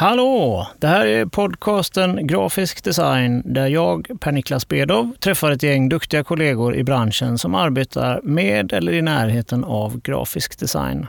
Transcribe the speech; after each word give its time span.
Hallå! 0.00 0.66
Det 0.78 0.86
här 0.86 1.06
är 1.06 1.26
podcasten 1.26 2.26
Grafisk 2.26 2.84
design 2.84 3.42
där 3.44 3.66
jag, 3.66 4.08
Per-Niklas 4.20 4.68
Bedov, 4.68 5.12
träffar 5.20 5.50
ett 5.50 5.62
gäng 5.62 5.88
duktiga 5.88 6.24
kollegor 6.24 6.76
i 6.76 6.84
branschen 6.84 7.38
som 7.38 7.54
arbetar 7.54 8.20
med 8.22 8.72
eller 8.72 8.92
i 8.92 9.02
närheten 9.02 9.64
av 9.64 10.00
grafisk 10.00 10.58
design. 10.58 11.06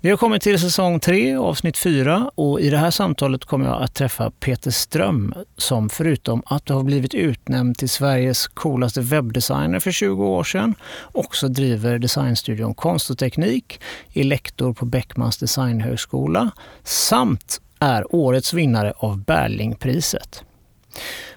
Vi 0.00 0.10
har 0.10 0.16
kommit 0.16 0.42
till 0.42 0.60
säsong 0.60 1.00
3, 1.00 1.36
avsnitt 1.36 1.78
4 1.78 2.30
och 2.34 2.60
i 2.60 2.70
det 2.70 2.78
här 2.78 2.90
samtalet 2.90 3.44
kommer 3.44 3.66
jag 3.66 3.82
att 3.82 3.94
träffa 3.94 4.30
Peter 4.30 4.70
Ström 4.70 5.34
som 5.56 5.88
förutom 5.88 6.42
att 6.46 6.68
ha 6.68 6.82
blivit 6.82 7.14
utnämnd 7.14 7.78
till 7.78 7.90
Sveriges 7.90 8.46
coolaste 8.46 9.00
webbdesigner 9.00 9.80
för 9.80 9.90
20 9.90 10.26
år 10.26 10.44
sedan 10.44 10.74
också 11.12 11.48
driver 11.48 11.98
designstudion 11.98 12.74
Konst 12.74 13.10
och 13.10 13.18
Teknik, 13.18 13.80
är 14.14 14.24
lektor 14.24 14.72
på 14.72 14.84
Beckmans 14.84 15.38
designhögskola 15.38 16.50
samt 16.84 17.60
är 17.80 18.14
årets 18.14 18.52
vinnare 18.52 18.92
av 18.96 19.24
Berlingpriset. 19.24 20.44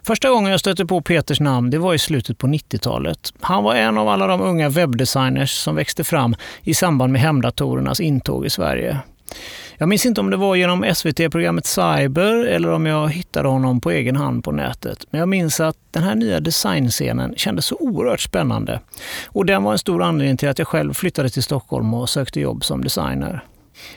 Första 0.04 0.30
gången 0.30 0.52
jag 0.52 0.60
stötte 0.60 0.86
på 0.86 1.02
Peters 1.02 1.40
namn 1.40 1.70
det 1.70 1.78
var 1.78 1.94
i 1.94 2.00
slutet 2.00 2.38
på 2.38 2.48
90-talet. 2.48 3.34
Han 3.42 3.64
var 3.64 3.76
en 3.76 3.98
av 3.98 4.08
alla 4.08 4.28
de 4.28 4.42
unga 4.42 4.70
webbdesigners 4.70 5.52
som 5.52 5.76
växte 5.76 6.04
fram 6.04 6.36
i 6.62 6.74
samband 6.74 7.14
med 7.14 7.22
hemdatorernas 7.22 8.00
intåg 8.00 8.46
i 8.46 8.50
Sverige. 8.50 9.00
Jag 9.78 9.90
minns 9.90 10.06
inte 10.06 10.22
om 10.22 10.30
det 10.30 10.38
var 10.38 10.56
genom 10.56 10.86
SVT-programmet 10.96 11.66
Cyber 11.66 12.46
eller 12.46 12.72
om 12.72 12.86
jag 12.86 13.10
hittade 13.10 13.48
honom 13.48 13.82
på 13.82 13.92
egen 13.92 14.16
hand 14.16 14.44
på 14.44 14.52
nätet. 14.52 15.06
Men 15.10 15.20
jag 15.20 15.30
minns 15.30 15.60
att 15.60 15.78
den 15.92 16.04
här 16.04 16.16
nya 16.16 16.40
designscenen 16.40 17.34
kändes 17.38 17.66
så 17.66 17.76
oerhört 17.80 18.22
spännande. 18.22 18.80
Och 19.26 19.46
den 19.46 19.64
var 19.64 19.72
en 19.72 19.80
stor 19.80 20.04
anledning 20.04 20.38
till 20.38 20.50
att 20.50 20.60
jag 20.60 20.68
själv 20.68 20.94
flyttade 20.94 21.30
till 21.30 21.44
Stockholm 21.44 21.94
och 21.94 22.10
sökte 22.10 22.40
jobb 22.40 22.64
som 22.64 22.84
designer. 22.84 23.44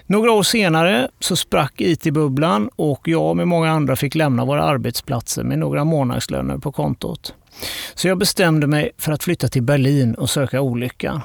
Några 0.07 0.33
år 0.33 0.43
senare 0.43 1.09
så 1.21 1.37
sprack 1.37 1.81
IT-bubblan 1.81 2.71
och 2.77 3.09
jag 3.09 3.37
med 3.37 3.49
många 3.49 3.71
andra 3.71 3.97
fick 3.97 4.15
lämna 4.15 4.45
våra 4.45 4.63
arbetsplatser 4.63 5.43
med 5.43 5.59
några 5.59 5.85
månadslöner 5.85 6.59
på 6.59 6.73
kontot. 6.73 7.35
Så 7.95 8.09
jag 8.09 8.19
bestämde 8.19 8.67
mig 8.67 8.91
för 8.99 9.13
att 9.13 9.23
flytta 9.23 9.49
till 9.49 9.63
Berlin 9.63 10.15
och 10.15 10.31
söka 10.31 10.61
olycka. 10.61 11.23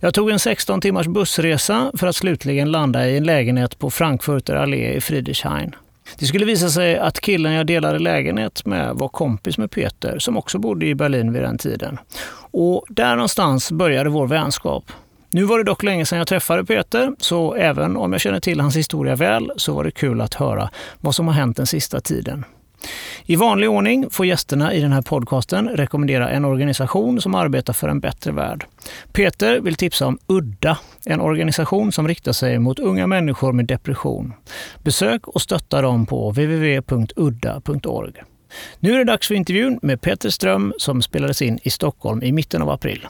Jag 0.00 0.14
tog 0.14 0.30
en 0.30 0.38
16 0.38 0.80
timmars 0.80 1.06
bussresa 1.06 1.92
för 1.94 2.06
att 2.06 2.16
slutligen 2.16 2.70
landa 2.70 3.08
i 3.08 3.16
en 3.16 3.24
lägenhet 3.24 3.78
på 3.78 3.90
Frankfurter 3.90 4.54
Allé 4.54 4.92
i 4.92 5.00
Friedrichshain. 5.00 5.74
Det 6.18 6.26
skulle 6.26 6.44
visa 6.44 6.68
sig 6.68 6.98
att 6.98 7.20
killen 7.20 7.52
jag 7.52 7.66
delade 7.66 7.98
lägenhet 7.98 8.66
med 8.66 8.94
var 8.94 9.08
kompis 9.08 9.58
med 9.58 9.70
Peter 9.70 10.18
som 10.18 10.36
också 10.36 10.58
bodde 10.58 10.86
i 10.86 10.94
Berlin 10.94 11.32
vid 11.32 11.42
den 11.42 11.58
tiden. 11.58 11.98
Och 12.52 12.84
där 12.88 13.16
någonstans 13.16 13.72
började 13.72 14.10
vår 14.10 14.26
vänskap. 14.26 14.84
Nu 15.32 15.44
var 15.44 15.58
det 15.58 15.64
dock 15.64 15.82
länge 15.82 16.06
sedan 16.06 16.18
jag 16.18 16.28
träffade 16.28 16.64
Peter, 16.64 17.12
så 17.18 17.54
även 17.54 17.96
om 17.96 18.12
jag 18.12 18.20
känner 18.20 18.40
till 18.40 18.60
hans 18.60 18.76
historia 18.76 19.16
väl 19.16 19.52
så 19.56 19.74
var 19.74 19.84
det 19.84 19.90
kul 19.90 20.20
att 20.20 20.34
höra 20.34 20.70
vad 21.00 21.14
som 21.14 21.26
har 21.26 21.34
hänt 21.34 21.56
den 21.56 21.66
sista 21.66 22.00
tiden. 22.00 22.44
I 23.24 23.36
vanlig 23.36 23.70
ordning 23.70 24.10
får 24.10 24.26
gästerna 24.26 24.74
i 24.74 24.80
den 24.80 24.92
här 24.92 25.02
podcasten 25.02 25.68
rekommendera 25.68 26.30
en 26.30 26.44
organisation 26.44 27.20
som 27.20 27.34
arbetar 27.34 27.72
för 27.72 27.88
en 27.88 28.00
bättre 28.00 28.32
värld. 28.32 28.66
Peter 29.12 29.60
vill 29.60 29.74
tipsa 29.74 30.06
om 30.06 30.18
Udda, 30.26 30.78
en 31.06 31.20
organisation 31.20 31.92
som 31.92 32.08
riktar 32.08 32.32
sig 32.32 32.58
mot 32.58 32.78
unga 32.78 33.06
människor 33.06 33.52
med 33.52 33.66
depression. 33.66 34.32
Besök 34.84 35.28
och 35.28 35.42
stötta 35.42 35.82
dem 35.82 36.06
på 36.06 36.30
www.udda.org. 36.30 38.12
Nu 38.78 38.94
är 38.94 38.98
det 38.98 39.04
dags 39.04 39.28
för 39.28 39.34
intervjun 39.34 39.78
med 39.82 40.00
Peter 40.00 40.30
Ström 40.30 40.72
som 40.78 41.02
spelades 41.02 41.42
in 41.42 41.58
i 41.62 41.70
Stockholm 41.70 42.22
i 42.22 42.32
mitten 42.32 42.62
av 42.62 42.70
april. 42.70 43.06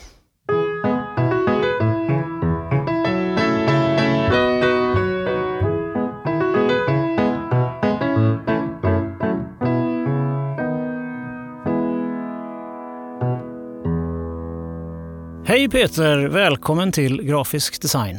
Hej 15.50 15.68
Peter! 15.68 16.28
Välkommen 16.28 16.92
till 16.92 17.22
Grafisk 17.22 17.82
design. 17.82 18.18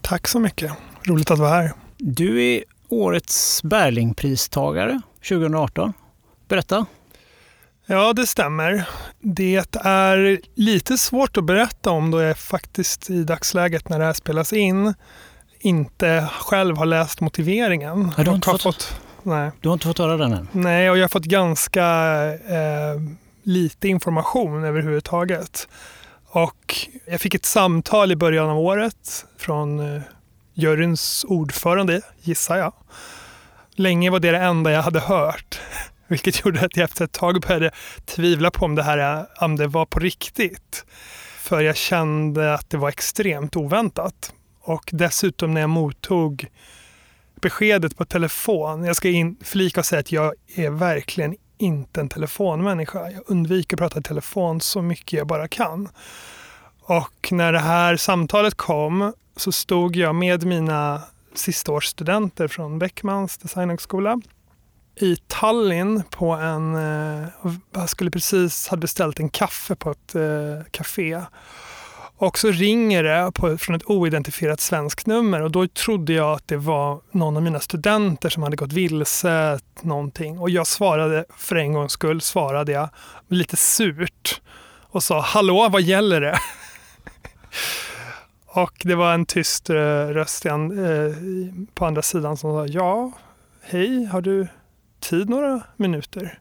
Tack 0.00 0.28
så 0.28 0.40
mycket. 0.40 0.72
Roligt 1.02 1.30
att 1.30 1.38
vara 1.38 1.50
här. 1.50 1.72
Du 1.98 2.44
är 2.44 2.64
årets 2.88 3.62
Berlingpristagare 3.62 5.00
2018. 5.28 5.92
Berätta. 6.48 6.86
Ja, 7.86 8.12
det 8.12 8.26
stämmer. 8.26 8.88
Det 9.20 9.76
är 9.84 10.40
lite 10.54 10.98
svårt 10.98 11.36
att 11.36 11.44
berätta 11.44 11.90
om 11.90 12.10
då 12.10 12.20
jag 12.20 12.38
faktiskt 12.38 13.10
i 13.10 13.24
dagsläget 13.24 13.88
när 13.88 13.98
det 13.98 14.04
här 14.04 14.12
spelas 14.12 14.52
in 14.52 14.94
inte 15.60 16.28
själv 16.40 16.76
har 16.76 16.86
läst 16.86 17.20
motiveringen. 17.20 18.12
Ja, 18.16 18.22
du, 18.24 18.30
har 18.30 18.36
inte 18.36 18.50
fått, 18.50 18.62
fått, 18.62 19.00
nej. 19.22 19.50
du 19.60 19.68
har 19.68 19.74
inte 19.74 19.86
fått 19.86 19.98
höra 19.98 20.16
den 20.16 20.32
än? 20.32 20.48
Nej, 20.52 20.90
och 20.90 20.98
jag 20.98 21.02
har 21.04 21.08
fått 21.08 21.24
ganska 21.24 21.84
eh, 22.34 23.00
lite 23.42 23.88
information 23.88 24.64
överhuvudtaget. 24.64 25.68
Och 26.38 26.88
jag 27.06 27.20
fick 27.20 27.34
ett 27.34 27.44
samtal 27.44 28.12
i 28.12 28.16
början 28.16 28.50
av 28.50 28.58
året 28.58 29.26
från 29.38 29.80
eh, 29.80 30.02
juryns 30.54 31.24
ordförande, 31.28 32.00
gissar 32.20 32.56
jag. 32.56 32.72
Länge 33.74 34.10
var 34.10 34.20
det 34.20 34.30
det 34.30 34.38
enda 34.38 34.70
jag 34.70 34.82
hade 34.82 35.00
hört, 35.00 35.60
vilket 36.08 36.44
gjorde 36.44 36.60
att 36.60 36.76
jag 36.76 36.84
efter 36.84 37.04
ett 37.04 37.12
tag 37.12 37.40
började 37.40 37.70
tvivla 38.04 38.50
på 38.50 38.64
om 38.64 38.74
det 38.74 38.82
här 38.82 39.18
eh, 39.20 39.44
om 39.44 39.56
det 39.56 39.66
var 39.66 39.86
på 39.86 39.98
riktigt. 39.98 40.84
För 41.38 41.60
jag 41.60 41.76
kände 41.76 42.54
att 42.54 42.70
det 42.70 42.76
var 42.76 42.88
extremt 42.88 43.56
oväntat. 43.56 44.32
Och 44.60 44.90
dessutom 44.92 45.54
när 45.54 45.60
jag 45.60 45.70
mottog 45.70 46.46
beskedet 47.40 47.96
på 47.96 48.04
telefon. 48.04 48.84
Jag 48.84 48.96
ska 48.96 49.08
in, 49.08 49.36
flika 49.42 49.80
och 49.80 49.86
säga 49.86 50.00
att 50.00 50.12
jag 50.12 50.34
är 50.54 50.70
verkligen 50.70 51.36
inte 51.58 52.00
en 52.00 52.08
telefonmänniska. 52.08 53.10
Jag 53.10 53.22
undviker 53.26 53.76
att 53.76 53.78
prata 53.78 54.00
i 54.00 54.02
telefon 54.02 54.60
så 54.60 54.82
mycket 54.82 55.18
jag 55.18 55.26
bara 55.26 55.48
kan. 55.48 55.88
Och 56.82 57.28
när 57.30 57.52
det 57.52 57.58
här 57.58 57.96
samtalet 57.96 58.54
kom 58.54 59.12
så 59.36 59.52
stod 59.52 59.96
jag 59.96 60.14
med 60.14 60.44
mina 60.44 61.02
sistaårsstudenter 61.34 62.48
från 62.48 62.78
Beckmans 62.78 63.38
designhögskola 63.38 64.20
i 65.00 65.16
Tallinn 65.26 66.02
på 66.10 66.30
en... 66.32 66.74
Eh, 66.74 67.28
jag 67.72 67.88
skulle 67.88 68.10
precis 68.10 68.68
ha 68.68 68.76
beställt 68.76 69.20
en 69.20 69.28
kaffe 69.28 69.76
på 69.76 69.90
ett 69.90 70.14
eh, 70.14 70.70
café. 70.70 71.20
Och 72.20 72.38
så 72.38 72.50
ringer 72.50 73.02
det 73.02 73.32
på, 73.34 73.58
från 73.58 73.76
ett 73.76 73.86
oidentifierat 73.86 74.60
svenskt 74.60 75.06
nummer 75.06 75.42
och 75.42 75.50
då 75.50 75.66
trodde 75.66 76.12
jag 76.12 76.32
att 76.32 76.48
det 76.48 76.56
var 76.56 77.00
någon 77.10 77.36
av 77.36 77.42
mina 77.42 77.60
studenter 77.60 78.28
som 78.28 78.42
hade 78.42 78.56
gått 78.56 78.72
vilse 78.72 79.60
någonting. 79.82 80.38
Och 80.38 80.50
jag 80.50 80.66
svarade, 80.66 81.24
för 81.36 81.56
en 81.56 81.72
gångs 81.72 81.92
skull, 81.92 82.20
svarade 82.20 82.72
jag 82.72 82.88
lite 83.28 83.56
surt 83.56 84.40
och 84.90 85.02
sa 85.02 85.20
hallå, 85.20 85.68
vad 85.68 85.82
gäller 85.82 86.20
det? 86.20 86.38
och 88.46 88.82
det 88.84 88.94
var 88.94 89.14
en 89.14 89.26
tyst 89.26 89.70
eh, 89.70 89.74
röst 89.74 90.42
röst 90.42 90.72
eh, 90.72 91.16
på 91.74 91.86
andra 91.86 92.02
sidan 92.02 92.36
som 92.36 92.52
sa 92.52 92.66
ja, 92.66 93.12
hej, 93.62 94.04
har 94.04 94.20
du 94.20 94.48
tid 95.00 95.28
några 95.28 95.60
minuter? 95.76 96.38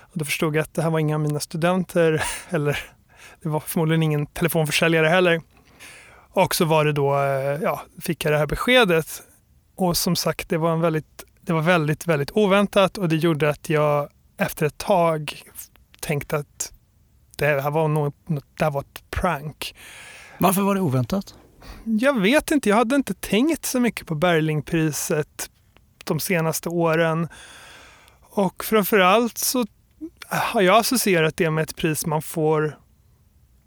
Och 0.00 0.18
då 0.18 0.24
förstod 0.24 0.56
jag 0.56 0.62
att 0.62 0.74
det 0.74 0.82
här 0.82 0.90
var 0.90 0.98
inga 0.98 1.14
av 1.14 1.20
mina 1.20 1.40
studenter 1.40 2.22
eller 2.50 2.78
det 3.42 3.48
var 3.48 3.60
förmodligen 3.60 4.02
ingen 4.02 4.26
telefonförsäljare 4.26 5.06
heller. 5.06 5.40
Och 6.32 6.54
så 6.54 6.64
var 6.64 6.84
det 6.84 6.92
då, 6.92 7.14
eh, 7.14 7.62
ja, 7.62 7.82
fick 8.00 8.24
jag 8.24 8.32
det 8.32 8.38
här 8.38 8.46
beskedet. 8.46 9.22
Och 9.76 9.96
som 9.96 10.16
sagt, 10.16 10.48
det 10.48 10.58
var, 10.58 10.72
en 10.72 10.80
väldigt, 10.80 11.24
det 11.40 11.52
var 11.52 11.62
väldigt, 11.62 12.06
väldigt 12.06 12.30
oväntat 12.30 12.98
och 12.98 13.08
det 13.08 13.16
gjorde 13.16 13.50
att 13.50 13.68
jag 13.68 14.08
efter 14.36 14.66
ett 14.66 14.78
tag 14.78 15.42
tänkte 16.00 16.36
att 16.36 16.72
det 17.36 17.46
här 17.46 17.70
var, 17.70 17.88
något, 17.88 18.14
det 18.58 18.64
här 18.64 18.70
var 18.70 18.80
ett 18.80 19.10
prank. 19.10 19.74
Varför 20.38 20.62
var 20.62 20.74
det 20.74 20.80
oväntat? 20.80 21.34
Jag 21.84 22.20
vet 22.20 22.50
inte. 22.50 22.68
Jag 22.68 22.76
hade 22.76 22.96
inte 22.96 23.14
tänkt 23.14 23.66
så 23.66 23.80
mycket 23.80 24.06
på 24.06 24.14
Berlingpriset 24.14 25.50
de 26.04 26.20
senaste 26.20 26.68
åren. 26.68 27.28
Och 28.20 28.64
framförallt 28.64 29.38
så 29.38 29.66
har 30.28 30.60
jag 30.60 30.76
associerat 30.76 31.36
det 31.36 31.50
med 31.50 31.62
ett 31.62 31.76
pris 31.76 32.06
man 32.06 32.22
får 32.22 32.78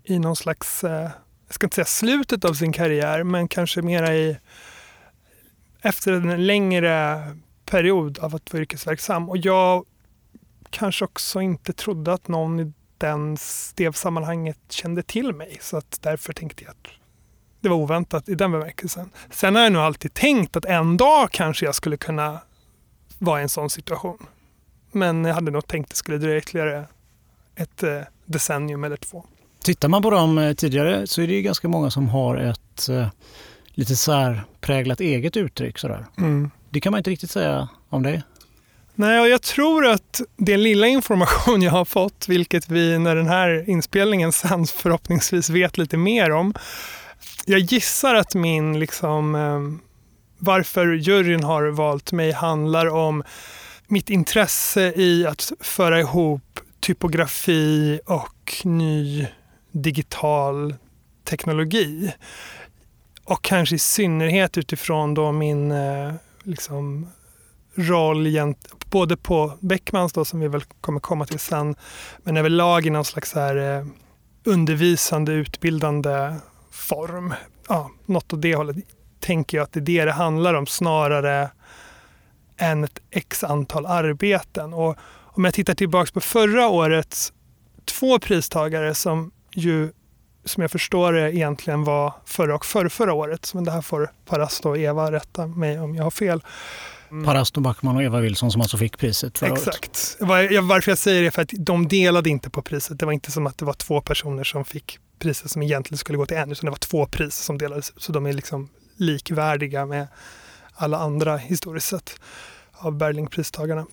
i 0.03 0.19
någon 0.19 0.35
slags, 0.35 0.83
eh, 0.83 1.09
jag 1.47 1.55
ska 1.55 1.65
inte 1.65 1.75
säga 1.75 1.85
slutet 1.85 2.45
av 2.45 2.53
sin 2.53 2.71
karriär, 2.71 3.23
men 3.23 3.47
kanske 3.47 3.81
mera 3.81 4.15
i 4.15 4.38
efter 5.81 6.11
en 6.11 6.45
längre 6.45 7.21
period 7.65 8.19
av 8.19 8.35
att 8.35 8.53
vara 8.53 8.61
yrkesverksam. 8.61 9.29
Och 9.29 9.38
jag 9.38 9.85
kanske 10.69 11.05
också 11.05 11.41
inte 11.41 11.73
trodde 11.73 12.13
att 12.13 12.27
någon 12.27 12.59
i 12.59 12.73
den, 12.97 13.38
det 13.75 13.95
sammanhanget 13.95 14.59
kände 14.69 15.03
till 15.03 15.33
mig. 15.33 15.57
Så 15.61 15.77
att 15.77 16.00
därför 16.01 16.33
tänkte 16.33 16.63
jag 16.63 16.71
att 16.71 16.88
det 17.61 17.69
var 17.69 17.75
oväntat 17.75 18.29
i 18.29 18.35
den 18.35 18.51
bemärkelsen. 18.51 19.09
Sen 19.29 19.56
har 19.56 19.63
jag 19.63 19.71
nog 19.71 19.81
alltid 19.81 20.13
tänkt 20.13 20.56
att 20.56 20.65
en 20.65 20.97
dag 20.97 21.31
kanske 21.31 21.65
jag 21.65 21.75
skulle 21.75 21.97
kunna 21.97 22.39
vara 23.19 23.39
i 23.39 23.44
en 23.44 23.49
sån 23.49 23.69
situation. 23.69 24.25
Men 24.91 25.25
jag 25.25 25.33
hade 25.33 25.51
nog 25.51 25.67
tänkt 25.67 25.85
att 25.85 25.89
det 25.89 25.95
skulle 25.95 26.17
dröja 26.17 26.38
ytterligare 26.38 26.88
ett 27.56 27.83
eh, 27.83 28.01
decennium 28.25 28.83
eller 28.83 28.97
två. 28.97 29.25
Tittar 29.63 29.89
man 29.89 30.01
på 30.01 30.10
dem 30.10 30.38
eh, 30.38 30.54
tidigare 30.54 31.07
så 31.07 31.21
är 31.21 31.27
det 31.27 31.33
ju 31.33 31.42
ganska 31.42 31.68
många 31.68 31.92
som 31.92 32.10
har 32.10 32.36
ett 32.36 32.89
eh, 32.89 33.07
lite 33.74 33.95
särpräglat 33.95 35.00
eget 35.00 35.38
uttryck. 35.38 35.77
Sådär. 35.77 36.06
Mm. 36.18 36.51
Det 36.69 36.80
kan 36.80 36.92
man 36.92 36.98
inte 36.98 37.10
riktigt 37.10 37.31
säga 37.31 37.69
om 37.89 38.04
det? 38.04 38.24
Nej, 38.95 39.19
och 39.19 39.30
jag 39.30 39.42
tror 39.42 39.88
att 39.88 40.21
den 40.38 40.63
lilla 40.63 40.88
information 40.88 41.62
jag 41.62 41.71
har 41.71 41.86
fått, 41.86 42.27
vilket 42.27 42.69
vi 42.69 43.00
när 43.00 43.15
den 43.15 43.27
här 43.27 43.69
inspelningen 43.69 44.31
sänds 44.31 44.71
förhoppningsvis 44.71 45.50
vet 45.50 45.77
lite 45.77 45.98
mer 45.98 46.31
om. 46.31 46.54
Jag 47.45 47.59
gissar 47.59 48.16
att 48.16 48.36
min, 48.36 48.80
liksom, 48.80 49.36
eh, 49.36 49.59
varför 50.38 50.94
juryn 50.94 51.44
har 51.44 51.68
valt 51.68 52.12
mig 52.12 52.31
handlar 52.31 52.88
om 52.88 53.24
mitt 53.88 54.09
intresse 54.09 54.94
i 54.95 55.25
att 55.27 55.51
föra 55.59 56.00
ihop 56.00 56.59
typografi 56.80 58.00
och 58.06 58.54
ny 58.63 59.27
digital 59.73 60.75
teknologi. 61.23 62.13
Och 63.25 63.41
kanske 63.41 63.75
i 63.75 63.79
synnerhet 63.79 64.57
utifrån 64.57 65.13
då 65.13 65.31
min 65.31 65.71
eh, 65.71 66.13
liksom, 66.43 67.07
roll 67.75 68.27
både 68.89 69.17
på 69.17 69.53
Beckmans, 69.59 70.13
då, 70.13 70.25
som 70.25 70.39
vi 70.39 70.47
väl 70.47 70.63
kommer 70.81 70.99
komma 70.99 71.25
till 71.25 71.39
sen, 71.39 71.75
men 72.23 72.37
överlag 72.37 72.85
i 72.85 72.89
någon 72.89 73.05
slags 73.05 73.33
här, 73.33 73.77
eh, 73.77 73.85
undervisande, 74.43 75.31
utbildande 75.31 76.35
form. 76.71 77.33
Ja, 77.67 77.91
något 78.05 78.33
åt 78.33 78.41
det 78.41 78.55
hållet 78.55 78.75
tänker 79.19 79.57
jag 79.57 79.63
att 79.63 79.73
det 79.73 79.79
är 79.79 79.81
det 79.81 80.05
det 80.05 80.11
handlar 80.11 80.53
om 80.53 80.67
snarare 80.67 81.49
än 82.57 82.83
ett 82.83 82.99
x 83.11 83.43
antal 83.43 83.85
arbeten. 83.85 84.73
Och 84.73 84.97
om 85.23 85.45
jag 85.45 85.53
tittar 85.53 85.75
tillbaka 85.75 86.11
på 86.13 86.19
förra 86.19 86.67
årets 86.67 87.33
två 87.85 88.19
pristagare 88.19 88.95
som 88.95 89.31
ju 89.53 89.91
som 90.45 90.61
jag 90.61 90.71
förstår 90.71 91.13
det 91.13 91.35
egentligen 91.35 91.83
var 91.83 92.13
förra 92.25 92.55
och 92.55 92.65
förra, 92.65 92.89
förra 92.89 93.13
året. 93.13 93.53
Men 93.53 93.63
det 93.63 93.71
här 93.71 93.81
får 93.81 94.11
Parasto 94.25 94.69
och 94.69 94.77
Eva 94.77 95.11
rätta 95.11 95.47
mig 95.47 95.79
om 95.79 95.95
jag 95.95 96.03
har 96.03 96.11
fel. 96.11 96.44
Mm. 97.11 97.25
Parasto 97.25 97.61
Backman 97.61 97.95
och 97.95 98.03
Eva 98.03 98.19
Wilson 98.19 98.51
som 98.51 98.61
alltså 98.61 98.77
fick 98.77 98.97
priset 98.97 99.38
förra 99.38 99.53
Exakt. 99.53 100.17
året. 100.21 100.63
Varför 100.63 100.91
jag 100.91 100.97
säger 100.97 101.21
det 101.21 101.27
är 101.27 101.31
för 101.31 101.41
att 101.41 101.51
de 101.57 101.88
delade 101.88 102.29
inte 102.29 102.50
på 102.50 102.61
priset. 102.61 103.00
Det 103.00 103.05
var 103.05 103.13
inte 103.13 103.31
som 103.31 103.47
att 103.47 103.57
det 103.57 103.65
var 103.65 103.73
två 103.73 104.01
personer 104.01 104.44
som 104.44 104.65
fick 104.65 105.00
priset 105.19 105.51
som 105.51 105.61
egentligen 105.61 105.97
skulle 105.97 106.17
gå 106.17 106.25
till 106.25 106.38
en, 106.38 106.51
utan 106.51 106.65
det 106.65 106.71
var 106.71 106.77
två 106.77 107.06
pris 107.06 107.35
som 107.35 107.57
delades. 107.57 107.94
Så 107.97 108.11
de 108.11 108.25
är 108.25 108.33
liksom 108.33 108.69
likvärdiga 108.97 109.85
med 109.85 110.07
alla 110.73 110.97
andra 110.97 111.38
historiskt 111.38 111.88
sett 111.88 112.19
av 112.71 112.97
Berlingpristagarna. 112.97 113.85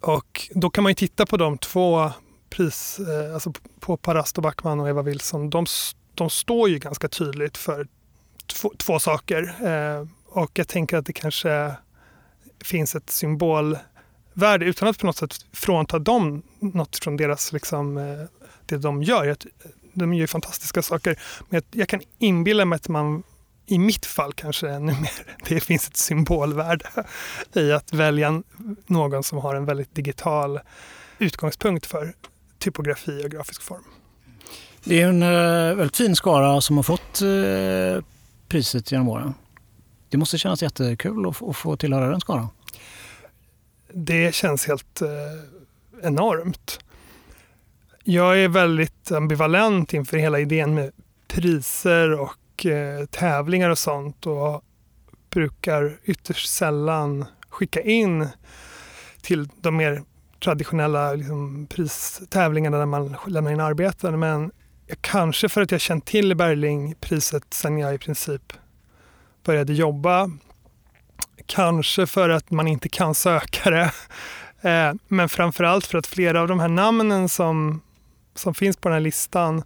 Och 0.00 0.50
då 0.54 0.70
kan 0.70 0.82
man 0.82 0.90
ju 0.90 0.94
titta 0.94 1.26
på 1.26 1.36
de 1.36 1.58
två 1.58 2.10
pris, 2.56 2.98
eh, 2.98 3.34
alltså 3.34 3.52
på 3.80 3.96
Parasto 3.96 4.40
Backman 4.40 4.80
och 4.80 4.88
Eva 4.88 5.02
Wilson. 5.02 5.50
De, 5.50 5.66
de 6.14 6.30
står 6.30 6.68
ju 6.68 6.78
ganska 6.78 7.08
tydligt 7.08 7.56
för 7.56 7.88
två, 8.46 8.72
två 8.78 8.98
saker. 8.98 9.54
Eh, 9.66 10.06
och 10.26 10.50
jag 10.54 10.68
tänker 10.68 10.96
att 10.96 11.06
det 11.06 11.12
kanske 11.12 11.74
finns 12.64 12.94
ett 12.94 13.10
symbolvärde 13.10 14.64
utan 14.64 14.88
att 14.88 14.98
på 14.98 15.06
något 15.06 15.16
sätt 15.16 15.46
frånta 15.52 15.98
dem 15.98 16.42
något 16.58 16.96
från 16.96 17.16
deras, 17.16 17.52
liksom, 17.52 17.98
eh, 17.98 18.26
det 18.66 18.76
de 18.76 19.02
gör. 19.02 19.36
De 19.92 20.14
gör 20.14 20.20
ju 20.20 20.26
fantastiska 20.26 20.82
saker. 20.82 21.18
Men 21.48 21.62
jag 21.70 21.88
kan 21.88 22.00
inbilla 22.18 22.64
mig 22.64 22.76
att 22.76 22.88
man 22.88 23.22
i 23.66 23.78
mitt 23.78 24.06
fall 24.06 24.32
kanske 24.32 24.68
ännu 24.68 24.92
mer, 24.92 25.26
det 25.48 25.60
finns 25.60 25.88
ett 25.88 25.96
symbolvärde 25.96 27.04
i 27.52 27.72
att 27.72 27.92
välja 27.92 28.42
någon 28.86 29.22
som 29.22 29.38
har 29.38 29.54
en 29.54 29.64
väldigt 29.64 29.94
digital 29.94 30.60
utgångspunkt 31.18 31.86
för 31.86 32.14
typografi 32.58 33.24
och 33.24 33.30
grafisk 33.30 33.62
form. 33.62 33.84
Det 34.84 35.02
är 35.02 35.08
en 35.08 35.22
uh, 35.22 35.76
väldigt 35.76 35.96
fin 35.96 36.16
skara 36.16 36.60
som 36.60 36.76
har 36.76 36.82
fått 36.82 37.22
uh, 37.22 38.04
priset 38.48 38.92
genom 38.92 39.08
åren. 39.08 39.34
Det 40.08 40.16
måste 40.16 40.38
kännas 40.38 40.62
jättekul 40.62 41.28
att, 41.28 41.56
få 41.56 41.76
tillhöra 41.76 42.10
den 42.10 42.20
skaran. 42.20 42.48
Det 43.92 44.34
känns 44.34 44.66
helt 44.66 45.02
uh, 45.02 45.08
enormt. 46.02 46.80
Jag 48.04 48.40
är 48.40 48.48
väldigt 48.48 49.12
ambivalent 49.12 49.94
inför 49.94 50.16
hela 50.16 50.40
idén 50.40 50.74
med 50.74 50.92
priser 51.28 52.20
och 52.20 52.66
eh, 52.66 53.06
tävlingar 53.06 53.70
och 53.70 53.78
sånt 53.78 54.26
och 54.26 54.64
brukar 55.30 55.98
ytterst 56.04 56.48
sällan 56.48 57.24
skicka 57.48 57.80
in 57.80 58.28
till 59.20 59.48
de 59.60 59.76
mer 59.76 60.02
traditionella 60.40 61.12
liksom, 61.12 61.66
pristävlingarna 61.66 62.78
där 62.78 62.86
man 62.86 63.16
lämnar 63.26 63.52
in 63.52 63.60
arbeten. 63.60 64.18
Men 64.18 64.50
kanske 65.00 65.48
för 65.48 65.62
att 65.62 65.70
jag 65.70 65.80
känt 65.80 66.04
till 66.04 66.36
Berlingpriset 66.36 67.44
sen 67.50 67.78
jag 67.78 67.94
i 67.94 67.98
princip 67.98 68.52
började 69.44 69.72
jobba. 69.72 70.30
Kanske 71.46 72.06
för 72.06 72.28
att 72.28 72.50
man 72.50 72.68
inte 72.68 72.88
kan 72.88 73.14
söka 73.14 73.70
det. 73.70 73.92
Eh, 74.60 74.94
men 75.08 75.28
framförallt 75.28 75.86
för 75.86 75.98
att 75.98 76.06
flera 76.06 76.40
av 76.40 76.48
de 76.48 76.60
här 76.60 76.68
namnen 76.68 77.28
som, 77.28 77.80
som 78.34 78.54
finns 78.54 78.76
på 78.76 78.88
den 78.88 78.92
här 78.92 79.00
listan 79.00 79.62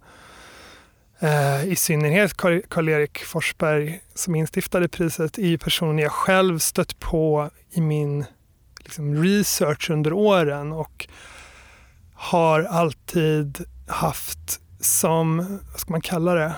Eh, 1.23 1.67
I 1.67 1.75
synnerhet 1.75 2.33
Karl-Erik 2.69 3.17
Forsberg 3.17 4.01
som 4.13 4.35
instiftade 4.35 4.87
priset 4.87 5.37
är 5.37 5.47
ju 5.47 5.57
personer 5.57 6.03
jag 6.03 6.11
själv 6.11 6.59
stött 6.59 6.99
på 6.99 7.49
i 7.71 7.81
min 7.81 8.25
liksom, 8.91 9.23
research 9.23 9.89
under 9.89 10.13
åren 10.13 10.71
och 10.71 11.07
har 12.13 12.63
alltid 12.63 13.65
haft 13.87 14.61
som, 14.79 15.37
vad 15.71 15.79
ska 15.79 15.91
man 15.91 16.01
kalla 16.01 16.33
det, 16.33 16.53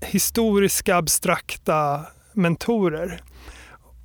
historiska 0.00 0.96
abstrakta 0.96 2.06
mentorer. 2.32 3.22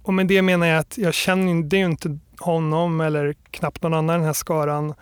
Och 0.04 0.14
med 0.14 0.28
det 0.28 0.42
menar 0.42 0.68
jag 0.68 0.80
att 0.80 0.98
jag 0.98 1.14
känner 1.14 1.64
det 1.64 1.78
är 1.78 1.86
inte 1.86 2.20
honom 2.40 3.02
eller 3.02 3.36
knappt 3.52 3.84
någon 3.84 3.94
annan 3.94 4.16
i 4.16 4.18
den 4.18 4.26
här 4.26 4.34
skaran. 4.34 4.94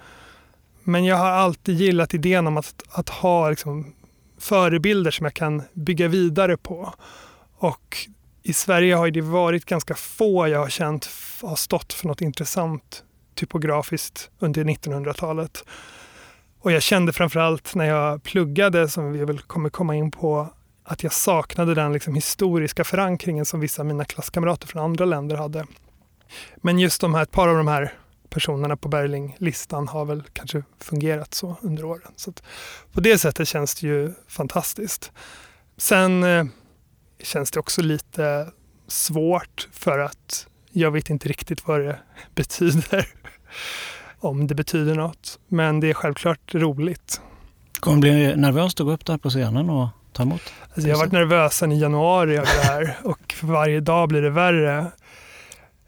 Men 0.84 1.06
jag 1.06 1.16
har 1.16 1.30
alltid 1.30 1.75
gillat 1.75 2.13
idén 2.13 2.48
om 2.48 2.57
att, 2.57 2.84
att 2.90 3.10
ha 3.10 3.50
liksom, 3.50 3.94
förebilder 4.38 5.12
som 5.12 5.24
jag 5.24 5.34
kan 5.34 5.62
bygga 5.74 6.07
vidare 6.07 6.57
på. 6.57 6.94
Och 7.57 7.98
i 8.44 8.54
Sverige 8.54 8.95
har 8.95 9.12
det 9.12 9.22
varit 9.22 9.66
ganska 9.66 9.95
få 9.95 10.48
jag 10.48 10.60
har 10.60 10.69
känt 10.69 11.10
har 11.42 11.56
stått 11.56 11.94
för 11.94 12.07
något 12.07 12.22
intressant 12.22 13.04
typografiskt 13.36 14.30
under 14.40 14.63
1900-talet. 14.63 15.66
Och 16.60 16.72
jag 16.72 16.81
kände 16.81 17.13
framförallt 17.13 17.75
när 17.75 17.86
jag 17.86 18.24
pluggade, 18.24 18.90
som 18.90 19.12
vi 19.12 19.25
väl 19.25 19.40
kommer 19.40 19.69
komma 19.69 19.95
in 19.95 20.12
på, 20.12 20.48
att 20.84 21.04
jag 21.04 21.13
saknade 21.13 21.75
den 21.75 21.94
liksom 21.94 22.16
historiska 22.16 22.84
förankringen 22.84 23.45
som 23.45 23.60
vissa 23.60 23.81
av 23.81 23.86
mina 23.86 24.06
klasskamrater 24.06 24.68
från 24.68 24.84
andra 24.84 25.06
länder 25.06 25.36
hade. 25.36 25.66
Men 26.56 26.80
just 26.80 27.01
de 27.01 27.13
här, 27.13 27.24
ett 27.24 27.31
par 27.31 27.48
av 27.48 27.57
de 27.57 27.68
här 27.68 27.94
personerna 28.30 28.78
på 28.78 28.90
Berling-listan 28.90 29.88
har 29.88 30.06
väl 30.06 30.23
kanske 30.33 30.64
fungerat 30.80 31.33
så 31.33 31.56
under 31.62 31.85
åren. 31.85 32.12
Så 32.16 32.33
på 32.92 33.02
det 33.02 33.18
sättet 33.18 33.47
känns 33.47 33.76
det 33.76 33.88
ju 33.88 34.14
fantastiskt. 34.28 35.12
Sen 35.78 36.23
eh, 36.23 36.45
känns 37.23 37.51
det 37.51 37.59
också 37.59 37.81
lite 37.81 38.51
svårt 38.87 39.68
för 39.71 39.99
att 39.99 40.47
jag 40.71 40.92
vet 40.92 41.09
inte 41.09 41.30
riktigt 41.30 41.68
vad 41.68 41.80
det 41.80 41.99
betyder. 42.35 43.07
Om 44.19 44.47
det 44.47 44.56
betyder 44.56 44.95
något. 44.95 45.39
Men 45.47 45.80
det 45.80 45.89
är 45.89 45.94
självklart 45.94 46.56
roligt. 46.56 47.21
Kommer 47.80 47.95
du 47.95 48.01
bli 48.01 48.35
nervös 48.35 48.73
att 48.73 48.85
gå 48.85 48.92
upp 48.92 49.06
där 49.06 49.18
på 49.18 49.30
scenen 49.30 49.69
och 49.69 49.87
ta 50.11 50.23
emot? 50.23 50.42
Alltså 50.73 50.89
jag 50.89 50.95
har 50.95 51.03
varit 51.03 51.11
nervös 51.11 51.57
sedan 51.57 51.71
i 51.71 51.80
januari 51.80 52.35
över 52.35 52.45
det 52.45 52.63
här 52.63 52.97
och 53.03 53.33
för 53.33 53.47
varje 53.47 53.80
dag 53.80 54.09
blir 54.09 54.21
det 54.21 54.30
värre. 54.30 54.92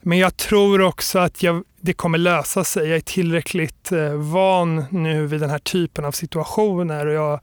Men 0.02 0.18
jag 0.18 0.38
tror 0.38 0.82
också 0.82 1.20
att 1.20 1.44
jag, 1.44 1.64
det 1.82 1.94
kommer 1.94 2.18
lösa 2.18 2.64
sig. 2.64 2.88
Jag 2.88 2.98
är 2.98 3.02
tillräckligt 3.02 3.92
eh, 3.92 4.14
van 4.14 4.86
nu 4.90 5.28
vid 5.28 5.40
den 5.40 5.50
här 5.50 5.60
typen 5.60 6.06
av 6.06 6.12
situationer 6.12 7.06
och 7.06 7.14
jag 7.14 7.40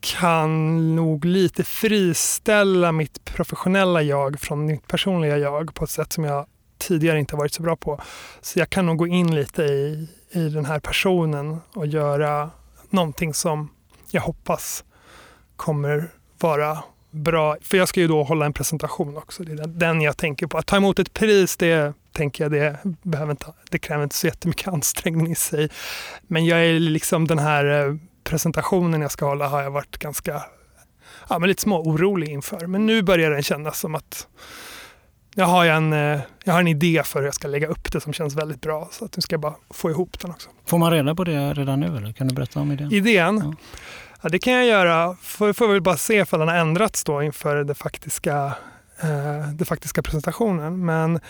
kan 0.00 0.96
nog 0.96 1.24
lite 1.24 1.64
friställa 1.64 2.92
mitt 2.92 3.24
professionella 3.24 4.02
jag 4.02 4.40
från 4.40 4.66
mitt 4.66 4.86
personliga 4.86 5.38
jag 5.38 5.74
på 5.74 5.84
ett 5.84 5.90
sätt 5.90 6.12
som 6.12 6.24
jag 6.24 6.46
tidigare 6.78 7.18
inte 7.18 7.36
varit 7.36 7.52
så 7.52 7.62
bra 7.62 7.76
på. 7.76 8.00
Så 8.40 8.58
jag 8.58 8.70
kan 8.70 8.86
nog 8.86 8.96
gå 8.96 9.06
in 9.06 9.34
lite 9.34 9.62
i, 9.62 10.08
i 10.30 10.48
den 10.48 10.64
här 10.64 10.80
personen 10.80 11.60
och 11.74 11.86
göra 11.86 12.50
någonting 12.90 13.34
som 13.34 13.70
jag 14.10 14.22
hoppas 14.22 14.84
kommer 15.56 16.10
vara 16.38 16.78
bra, 17.10 17.56
för 17.60 17.76
jag 17.76 17.88
ska 17.88 18.00
ju 18.00 18.08
då 18.08 18.22
hålla 18.22 18.46
en 18.46 18.52
presentation 18.52 19.16
också. 19.16 19.42
Det 19.42 19.52
är 19.52 19.66
den 19.66 20.00
jag 20.00 20.16
tänker 20.16 20.46
på. 20.46 20.58
Att 20.58 20.66
ta 20.66 20.76
emot 20.76 20.98
ett 20.98 21.14
pris, 21.14 21.56
det 21.56 21.92
tänker 22.12 22.44
jag, 22.44 22.52
det, 22.52 22.78
behöver 23.02 23.30
inte, 23.30 23.46
det 23.70 23.78
kräver 23.78 24.02
inte 24.02 24.16
så 24.16 24.26
jättemycket 24.26 24.68
ansträngning 24.74 25.32
i 25.32 25.34
sig. 25.34 25.68
Men 26.22 26.46
jag 26.46 26.66
är 26.66 26.80
liksom 26.80 27.26
den 27.26 27.38
här 27.38 27.64
eh, 27.64 27.94
presentationen 28.28 29.00
jag 29.00 29.10
ska 29.10 29.26
hålla 29.26 29.48
har 29.48 29.62
jag 29.62 29.70
varit 29.70 29.98
ganska, 29.98 30.42
ja 31.28 31.38
men 31.38 31.48
lite 31.48 31.62
små 31.62 31.80
orolig 31.82 32.28
inför. 32.28 32.66
Men 32.66 32.86
nu 32.86 33.02
börjar 33.02 33.30
den 33.30 33.42
kännas 33.42 33.80
som 33.80 33.94
att 33.94 34.26
jag 35.34 35.46
har 35.46 35.66
en, 35.66 35.92
eh, 35.92 36.20
jag 36.44 36.52
har 36.52 36.60
en 36.60 36.68
idé 36.68 37.02
för 37.04 37.18
hur 37.18 37.26
jag 37.26 37.34
ska 37.34 37.48
lägga 37.48 37.66
upp 37.66 37.92
det 37.92 38.00
som 38.00 38.12
känns 38.12 38.34
väldigt 38.34 38.60
bra. 38.60 38.88
Så 38.92 39.04
att 39.04 39.16
nu 39.16 39.20
ska 39.20 39.34
jag 39.34 39.40
bara 39.40 39.54
få 39.70 39.90
ihop 39.90 40.18
den 40.20 40.30
också. 40.30 40.50
Får 40.66 40.78
man 40.78 40.90
reda 40.90 41.14
på 41.14 41.24
det 41.24 41.52
redan 41.54 41.80
nu 41.80 41.96
eller 41.96 42.12
kan 42.12 42.28
du 42.28 42.34
berätta 42.34 42.60
om 42.60 42.72
idén? 42.72 42.92
Idén? 42.92 43.42
Ja. 43.44 43.54
Ja, 44.22 44.28
det 44.28 44.38
kan 44.38 44.52
jag 44.52 44.66
göra. 44.66 45.16
Får, 45.22 45.52
får 45.52 45.68
väl 45.68 45.80
bara 45.80 45.96
se 45.96 46.14
ifall 46.14 46.40
den 46.40 46.48
har 46.48 46.56
ändrats 46.56 47.04
då 47.04 47.22
inför 47.22 47.64
det 47.64 47.74
faktiska, 47.74 48.52
eh, 49.02 49.48
det 49.52 49.64
faktiska 49.64 50.02
presentationen. 50.02 50.84
Men 50.84 51.20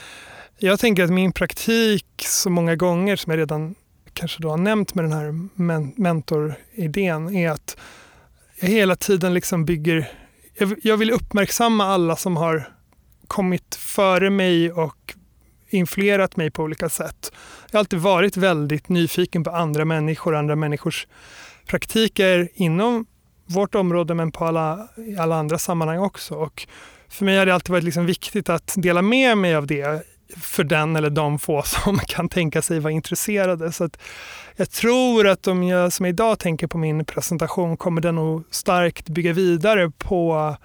Jag 0.59 0.81
tänker 0.81 1.05
att 1.05 1.11
min 1.11 1.33
praktik 1.33 2.07
så 2.19 2.51
många 2.51 2.77
gånger 2.77 3.17
som 3.17 3.31
jag 3.31 3.39
redan 3.39 3.75
kanske 4.19 4.43
då 4.43 4.51
har 4.51 4.59
nämnt 4.59 4.95
med 4.95 5.05
den 5.05 5.13
här 5.13 5.49
men 5.55 5.93
mentoridén 5.97 7.37
är 7.37 7.51
att 7.51 7.77
jag 8.61 8.69
hela 8.69 8.97
tiden 8.97 9.35
liksom 9.35 9.65
bygger, 9.65 10.11
jag, 10.55 10.75
jag 10.83 10.97
vill 10.97 11.11
uppmärksamma 11.11 11.85
alla 11.85 12.17
som 12.17 12.37
har 12.37 12.69
kommit 13.27 13.75
före 13.75 14.31
mig 14.31 14.73
och 14.73 15.15
influerat 15.69 16.37
mig 16.37 16.51
på 16.51 16.63
olika 16.63 16.89
sätt. 16.89 17.33
Jag 17.71 17.79
har 17.79 17.79
alltid 17.79 17.99
varit 17.99 18.37
väldigt 18.37 18.89
nyfiken 18.89 19.45
på 19.45 19.51
andra 19.51 19.85
människor, 19.85 20.37
andra 20.37 20.57
människors 20.57 21.07
praktiker 21.67 22.49
inom 22.55 23.07
vårt 23.47 23.75
område 23.75 24.15
men 24.15 24.33
på 24.33 24.45
alla, 24.45 24.89
i 24.97 25.17
alla 25.17 25.37
andra 25.37 25.59
sammanhang 25.59 25.99
också. 25.99 26.35
Och 26.35 26.67
för 27.09 27.25
mig 27.25 27.39
har 27.39 27.47
det 27.47 27.55
alltid 27.55 27.71
varit 27.71 27.85
liksom 27.85 28.07
viktigt 28.07 28.49
att 28.49 28.75
dela 28.77 29.03
med 29.03 29.39
mig 29.39 29.55
av 29.55 29.67
det 29.67 30.03
för 30.37 30.65
den 30.65 30.97
eller 30.97 31.11
de 31.11 31.39
få 31.39 31.63
som 31.67 31.99
kan 31.99 32.29
tänka 32.29 32.63
sig 32.63 32.81
vara 32.81 32.93
intresserade. 32.93 33.73
Så 33.73 33.89
jag 34.57 34.71
tror 34.71 35.27
att 35.27 35.47
om 35.47 35.63
jag 35.63 35.93
som 35.93 36.07
idag 36.07 36.39
tänker 36.39 36.67
på 36.67 36.79
min 36.79 37.05
presentation 37.05 37.77
kommer 37.77 38.01
den 38.01 38.15
nog 38.15 38.45
starkt 38.51 39.09
bygga 39.09 39.33
vidare 39.33 39.91
på 39.99 40.57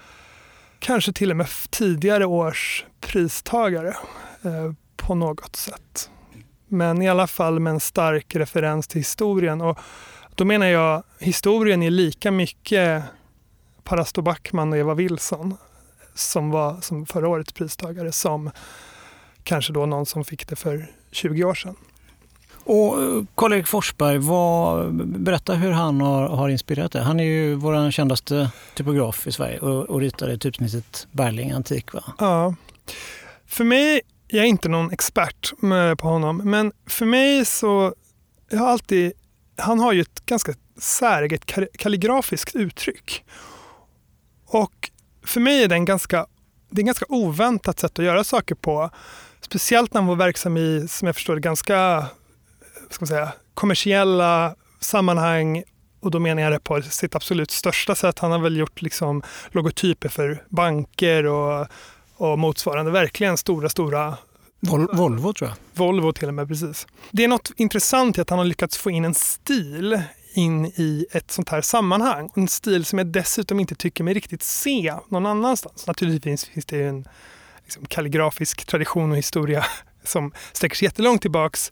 kanske 0.79 1.13
till 1.13 1.31
och 1.31 1.37
med 1.37 1.47
tidigare 1.69 2.25
års 2.25 2.85
pristagare 3.01 3.95
eh, 4.43 4.73
på 4.97 5.15
något 5.15 5.55
sätt. 5.55 6.09
Men 6.67 7.01
i 7.01 7.09
alla 7.09 7.27
fall 7.27 7.59
med 7.59 7.71
en 7.71 7.79
stark 7.79 8.35
referens 8.35 8.87
till 8.87 8.99
historien. 8.99 9.61
Och 9.61 9.79
då 10.35 10.45
menar 10.45 10.65
jag 10.65 11.03
historien 11.19 11.83
är 11.83 11.89
lika 11.89 12.31
mycket 12.31 13.03
Parasto 13.83 14.21
Backman 14.21 14.73
och 14.73 14.79
Eva 14.79 14.93
Wilson 14.93 15.57
som 16.15 16.49
var 16.49 16.81
som 16.81 17.05
förra 17.05 17.27
årets 17.27 17.53
pristagare 17.53 18.11
som 18.11 18.51
kanske 19.43 19.73
då 19.73 19.85
någon 19.85 20.05
som 20.05 20.25
fick 20.25 20.47
det 20.47 20.55
för 20.55 20.91
20 21.11 21.43
år 21.43 21.55
sedan. 21.55 21.75
Och 22.63 23.03
eh, 23.03 23.23
Karl-Erik 23.35 23.67
Forsberg, 23.67 24.17
vad, 24.17 24.93
berätta 25.05 25.53
hur 25.53 25.71
han 25.71 26.01
har, 26.01 26.27
har 26.27 26.49
inspirerat 26.49 26.91
dig. 26.91 27.03
Han 27.03 27.19
är 27.19 27.23
ju 27.23 27.55
vår 27.55 27.91
kändaste 27.91 28.51
typograf 28.75 29.27
i 29.27 29.31
Sverige 29.31 29.59
och, 29.59 29.89
och 29.89 29.99
ritade 29.99 30.37
typsnittet 30.37 31.07
Berling 31.11 31.51
Antik. 31.51 31.93
Va? 31.93 32.03
Ja. 32.19 32.55
För 33.47 33.63
mig, 33.63 34.01
jag 34.27 34.43
är 34.43 34.49
inte 34.49 34.69
någon 34.69 34.91
expert 34.91 35.51
på 35.97 36.07
honom, 36.07 36.37
men 36.37 36.71
för 36.87 37.05
mig 37.05 37.45
så, 37.45 37.93
jag 38.49 38.59
har 38.59 38.67
alltid, 38.67 39.13
han 39.57 39.79
har 39.79 39.93
ju 39.93 40.01
ett 40.01 40.25
ganska 40.25 40.53
säreget 40.79 41.45
kalligrafiskt 41.77 42.55
uttryck. 42.55 43.23
Och 44.45 44.91
för 45.25 45.39
mig 45.39 45.63
är 45.63 45.67
det 45.67 45.75
en 45.75 45.85
ganska, 45.85 46.25
det 46.69 46.79
är 46.79 46.81
en 46.81 46.85
ganska 46.85 47.05
oväntat 47.09 47.79
sätt 47.79 47.99
att 47.99 48.05
göra 48.05 48.23
saker 48.23 48.55
på. 48.55 48.89
Speciellt 49.45 49.93
när 49.93 50.01
han 50.01 50.07
var 50.07 50.15
verksam 50.15 50.57
i, 50.57 50.87
som 50.89 51.05
jag 51.05 51.15
förstår 51.15 51.35
det, 51.35 51.41
ganska 51.41 52.05
ska 52.89 53.03
man 53.03 53.07
säga, 53.07 53.31
kommersiella 53.53 54.55
sammanhang 54.79 55.63
och 55.99 56.11
då 56.11 56.19
menar 56.19 56.41
jag 56.41 56.51
det 56.51 56.59
på 56.59 56.81
sitt 56.81 57.15
absolut 57.15 57.51
största 57.51 57.95
sätt. 57.95 58.19
Han 58.19 58.31
har 58.31 58.39
väl 58.39 58.57
gjort 58.57 58.81
liksom 58.81 59.23
logotyper 59.51 60.09
för 60.09 60.43
banker 60.49 61.25
och, 61.25 61.67
och 62.15 62.39
motsvarande. 62.39 62.91
Verkligen 62.91 63.37
stora, 63.37 63.69
stora 63.69 64.17
Vol 64.59 64.87
Volvo 64.93 65.33
tror 65.33 65.49
jag. 65.49 65.57
Volvo 65.73 66.13
till 66.13 66.27
och 66.27 66.33
med, 66.33 66.47
precis. 66.47 66.87
Det 67.11 67.23
är 67.23 67.27
något 67.27 67.51
intressant 67.57 68.17
i 68.17 68.21
att 68.21 68.29
han 68.29 68.39
har 68.39 68.45
lyckats 68.45 68.77
få 68.77 68.91
in 68.91 69.05
en 69.05 69.13
stil 69.13 70.01
in 70.33 70.65
i 70.65 71.05
ett 71.11 71.31
sånt 71.31 71.49
här 71.49 71.61
sammanhang. 71.61 72.29
En 72.35 72.47
stil 72.47 72.85
som 72.85 72.99
jag 72.99 73.07
dessutom 73.07 73.59
inte 73.59 73.75
tycker 73.75 74.03
mig 74.03 74.13
riktigt 74.13 74.43
se 74.43 74.95
någon 75.09 75.25
annanstans. 75.25 75.87
Naturligtvis 75.87 76.45
finns 76.45 76.65
det 76.65 76.83
en 76.83 77.07
liksom, 77.63 77.85
kalligrafisk 77.85 78.65
tradition 78.65 79.11
och 79.11 79.17
historia 79.17 79.65
som 80.03 80.31
sträcker 80.53 80.75
sig 80.75 80.85
jättelångt 80.85 81.21
tillbaks 81.21 81.71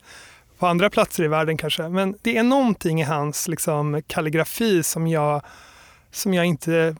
på 0.57 0.67
andra 0.67 0.89
platser 0.89 1.23
i 1.23 1.27
världen 1.27 1.57
kanske. 1.57 1.89
Men 1.89 2.15
det 2.21 2.37
är 2.37 2.43
någonting 2.43 3.01
i 3.01 3.03
hans 3.03 3.47
liksom, 3.47 4.01
kalligrafi 4.07 4.83
som 4.83 5.07
jag, 5.07 5.41
som 6.11 6.33
jag 6.33 6.45
inte 6.45 6.95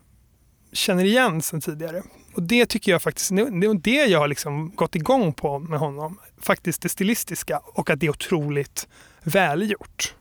känner 0.74 1.04
igen 1.04 1.42
sedan 1.42 1.62
tidigare. 1.62 2.04
Och 2.34 2.44
det 2.44 2.66
tycker 2.66 2.92
jag 2.92 3.02
faktiskt, 3.02 3.30
det 3.30 3.42
är 3.42 3.74
det 3.74 4.06
jag 4.06 4.20
har 4.20 4.28
liksom 4.28 4.72
gått 4.76 4.96
igång 4.96 5.34
på 5.34 5.60
med 5.60 5.80
honom. 5.80 6.20
Faktiskt 6.42 6.82
det 6.82 6.90
stilistiska 6.90 7.62
och 7.64 7.90
att 7.90 8.00
det 8.00 8.06
är 8.06 8.10
otroligt 8.10 8.88
välgjort. 9.24 10.16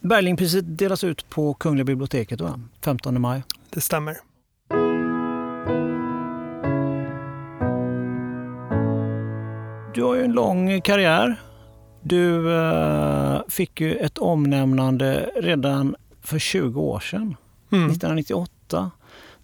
Berlingpriset 0.00 0.78
delas 0.78 1.04
ut 1.04 1.30
på 1.30 1.54
Kungliga 1.54 1.84
biblioteket 1.84 2.38
då, 2.38 2.60
15 2.84 3.20
maj. 3.20 3.42
Det 3.70 3.80
stämmer. 3.80 4.16
Du 9.94 10.02
har 10.02 10.14
ju 10.14 10.24
en 10.24 10.32
lång 10.32 10.80
karriär. 10.80 11.40
Du 12.02 12.48
uh, 12.48 13.40
fick 13.48 13.80
ju 13.80 13.96
ett 13.96 14.18
omnämnande 14.18 15.30
redan 15.36 15.96
för 16.22 16.38
20 16.38 16.80
år 16.80 17.00
sedan, 17.00 17.36
mm. 17.72 17.90
1998. 17.90 18.90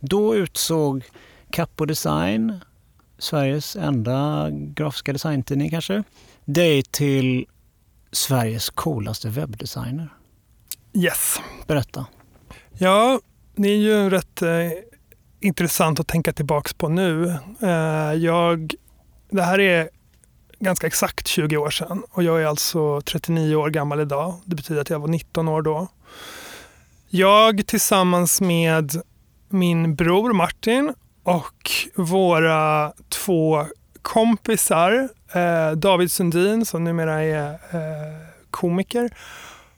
Då 0.00 0.34
utsåg 0.34 1.04
Capo 1.50 1.84
Design, 1.84 2.60
Sveriges 3.18 3.76
enda 3.76 4.48
grafiska 4.50 5.12
designtidning 5.12 5.70
kanske, 5.70 6.02
dig 6.44 6.82
till 6.82 7.46
Sveriges 8.12 8.70
coolaste 8.70 9.28
webbdesigner. 9.28 10.08
Yes. 10.92 11.40
Berätta. 11.66 12.06
Ja, 12.78 13.20
det 13.56 13.68
är 13.68 13.76
ju 13.76 14.10
rätt 14.10 14.42
eh, 14.42 14.50
intressant 15.40 16.00
att 16.00 16.08
tänka 16.08 16.32
tillbaks 16.32 16.72
på 16.72 16.88
nu. 16.88 17.36
Eh, 17.60 18.14
jag, 18.14 18.74
det 19.30 19.42
här 19.42 19.60
är 19.60 19.90
ganska 20.60 20.86
exakt 20.86 21.26
20 21.26 21.56
år 21.56 21.70
sedan 21.70 22.02
och 22.10 22.22
jag 22.22 22.42
är 22.42 22.46
alltså 22.46 23.00
39 23.00 23.54
år 23.56 23.70
gammal 23.70 24.00
idag. 24.00 24.34
Det 24.44 24.56
betyder 24.56 24.80
att 24.80 24.90
jag 24.90 24.98
var 24.98 25.08
19 25.08 25.48
år 25.48 25.62
då. 25.62 25.88
Jag 27.08 27.66
tillsammans 27.66 28.40
med 28.40 29.02
min 29.48 29.94
bror 29.94 30.32
Martin 30.32 30.94
och 31.22 31.70
våra 31.94 32.92
två 33.08 33.66
kompisar, 34.02 35.08
eh, 35.32 35.70
David 35.72 36.12
Sundin 36.12 36.66
som 36.66 36.84
numera 36.84 37.22
är 37.22 37.52
eh, 37.52 38.26
komiker 38.50 39.10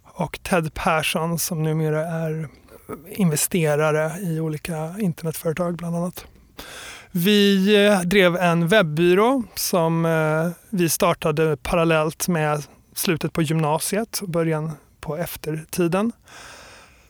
och 0.04 0.40
Ted 0.42 0.74
Persson 0.74 1.38
som 1.38 1.62
numera 1.62 2.00
är 2.00 2.48
investerare 3.08 4.20
i 4.20 4.40
olika 4.40 4.94
internetföretag 4.98 5.76
bland 5.76 5.96
annat. 5.96 6.26
Vi 7.14 7.74
eh, 7.86 8.00
drev 8.00 8.36
en 8.36 8.68
webbyrå 8.68 9.42
som 9.54 10.04
eh, 10.04 10.50
vi 10.70 10.88
startade 10.88 11.56
parallellt 11.56 12.28
med 12.28 12.64
slutet 12.94 13.32
på 13.32 13.42
gymnasiet 13.42 14.18
och 14.22 14.28
början 14.28 14.70
på 15.00 15.16
eftertiden. 15.16 16.12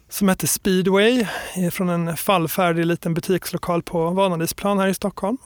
Som 0.08 0.28
hette 0.28 0.46
Speedway 0.46 1.26
eh, 1.56 1.70
från 1.70 1.88
en 1.88 2.16
fallfärdig 2.16 2.86
liten 2.86 3.14
butikslokal 3.14 3.82
på 3.82 4.10
Vanadisplan 4.10 4.78
här 4.78 4.88
i 4.88 4.94
Stockholm. 4.94 5.36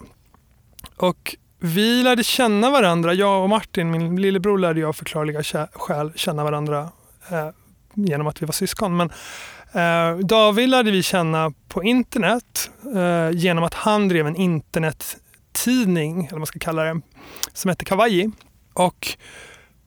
Och 0.96 1.36
vi 1.58 2.02
lärde 2.02 2.24
känna 2.24 2.70
varandra, 2.70 3.14
jag 3.14 3.42
och 3.42 3.48
Martin, 3.48 3.90
min 3.90 4.20
lillebror 4.20 4.58
lärde 4.58 4.80
jag 4.80 4.88
av 4.88 4.92
förklarliga 4.92 5.68
skäl 5.72 6.12
känna 6.14 6.44
varandra 6.44 6.90
eh, 7.30 7.48
genom 7.94 8.26
att 8.26 8.42
vi 8.42 8.46
var 8.46 8.52
syskon. 8.52 8.96
Men 8.96 9.10
Eh, 9.72 10.18
David 10.18 10.68
lärde 10.68 10.90
vi 10.90 11.02
känna 11.02 11.52
på 11.68 11.84
internet 11.84 12.70
eh, 12.94 13.30
genom 13.30 13.64
att 13.64 13.74
han 13.74 14.08
drev 14.08 14.26
en 14.26 14.36
internettidning, 14.36 16.18
eller 16.18 16.30
vad 16.30 16.40
man 16.40 16.46
ska 16.46 16.58
kalla 16.58 16.82
det, 16.82 17.00
som 17.52 17.68
hette 17.68 17.84
Kawaii. 17.84 18.30
Och 18.74 19.16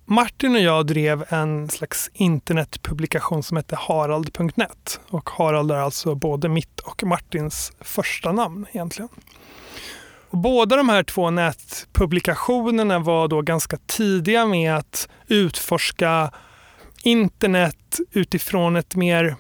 Martin 0.05 0.55
och 0.55 0.61
jag 0.61 0.87
drev 0.87 1.25
en 1.29 1.69
slags 1.69 2.09
internetpublikation 2.13 3.43
som 3.43 3.57
hette 3.57 3.75
Harald.net. 3.75 4.99
Och 5.09 5.29
Harald 5.29 5.71
är 5.71 5.75
alltså 5.75 6.15
både 6.15 6.49
mitt 6.49 6.79
och 6.79 7.03
Martins 7.03 7.71
första 7.81 8.31
namn 8.31 8.65
egentligen. 8.71 9.09
Och 10.29 10.37
båda 10.37 10.75
de 10.75 10.89
här 10.89 11.03
två 11.03 11.29
nätpublikationerna 11.29 12.99
var 12.99 13.27
då 13.27 13.41
ganska 13.41 13.77
tidiga 13.77 14.45
med 14.45 14.75
att 14.75 15.09
utforska 15.27 16.31
internet 17.03 17.99
utifrån 18.11 18.75
ett 18.75 18.95
mer 18.95 19.35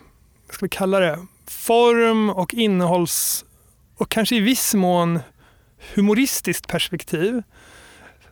ska 0.53 0.65
vi 0.65 0.69
kalla 0.69 0.99
det, 0.99 1.19
form 1.47 2.29
och 2.29 2.53
innehålls 2.53 3.45
och 3.97 4.09
kanske 4.09 4.35
i 4.35 4.39
viss 4.39 4.73
mån 4.73 5.19
humoristiskt 5.95 6.67
perspektiv 6.67 7.43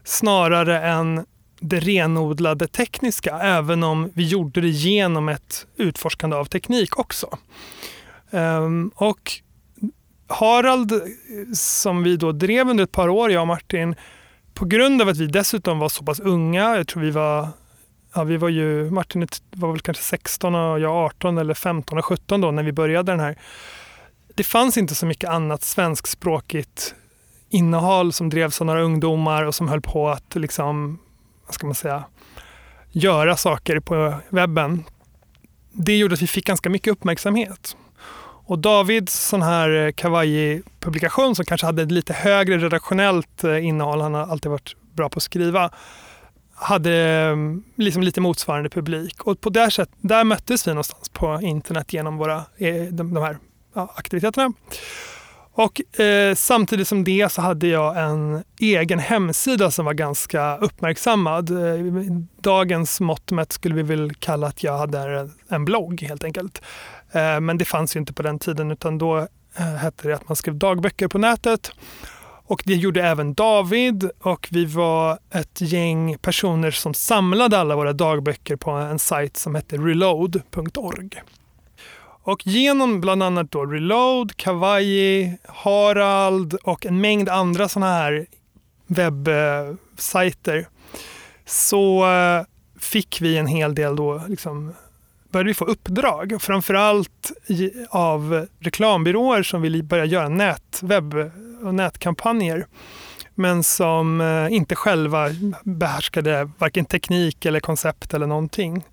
snarare 0.04 0.82
än 0.82 1.26
det 1.60 1.80
renodlade 1.80 2.68
tekniska, 2.68 3.40
även 3.40 3.84
om 3.84 4.12
vi 4.14 4.28
gjorde 4.28 4.62
det 4.62 4.70
genom 4.70 5.30
ett 5.30 5.68
utforskande 5.76 6.36
av 6.36 6.46
teknik 6.46 7.00
också. 7.00 7.38
Um, 8.32 8.92
och 8.96 9.32
Harald, 10.28 11.02
som 11.54 12.04
vi 12.04 12.18
då 12.18 12.32
drev 12.32 12.70
under 12.70 12.84
ett 12.84 12.92
par 12.92 13.10
år, 13.10 13.32
jag 13.32 13.42
och 13.42 13.48
Martin, 13.48 13.96
på 14.54 14.66
grund 14.66 15.02
av 15.02 15.10
att 15.10 15.18
vi 15.18 15.28
dessutom 15.28 15.80
var 15.80 15.90
så 15.90 16.04
pass 16.04 16.20
unga, 16.20 16.78
jag 16.78 16.88
tror 16.88 17.04
vi 17.04 17.12
var 17.12 17.48
Ja, 18.14 18.24
vi 18.24 18.38
var 18.38 18.50
ju, 18.50 18.92
Martin 18.92 19.28
var 19.52 19.72
väl 19.72 19.80
kanske 19.80 20.04
16 20.04 20.56
och 20.56 20.80
jag 20.80 20.92
18 20.92 21.38
eller 21.38 21.54
15 21.54 21.98
och 21.98 22.06
17 22.06 22.42
då 22.42 22.52
när 22.52 22.64
vi 22.64 22.72
började 22.72 23.12
den 23.12 23.20
här. 23.20 23.38
Det 24.36 24.44
fanns 24.44 24.78
inte 24.78 24.96
så 24.96 25.06
mycket 25.06 25.30
annat 25.30 25.64
svenskspråkigt 25.64 26.96
innehåll 27.50 28.14
som 28.14 28.30
drevs 28.30 28.62
av 28.62 28.68
några 28.68 28.82
ungdomar 28.82 29.44
och 29.44 29.56
som 29.56 29.68
höll 29.68 29.82
på 29.82 30.10
att 30.10 30.36
liksom, 30.36 31.00
vad 31.46 31.54
ska 31.54 31.68
man 31.68 31.76
säga, 31.76 32.04
göra 32.92 33.36
saker 33.36 33.80
på 33.80 34.14
webben. 34.30 34.84
Det 35.72 35.98
gjorde 35.98 36.14
att 36.14 36.22
vi 36.22 36.28
fick 36.28 36.46
ganska 36.46 36.70
mycket 36.70 36.92
uppmärksamhet. 36.92 37.78
Och 38.50 38.60
Davids 38.60 39.14
sån 39.14 39.42
här 39.42 39.70
eh, 39.70 39.92
kawaii-publikation 39.92 41.36
som 41.36 41.46
kanske 41.46 41.68
hade 41.68 41.84
ett 41.84 41.92
lite 41.92 42.14
högre 42.14 42.58
redaktionellt 42.58 43.44
eh, 43.44 43.66
innehåll, 43.66 44.02
han 44.02 44.14
har 44.14 44.22
alltid 44.22 44.52
varit 44.52 44.76
bra 44.94 45.10
på 45.10 45.18
att 45.18 45.24
skriva, 45.24 45.72
hade 46.60 46.94
mm, 46.94 47.64
liksom 47.76 48.04
lite 48.04 48.22
motsvarande 48.22 48.70
publik. 48.70 49.24
Och 49.24 49.42
på 49.42 49.50
det 49.50 49.72
sätt, 49.72 49.90
där 50.02 50.24
möttes 50.24 50.68
vi 50.68 50.72
någonstans 50.72 51.10
på 51.10 51.40
internet 51.42 51.94
genom 51.94 52.18
våra, 52.18 52.36
eh, 52.58 52.84
de, 52.84 53.14
de 53.14 53.24
här 53.24 53.38
ja, 53.74 53.94
aktiviteterna. 53.96 54.54
Och 55.58 56.00
eh, 56.00 56.36
samtidigt 56.36 56.88
som 56.88 57.04
det 57.04 57.32
så 57.32 57.42
hade 57.42 57.68
jag 57.68 57.98
en 57.98 58.44
egen 58.60 59.00
hemsida 59.00 59.72
som 59.72 59.86
var 59.86 59.94
ganska 59.94 60.58
uppmärksammad. 60.58 61.50
Eh, 61.50 61.86
dagens 62.42 63.00
mått 63.00 63.32
mätt 63.32 63.52
skulle 63.52 63.76
vi 63.76 63.82
väl 63.82 64.14
kalla 64.14 64.48
att 64.48 64.64
jag 64.64 64.78
hade 64.78 65.30
en 65.50 65.66
blogg 65.66 66.02
helt 66.02 66.24
enkelt. 66.24 66.62
Eh, 67.12 67.40
men 67.40 67.58
det 67.58 67.66
fanns 67.66 67.96
ju 67.96 68.00
inte 68.00 68.14
på 68.14 68.22
den 68.24 68.40
tiden 68.40 68.72
utan 68.72 68.98
då 68.98 69.18
eh, 69.58 69.66
hette 69.66 70.08
det 70.08 70.16
att 70.16 70.30
man 70.30 70.36
skrev 70.36 70.56
dagböcker 70.56 71.08
på 71.08 71.18
nätet. 71.18 71.72
Och 72.50 72.64
det 72.66 72.76
gjorde 72.76 73.04
även 73.04 73.34
David 73.34 74.10
och 74.20 74.48
vi 74.52 74.66
var 74.66 75.20
ett 75.32 75.62
gäng 75.62 76.18
personer 76.18 76.72
som 76.72 76.94
samlade 76.94 77.58
alla 77.58 77.76
våra 77.76 77.94
dagböcker 77.94 78.56
på 78.56 78.72
en 78.72 79.00
sajt 79.00 79.38
som 79.38 79.56
hette 79.56 79.78
reload.org. 79.78 81.10
Och 82.24 82.48
genom 82.48 83.02
bland 83.02 83.24
annat 83.24 83.52
då 83.52 83.66
Reload, 83.66 84.38
Kawaii, 84.38 85.38
Harald 85.46 86.54
och 86.54 86.86
en 86.86 87.02
mängd 87.02 87.30
andra 87.30 87.70
sådana 87.70 87.94
här 87.94 88.26
webbsajter 88.88 90.68
så 91.46 92.12
eh, 92.12 92.46
fick 92.80 93.22
vi 93.22 93.38
en 93.38 93.48
hel 93.48 93.76
del 93.76 93.96
då 93.96 94.22
liksom 94.28 94.74
började 95.32 95.48
vi 95.48 95.54
få 95.54 95.66
uppdrag, 95.66 96.38
framförallt 96.42 97.32
av 97.90 98.48
reklambyråer 98.60 99.44
som 99.44 99.62
ville 99.62 99.84
börja 99.84 100.06
göra 100.06 100.30
nätwebb 100.30 101.14
och 101.64 101.76
nätkampanjer 101.76 102.68
men 103.38 103.64
som 103.64 104.22
eh, 104.22 104.54
inte 104.54 104.76
själva 104.76 105.30
behärskade 105.64 106.50
varken 106.58 106.86
teknik 106.86 107.46
eller 107.46 107.60
koncept 107.60 108.14
eller 108.14 108.28
någonting. 108.28 108.86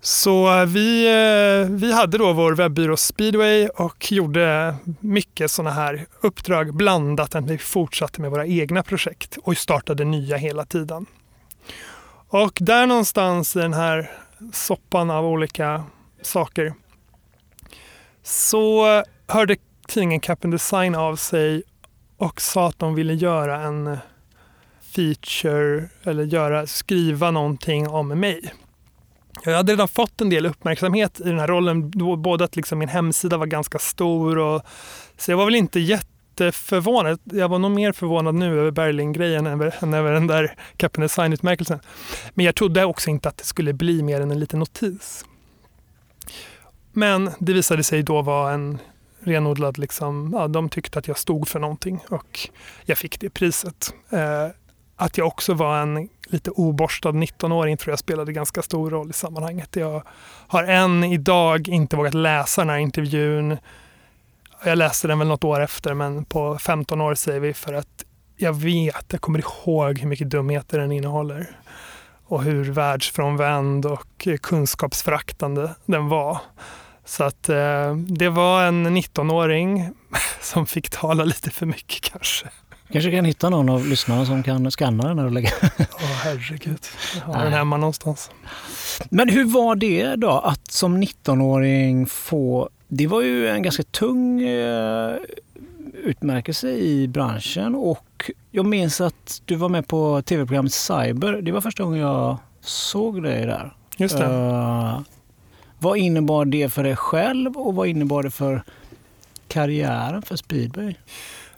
Så 0.00 0.60
eh, 0.60 0.66
vi, 0.66 1.06
eh, 1.06 1.70
vi 1.70 1.92
hade 1.92 2.18
då 2.18 2.32
vår 2.32 2.52
webbyrå 2.52 2.96
Speedway 2.96 3.68
och 3.68 4.12
gjorde 4.12 4.76
mycket 5.00 5.50
sådana 5.50 5.70
här 5.70 6.06
uppdrag 6.20 6.74
blandat 6.74 7.34
att 7.34 7.44
vi 7.44 7.58
fortsatte 7.58 8.20
med 8.20 8.30
våra 8.30 8.46
egna 8.46 8.82
projekt 8.82 9.38
och 9.42 9.56
startade 9.56 10.04
nya 10.04 10.36
hela 10.36 10.64
tiden. 10.64 11.06
Och 12.28 12.52
där 12.60 12.86
någonstans 12.86 13.56
i 13.56 13.58
den 13.58 13.74
här 13.74 14.10
soppan 14.52 15.10
av 15.10 15.26
olika 15.26 15.84
saker 16.22 16.74
så 18.22 18.84
hörde 19.26 19.56
tidningen 19.86 20.20
Cap 20.20 20.38
Design 20.42 20.94
av 20.94 21.16
sig 21.16 21.62
och 22.18 22.40
sa 22.40 22.68
att 22.68 22.78
de 22.78 22.94
ville 22.94 23.14
göra 23.14 23.60
en 23.60 23.98
feature 24.80 25.88
eller 26.02 26.24
göra, 26.24 26.66
skriva 26.66 27.30
någonting 27.30 27.88
om 27.88 28.08
mig. 28.08 28.54
Jag 29.44 29.56
hade 29.56 29.72
redan 29.72 29.88
fått 29.88 30.20
en 30.20 30.30
del 30.30 30.46
uppmärksamhet 30.46 31.20
i 31.20 31.24
den 31.24 31.38
här 31.38 31.46
rollen, 31.46 31.90
både 32.22 32.44
att 32.44 32.56
liksom 32.56 32.78
min 32.78 32.88
hemsida 32.88 33.36
var 33.36 33.46
ganska 33.46 33.78
stor 33.78 34.38
och 34.38 34.62
så 35.16 35.30
jag 35.30 35.38
var 35.38 35.44
väl 35.44 35.54
inte 35.54 35.80
jätteförvånad. 35.80 37.20
Jag 37.24 37.48
var 37.48 37.58
nog 37.58 37.70
mer 37.70 37.92
förvånad 37.92 38.34
nu 38.34 38.60
över 38.60 38.70
Berlin-grejen 38.70 39.46
än 39.46 39.94
över 39.94 40.12
den 40.12 40.26
där 40.26 40.54
Captain 40.76 41.02
Design-utmärkelsen. 41.02 41.80
Men 42.34 42.46
jag 42.46 42.54
trodde 42.54 42.84
också 42.84 43.10
inte 43.10 43.28
att 43.28 43.36
det 43.36 43.44
skulle 43.44 43.72
bli 43.72 44.02
mer 44.02 44.20
än 44.20 44.30
en 44.30 44.40
liten 44.40 44.58
notis. 44.58 45.24
Men 46.92 47.30
det 47.38 47.52
visade 47.52 47.82
sig 47.82 48.02
då 48.02 48.22
vara 48.22 48.52
en 48.52 48.78
renodlad, 49.20 49.78
liksom, 49.78 50.30
ja, 50.32 50.48
de 50.48 50.68
tyckte 50.68 50.98
att 50.98 51.08
jag 51.08 51.18
stod 51.18 51.48
för 51.48 51.60
någonting 51.60 52.00
och 52.08 52.48
jag 52.84 52.98
fick 52.98 53.20
det 53.20 53.30
priset. 53.30 53.94
Eh, 54.10 54.46
att 54.96 55.18
jag 55.18 55.26
också 55.26 55.54
var 55.54 55.78
en 55.78 56.08
lite 56.26 56.50
oborstad 56.50 57.10
19-åring 57.10 57.76
tror 57.76 57.92
jag 57.92 57.98
spelade 57.98 58.32
ganska 58.32 58.62
stor 58.62 58.90
roll 58.90 59.10
i 59.10 59.12
sammanhanget. 59.12 59.76
Jag 59.76 60.02
har 60.48 60.64
än 60.64 61.04
idag 61.04 61.68
inte 61.68 61.96
vågat 61.96 62.14
läsa 62.14 62.60
den 62.60 62.70
här 62.70 62.78
intervjun. 62.78 63.58
Jag 64.64 64.78
läste 64.78 65.08
den 65.08 65.18
väl 65.18 65.28
något 65.28 65.44
år 65.44 65.60
efter, 65.60 65.94
men 65.94 66.24
på 66.24 66.58
15 66.58 67.00
år 67.00 67.14
säger 67.14 67.40
vi 67.40 67.54
för 67.54 67.72
att 67.72 68.04
jag 68.36 68.52
vet, 68.52 69.04
jag 69.08 69.20
kommer 69.20 69.38
ihåg 69.38 69.98
hur 69.98 70.08
mycket 70.08 70.30
dumheter 70.30 70.78
den 70.78 70.92
innehåller 70.92 71.50
och 72.24 72.42
hur 72.42 72.64
världsfrånvänd 72.64 73.86
och 73.86 74.28
kunskapsfraktande 74.40 75.74
den 75.86 76.08
var. 76.08 76.38
Så 77.08 77.24
att 77.24 77.48
eh, 77.48 77.96
det 77.96 78.28
var 78.28 78.64
en 78.64 78.86
19-åring 78.96 79.90
som 80.40 80.66
fick 80.66 80.90
tala 80.90 81.24
lite 81.24 81.50
för 81.50 81.66
mycket 81.66 82.00
kanske. 82.00 82.46
Kanske 82.92 83.10
kan 83.10 83.24
hitta 83.24 83.50
någon 83.50 83.68
av 83.68 83.86
lyssnarna 83.86 84.26
som 84.26 84.42
kan 84.42 84.70
skanna 84.70 85.08
den 85.08 85.18
och 85.18 85.32
lägga... 85.32 85.50
Åh 85.62 85.86
oh, 85.86 86.16
herregud, 86.24 86.86
jag 87.14 87.34
har 87.34 87.44
den 87.44 87.52
hemma 87.52 87.76
någonstans. 87.76 88.30
Men 89.10 89.28
hur 89.28 89.44
var 89.44 89.76
det 89.76 90.16
då 90.16 90.30
att 90.30 90.70
som 90.70 91.02
19-åring 91.02 92.06
få... 92.06 92.68
Det 92.88 93.06
var 93.06 93.22
ju 93.22 93.48
en 93.48 93.62
ganska 93.62 93.82
tung 93.82 94.42
eh, 94.42 95.14
utmärkelse 95.94 96.70
i 96.70 97.08
branschen 97.08 97.74
och 97.74 98.30
jag 98.50 98.66
minns 98.66 99.00
att 99.00 99.42
du 99.44 99.54
var 99.54 99.68
med 99.68 99.88
på 99.88 100.22
tv-programmet 100.22 100.72
Cyber. 100.72 101.42
Det 101.42 101.52
var 101.52 101.60
första 101.60 101.82
gången 101.82 102.00
jag 102.00 102.36
såg 102.60 103.22
dig 103.22 103.46
där. 103.46 103.74
Just 103.96 104.18
det. 104.18 104.26
Uh, 104.26 105.00
vad 105.78 105.98
innebar 105.98 106.44
det 106.44 106.68
för 106.68 106.82
dig 106.82 106.96
själv 106.96 107.56
och 107.56 107.74
vad 107.74 107.88
innebar 107.88 108.22
det 108.22 108.30
för 108.30 108.62
karriären 109.48 110.22
för 110.22 110.36
speedway? 110.36 110.94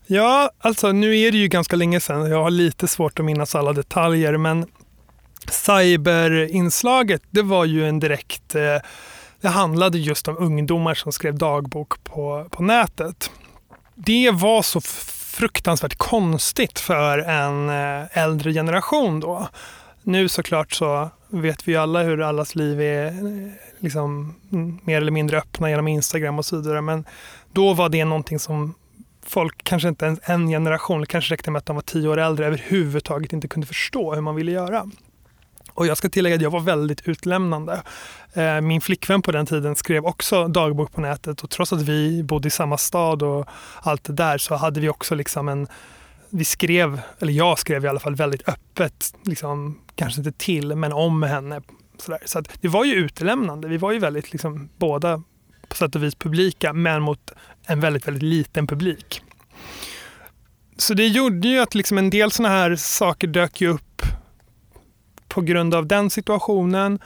Ja, 0.06 0.50
alltså 0.58 0.92
nu 0.92 1.18
är 1.18 1.32
det 1.32 1.38
ju 1.38 1.48
ganska 1.48 1.76
länge 1.76 2.00
sedan. 2.00 2.30
Jag 2.30 2.42
har 2.42 2.50
lite 2.50 2.88
svårt 2.88 3.18
att 3.18 3.24
minnas 3.24 3.54
alla 3.54 3.72
detaljer, 3.72 4.36
men 4.36 4.66
cyberinslaget, 5.50 7.22
det 7.30 7.42
var 7.42 7.64
ju 7.64 7.88
en 7.88 8.00
direkt... 8.00 8.54
Eh, 8.54 8.76
det 9.40 9.48
handlade 9.48 9.98
just 9.98 10.28
om 10.28 10.38
ungdomar 10.38 10.94
som 10.94 11.12
skrev 11.12 11.38
dagbok 11.38 12.04
på, 12.04 12.46
på 12.50 12.62
nätet. 12.62 13.30
Det 13.94 14.30
var 14.30 14.62
så 14.62 14.80
fruktansvärt 14.80 15.98
konstigt 15.98 16.78
för 16.78 17.18
en 17.18 17.68
eh, 17.68 18.18
äldre 18.18 18.52
generation 18.52 19.20
då. 19.20 19.48
Nu 20.02 20.28
såklart 20.28 20.72
så 20.72 21.10
vet 21.28 21.68
vi 21.68 21.72
ju 21.72 21.78
alla 21.78 22.02
hur 22.02 22.20
allas 22.20 22.54
liv 22.54 22.80
är 22.80 23.12
liksom 23.78 24.34
mer 24.84 24.96
eller 24.96 25.12
mindre 25.12 25.38
öppna 25.38 25.70
genom 25.70 25.88
Instagram 25.88 26.38
och 26.38 26.44
så 26.44 26.56
vidare. 26.56 26.80
Men 26.80 27.04
då 27.52 27.74
var 27.74 27.88
det 27.88 28.04
någonting 28.04 28.38
som 28.38 28.74
folk, 29.26 29.64
kanske 29.64 29.88
inte 29.88 30.04
ens 30.04 30.20
en 30.22 30.48
generation, 30.48 31.06
kanske 31.06 31.32
räckte 31.32 31.50
med 31.50 31.58
att 31.58 31.66
de 31.66 31.76
var 31.76 31.82
tio 31.82 32.08
år 32.08 32.18
äldre, 32.18 32.46
överhuvudtaget 32.46 33.32
inte 33.32 33.48
kunde 33.48 33.66
förstå 33.66 34.14
hur 34.14 34.20
man 34.20 34.34
ville 34.34 34.52
göra. 34.52 34.86
Och 35.74 35.86
jag 35.86 35.96
ska 35.96 36.08
tillägga 36.08 36.36
att 36.36 36.42
jag 36.42 36.50
var 36.50 36.60
väldigt 36.60 37.08
utlämnande. 37.08 37.82
Eh, 38.32 38.60
min 38.60 38.80
flickvän 38.80 39.22
på 39.22 39.32
den 39.32 39.46
tiden 39.46 39.76
skrev 39.76 40.06
också 40.06 40.48
dagbok 40.48 40.92
på 40.92 41.00
nätet 41.00 41.42
och 41.42 41.50
trots 41.50 41.72
att 41.72 41.82
vi 41.82 42.22
bodde 42.22 42.48
i 42.48 42.50
samma 42.50 42.78
stad 42.78 43.22
och 43.22 43.46
allt 43.82 44.04
det 44.04 44.12
där 44.12 44.38
så 44.38 44.54
hade 44.54 44.80
vi 44.80 44.88
också 44.88 45.14
liksom 45.14 45.48
en 45.48 45.68
vi 46.30 46.44
skrev, 46.44 47.00
eller 47.18 47.32
jag 47.32 47.58
skrev 47.58 47.84
i 47.84 47.88
alla 47.88 48.00
fall 48.00 48.14
väldigt 48.14 48.48
öppet, 48.48 49.14
liksom, 49.24 49.78
kanske 50.00 50.20
inte 50.20 50.32
till, 50.32 50.76
men 50.76 50.92
om 50.92 51.22
henne. 51.22 51.60
Sådär. 51.98 52.20
Så 52.24 52.42
det 52.60 52.68
var 52.68 52.84
ju 52.84 52.94
utelämnande. 52.94 53.68
Vi 53.68 53.76
var 53.76 53.92
ju 53.92 53.98
väldigt, 53.98 54.32
liksom, 54.32 54.68
båda 54.78 55.22
på 55.68 55.76
sätt 55.76 55.94
och 55.94 56.02
vis 56.02 56.14
publika, 56.14 56.72
men 56.72 57.02
mot 57.02 57.30
en 57.66 57.80
väldigt, 57.80 58.06
väldigt 58.06 58.22
liten 58.22 58.66
publik. 58.66 59.22
Så 60.76 60.94
det 60.94 61.06
gjorde 61.06 61.48
ju 61.48 61.58
att 61.58 61.74
liksom 61.74 61.98
en 61.98 62.10
del 62.10 62.30
sådana 62.30 62.54
här 62.54 62.76
saker 62.76 63.28
dök 63.28 63.62
upp 63.62 64.02
på 65.28 65.40
grund 65.40 65.74
av 65.74 65.86
den 65.86 66.10
situationen. 66.10 66.98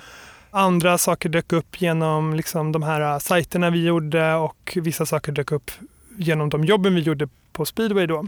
Andra 0.51 0.99
saker 0.99 1.29
dök 1.29 1.53
upp 1.53 1.81
genom 1.81 2.35
liksom 2.35 2.73
de 2.73 2.83
här 2.83 3.01
äh, 3.01 3.19
sajterna 3.19 3.71
vi 3.71 3.85
gjorde 3.85 4.35
och 4.35 4.79
vissa 4.83 5.07
saker 5.07 5.33
dök 5.33 5.53
upp 5.53 5.71
genom 6.19 6.49
de 6.49 6.65
jobben 6.65 6.95
vi 6.95 7.01
gjorde 7.01 7.29
på 7.53 7.65
speedway 7.65 8.07
då, 8.07 8.27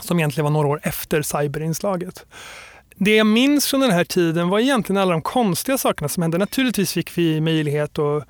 som 0.00 0.18
egentligen 0.18 0.44
var 0.44 0.50
några 0.50 0.68
år 0.68 0.80
efter 0.82 1.22
cyberinslaget. 1.22 2.26
Det 2.96 3.16
jag 3.16 3.26
minns 3.26 3.66
från 3.66 3.80
den 3.80 3.90
här 3.90 4.04
tiden 4.04 4.48
var 4.48 4.58
egentligen 4.58 5.02
alla 5.02 5.12
de 5.12 5.22
konstiga 5.22 5.78
sakerna 5.78 6.08
som 6.08 6.22
hände. 6.22 6.38
Naturligtvis 6.38 6.92
fick 6.92 7.18
vi 7.18 7.40
möjlighet 7.40 7.98
att 7.98 8.24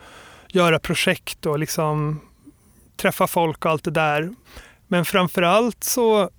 göra 0.49 0.79
projekt 0.79 1.47
och 1.47 1.59
liksom 1.59 2.21
träffa 2.97 3.27
folk 3.27 3.65
och 3.65 3.71
allt 3.71 3.85
det 3.85 3.91
där. 3.91 4.31
Men 4.89 5.05
framför 5.05 5.43
allt 5.43 5.85
så, 5.85 6.31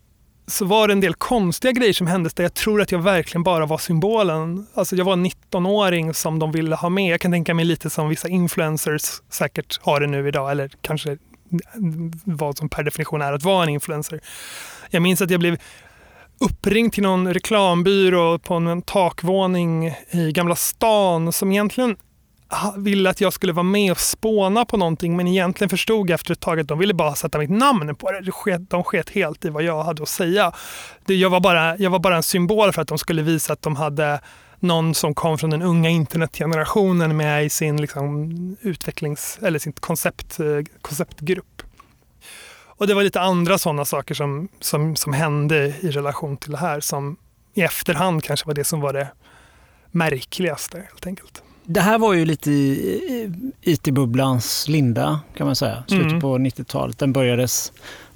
så 0.48 0.66
var 0.66 0.88
det 0.88 0.94
en 0.94 1.02
del 1.02 1.14
konstiga 1.14 1.72
grejer 1.72 1.94
som 1.94 2.08
hände 2.08 2.30
där 2.36 2.44
jag 2.44 2.54
tror 2.54 2.82
att 2.82 2.92
jag 2.92 3.00
verkligen 3.00 3.44
bara 3.44 3.66
var 3.66 3.78
symbolen. 3.78 4.68
Alltså 4.74 4.96
jag 4.96 5.06
var 5.06 5.14
en 5.14 5.26
19-åring 5.26 6.14
som 6.14 6.40
de 6.40 6.52
ville 6.52 6.76
ha 6.76 6.90
med. 6.90 7.14
Jag 7.14 7.22
kan 7.22 7.32
tänka 7.32 7.54
mig 7.54 7.66
lite 7.66 7.90
som 7.90 8.10
vissa 8.10 8.28
influencers 8.28 9.22
säkert 9.30 9.80
har 9.82 10.00
det 10.00 10.08
nu 10.08 10.28
idag, 10.28 10.52
eller 10.52 10.72
kanske 10.82 11.18
vad 12.24 12.58
som 12.58 12.70
per 12.70 12.84
definition 12.84 13.22
är 13.22 13.34
att 13.34 13.44
vara 13.44 13.64
en 13.64 13.70
influencer. 13.70 14.20
Jag 14.90 15.02
minns 15.02 15.22
att 15.22 15.30
jag 15.30 15.40
blev 15.40 15.58
uppringd 16.40 16.94
till 16.94 17.04
någon 17.04 17.34
reklambyrå 17.34 18.40
på 18.40 18.54
en 18.54 18.82
takvåning 18.82 19.88
i 20.12 20.32
Gamla 20.32 20.56
stan 20.56 21.32
som 21.32 21.52
egentligen 21.52 21.96
ville 22.78 23.10
att 23.10 23.22
jag 23.22 23.34
skulle 23.34 23.54
vara 23.54 23.64
med 23.64 23.92
och 23.92 24.00
spåna 24.00 24.66
på 24.66 24.78
någonting 24.78 25.18
men 25.18 25.28
egentligen 25.28 25.70
förstod 25.70 26.10
jag 26.10 26.16
efter 26.16 26.32
ett 26.32 26.40
tag 26.40 26.60
att 26.60 26.68
de 26.68 26.80
ville 26.80 26.94
bara 26.94 27.16
sätta 27.16 27.38
mitt 27.38 27.50
namn 27.50 27.96
på 27.96 28.12
det. 28.12 28.58
De 28.70 28.84
sket 28.84 29.10
helt 29.10 29.46
i 29.46 29.50
vad 29.50 29.64
jag 29.64 29.84
hade 29.84 30.04
att 30.04 30.10
säga. 30.10 30.52
Jag 31.06 31.30
var 31.30 31.40
bara, 31.40 31.78
jag 31.78 31.90
var 31.90 32.00
bara 32.00 32.16
en 32.16 32.24
symbol 32.24 32.72
för 32.72 32.82
att 32.82 32.88
de 32.88 32.98
skulle 32.98 33.22
visa 33.22 33.54
att 33.54 33.62
de 33.62 33.76
hade 33.76 34.20
någon 34.60 34.94
som 34.94 35.16
kom 35.16 35.38
från 35.38 35.50
den 35.50 35.62
unga 35.62 35.90
internetgenerationen 35.90 37.18
med 37.18 37.46
i 37.46 37.50
sin 37.50 37.82
liksom, 37.82 38.58
utvecklings 38.62 39.40
eller 39.42 39.60
sin 39.60 39.74
koncept, 39.74 40.40
eh, 40.40 40.46
konceptgrupp. 40.82 41.64
Och 42.78 42.88
det 42.88 42.94
var 42.94 43.04
lite 43.04 43.22
andra 43.22 43.58
sådana 43.58 43.86
saker 43.86 44.16
som, 44.16 44.48
som, 44.60 44.96
som 44.96 45.14
hände 45.14 45.76
i 45.82 45.92
relation 45.92 46.38
till 46.38 46.52
det 46.52 46.58
här 46.58 46.80
som 46.80 47.18
i 47.54 47.62
efterhand 47.62 48.24
kanske 48.24 48.48
var 48.48 48.54
det 48.54 48.64
som 48.64 48.82
var 48.82 48.94
det 48.94 49.08
märkligaste 49.92 50.78
helt 50.78 51.08
enkelt. 51.08 51.44
Det 51.66 51.82
här 51.82 51.98
var 51.98 52.14
ju 52.14 52.26
lite 52.26 52.52
i 52.52 53.32
IT-bubblans 53.62 54.68
linda 54.68 55.20
kan 55.38 55.48
man 55.48 55.56
säga, 55.56 55.84
slutet 55.88 56.10
mm. 56.10 56.22
på 56.22 56.38
90-talet. 56.38 57.00
Den 57.00 57.14
började 57.14 57.48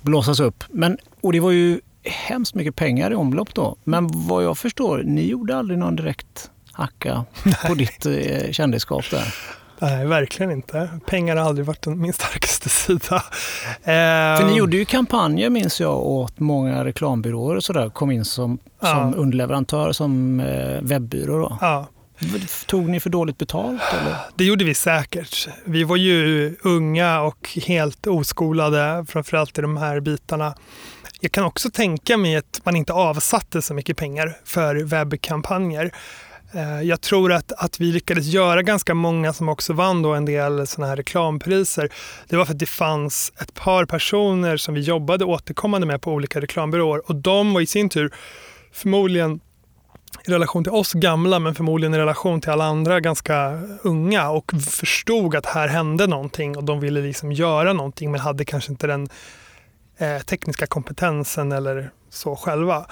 blåsas 0.02 0.40
upp. 0.40 0.64
Men, 0.70 0.98
och 1.22 1.34
det 1.34 1.40
var 1.40 1.52
ju 1.52 1.82
hemskt 2.04 2.56
mycket 2.56 2.76
pengar 2.76 3.12
i 3.12 3.16
omlopp 3.16 3.54
då. 3.54 3.76
Men 3.84 4.10
vad 4.28 4.44
jag 4.44 4.58
förstår, 4.58 5.04
ni 5.06 5.28
gjorde 5.28 5.58
aldrig 5.58 5.80
någon 5.80 5.96
direkt 5.96 6.52
hacka 6.72 7.26
på 7.68 7.74
ditt 7.76 8.06
eh, 8.06 8.52
kändisskap 8.52 9.06
där? 9.12 9.34
Nej, 9.80 10.06
verkligen 10.06 10.52
inte. 10.52 10.90
Pengar 11.06 11.36
har 11.36 11.46
aldrig 11.46 11.66
varit 11.66 11.86
min 11.86 12.14
starkaste 12.14 12.70
sida. 12.70 13.24
För 13.84 14.44
ni 14.44 14.52
ehm. 14.52 14.58
gjorde 14.58 14.78
ju 14.78 14.86
kampanjer 14.86 15.50
minns 15.50 15.82
jag 15.82 15.98
åt 15.98 16.40
många 16.40 16.86
reklambyråer 16.86 17.56
och 17.56 17.64
sådär. 17.64 17.90
Kom 17.90 18.12
in 18.12 18.26
som, 18.26 18.60
ja. 18.80 18.88
som 18.88 19.16
underleverantör, 19.16 19.92
som 19.92 20.40
eh, 20.40 20.82
webbyrå. 20.82 21.40
Då. 21.40 21.58
Ja. 21.62 21.88
Tog 22.66 22.90
ni 22.90 23.00
för 23.00 23.10
dåligt 23.10 23.38
betalt? 23.38 23.82
Eller? 24.02 24.16
Det 24.36 24.44
gjorde 24.44 24.66
vi 24.66 24.74
säkert. 24.74 25.50
Vi 25.66 25.84
var 25.84 25.96
ju 25.96 26.56
unga 26.64 27.22
och 27.22 27.50
helt 27.66 28.08
oskolade, 28.08 29.06
framförallt 29.10 29.58
i 29.58 29.62
de 29.62 29.78
här 29.78 30.00
bitarna. 30.00 30.54
Jag 31.20 31.32
kan 31.32 31.44
också 31.44 31.70
tänka 31.70 32.18
mig 32.18 32.36
att 32.36 32.62
man 32.64 32.76
inte 32.76 32.94
avsatte 32.94 33.62
så 33.62 33.74
mycket 33.74 33.98
pengar 33.98 34.38
för 34.46 34.76
webbkampanjer. 34.76 35.92
Eh, 36.58 36.82
jag 36.82 37.02
tror 37.02 37.32
att, 37.34 37.52
att 37.52 37.80
vi 37.80 37.92
lyckades 37.92 38.26
göra 38.26 38.62
ganska 38.62 38.94
många 38.94 39.34
som 39.34 39.50
också 39.50 39.74
vann 39.74 40.02
då 40.02 40.14
en 40.14 40.26
del 40.26 40.68
såna 40.68 40.88
här 40.88 40.96
reklampriser. 40.96 41.90
Det 42.28 42.38
var 42.38 42.46
för 42.46 42.54
att 42.54 42.60
det 42.60 42.66
fanns 42.66 43.34
ett 43.42 43.54
par 43.54 43.86
personer 43.86 44.58
som 44.58 44.74
vi 44.74 44.82
jobbade 44.82 45.26
återkommande 45.26 45.88
med 45.88 46.02
på 46.02 46.12
olika 46.12 46.42
reklambyråer 46.42 47.10
och 47.10 47.16
de 47.16 47.54
var 47.54 47.62
i 47.62 47.66
sin 47.66 47.90
tur 47.90 48.14
förmodligen 48.72 49.40
i 50.28 50.32
relation 50.32 50.64
till 50.64 50.74
oss 50.74 50.94
gamla 50.94 51.40
men 51.40 51.56
förmodligen 51.56 51.94
i 51.94 51.98
relation 51.98 52.42
till 52.42 52.52
alla 52.52 52.66
andra 52.66 53.00
ganska 53.00 53.62
unga 53.84 54.30
och 54.30 54.52
förstod 54.70 55.36
att 55.36 55.46
här 55.46 55.68
hände 55.68 56.08
någonting 56.08 56.58
och 56.58 56.64
de 56.64 56.80
ville 56.80 57.02
liksom 57.02 57.32
göra 57.32 57.74
någonting 57.74 58.12
men 58.12 58.22
hade 58.22 58.46
kanske 58.46 58.72
inte 58.72 58.88
den 58.88 59.10
eh, 59.98 60.20
tekniska 60.20 60.68
kompetensen 60.68 61.52
eller 61.52 61.90
så 62.10 62.36
själva. 62.36 62.86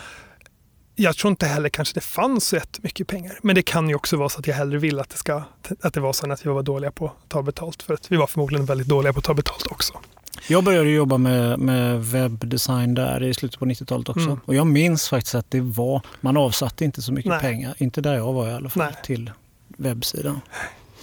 Jag 0.95 1.17
tror 1.17 1.31
inte 1.31 1.45
heller 1.45 1.69
kanske 1.69 1.93
det 1.93 2.01
fanns 2.01 2.47
så 2.47 2.55
jättemycket 2.55 3.07
pengar. 3.07 3.39
Men 3.41 3.55
det 3.55 3.61
kan 3.61 3.89
ju 3.89 3.95
också 3.95 4.17
vara 4.17 4.29
så 4.29 4.39
att 4.39 4.47
jag 4.47 4.55
hellre 4.55 4.77
vill 4.77 4.99
att 4.99 5.09
det, 5.09 5.17
ska, 5.17 5.43
att 5.81 5.93
det 5.93 5.99
var 5.99 6.13
så 6.13 6.31
att 6.31 6.45
vi 6.45 6.49
var 6.49 6.63
dåliga 6.63 6.91
på 6.91 7.05
att 7.05 7.29
ta 7.29 7.41
betalt. 7.41 7.83
För 7.83 7.93
att 7.93 8.11
vi 8.11 8.17
var 8.17 8.27
förmodligen 8.27 8.65
väldigt 8.65 8.87
dåliga 8.87 9.13
på 9.13 9.19
att 9.19 9.25
ta 9.25 9.33
betalt 9.33 9.67
också. 9.71 9.93
Jag 10.47 10.63
började 10.63 10.89
jobba 10.89 11.17
med, 11.17 11.59
med 11.59 12.05
webbdesign 12.05 12.93
där 12.93 13.23
i 13.23 13.33
slutet 13.33 13.59
på 13.59 13.65
90-talet 13.65 14.09
också. 14.09 14.25
Mm. 14.25 14.39
Och 14.45 14.55
jag 14.55 14.67
minns 14.67 15.09
faktiskt 15.09 15.35
att 15.35 15.51
det 15.51 15.61
var, 15.61 16.01
man 16.21 16.37
avsatte 16.37 16.85
inte 16.85 17.01
så 17.01 17.13
mycket 17.13 17.29
Nej. 17.29 17.39
pengar, 17.39 17.75
inte 17.77 18.01
där 18.01 18.15
jag 18.15 18.33
var 18.33 18.47
i 18.49 18.53
alla 18.53 18.69
fall, 18.69 18.83
Nej. 18.83 18.95
till 19.03 19.31
webbsidan. 19.67 20.41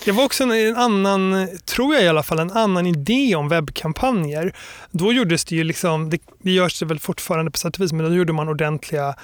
Det 0.04 0.12
var 0.12 0.24
också 0.24 0.44
en, 0.44 0.52
en, 0.52 0.76
annan, 0.76 1.48
tror 1.64 1.94
jag 1.94 2.04
i 2.04 2.08
alla 2.08 2.22
fall, 2.22 2.38
en 2.38 2.50
annan 2.50 2.86
idé 2.86 3.34
om 3.34 3.48
webbkampanjer. 3.48 4.56
Då 4.90 5.12
gjordes 5.12 5.44
det 5.44 5.56
ju 5.56 5.64
liksom, 5.64 6.10
det, 6.10 6.18
det 6.42 6.50
görs 6.50 6.78
det 6.78 6.86
väl 6.86 6.98
fortfarande 6.98 7.50
på 7.50 7.58
sätt 7.58 7.76
och 7.76 7.84
vis, 7.84 7.92
men 7.92 8.06
då 8.06 8.14
gjorde 8.14 8.32
man 8.32 8.48
ordentliga 8.48 9.14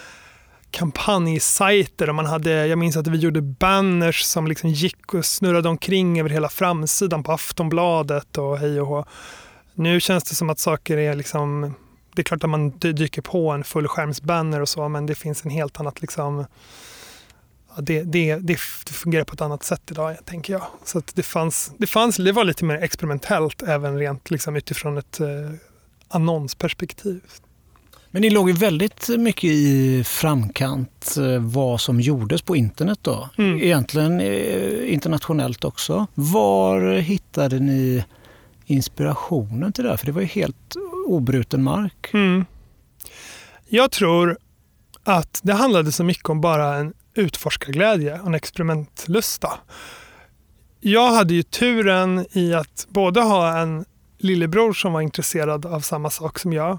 kampanjsajter 0.71 2.09
och 2.09 2.15
man 2.15 2.27
hade, 2.27 2.67
jag 2.67 2.79
minns 2.79 2.97
att 2.97 3.07
vi 3.07 3.19
gjorde 3.19 3.43
banners 3.43 4.23
som 4.23 4.47
liksom 4.47 4.71
gick 4.71 5.15
och 5.15 5.25
snurrade 5.25 5.69
omkring 5.69 6.21
över 6.21 6.31
hela 6.31 6.49
framsidan 6.49 7.23
på 7.23 7.33
Aftonbladet 7.33 8.39
och 8.39 8.59
hej 8.59 8.81
och 8.81 8.87
hå. 8.87 9.05
Nu 9.75 10.01
känns 10.01 10.25
det 10.25 10.35
som 10.35 10.51
att 10.51 10.59
saker 10.59 10.97
är 10.97 11.15
liksom, 11.15 11.75
det 12.15 12.23
är 12.23 12.25
klart 12.25 12.45
att 12.45 12.51
man 12.51 12.71
dyker 12.71 13.23
på 13.23 13.51
en 13.51 13.65
fullskärmsbanner 13.65 14.61
och 14.61 14.69
så 14.69 14.89
men 14.89 15.07
det 15.07 15.15
finns 15.15 15.45
en 15.45 15.51
helt 15.51 15.81
annat 15.81 16.01
liksom 16.01 16.45
det, 17.77 18.03
det, 18.03 18.37
det, 18.37 18.61
fungerar 18.91 19.25
på 19.25 19.35
ett 19.35 19.41
annat 19.41 19.63
sätt 19.63 19.91
idag, 19.91 20.17
tänker 20.25 20.53
jag. 20.53 20.63
Så 20.85 21.03
det, 21.15 21.23
fanns, 21.23 21.73
det, 21.79 21.87
fanns, 21.87 22.17
det 22.17 22.33
var 22.33 22.45
lite 22.45 22.65
mer 22.65 22.83
experimentellt 22.83 23.63
även 23.63 23.99
rent 23.99 24.31
liksom 24.31 24.57
utifrån 24.57 24.99
ett 24.99 25.21
eh, 25.21 25.27
annonsperspektiv. 26.09 27.21
Men 28.19 28.23
ni 28.23 28.31
låg 28.31 28.49
ju 28.49 28.55
väldigt 28.55 29.09
mycket 29.09 29.45
i 29.45 30.05
framkant 30.05 31.17
eh, 31.19 31.39
vad 31.41 31.81
som 31.81 32.01
gjordes 32.01 32.43
på 32.43 32.57
internet 32.57 32.99
då. 33.03 33.29
Mm. 33.39 33.63
Egentligen 33.63 34.21
eh, 34.21 34.93
internationellt 34.93 35.65
också. 35.65 36.07
Var 36.15 36.97
hittade 36.97 37.59
ni 37.59 38.05
inspirationen 38.67 39.73
till 39.73 39.85
det 39.85 39.91
här? 39.91 39.97
För 39.97 40.07
det 40.07 40.13
var 40.13 40.21
ju 40.21 40.27
helt 40.27 40.77
obruten 41.07 41.63
mark. 41.63 42.11
Mm. 42.13 42.45
Jag 43.69 43.91
tror 43.91 44.39
att 45.05 45.41
det 45.43 45.53
handlade 45.53 45.93
så 45.93 46.05
mycket 46.05 46.29
om 46.29 46.41
bara 46.41 46.75
en 46.75 46.95
utforskarglädje 47.15 48.21
och 48.21 48.27
en 48.27 48.35
experimentlusta. 48.35 49.53
Jag 50.81 51.11
hade 51.13 51.35
ju 51.35 51.43
turen 51.43 52.27
i 52.33 52.55
att 52.55 52.87
både 52.89 53.21
ha 53.21 53.59
en 53.59 53.85
lillebror 54.19 54.73
som 54.73 54.93
var 54.93 55.01
intresserad 55.01 55.67
av 55.67 55.81
samma 55.81 56.11
sak 56.11 56.39
som 56.39 56.53
jag. 56.53 56.79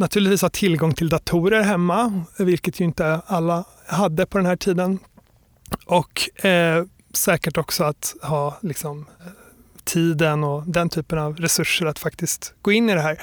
Naturligtvis 0.00 0.42
ha 0.42 0.48
tillgång 0.48 0.94
till 0.94 1.08
datorer 1.08 1.62
hemma, 1.62 2.24
vilket 2.38 2.80
ju 2.80 2.84
inte 2.84 3.20
alla 3.26 3.64
hade 3.86 4.26
på 4.26 4.38
den 4.38 4.46
här 4.46 4.56
tiden. 4.56 4.98
Och 5.86 6.44
eh, 6.44 6.84
säkert 7.14 7.56
också 7.56 7.84
att 7.84 8.14
ha 8.22 8.58
liksom, 8.62 9.06
tiden 9.84 10.44
och 10.44 10.62
den 10.66 10.88
typen 10.88 11.18
av 11.18 11.36
resurser 11.36 11.86
att 11.86 11.98
faktiskt 11.98 12.54
gå 12.62 12.72
in 12.72 12.90
i 12.90 12.94
det 12.94 13.00
här. 13.00 13.22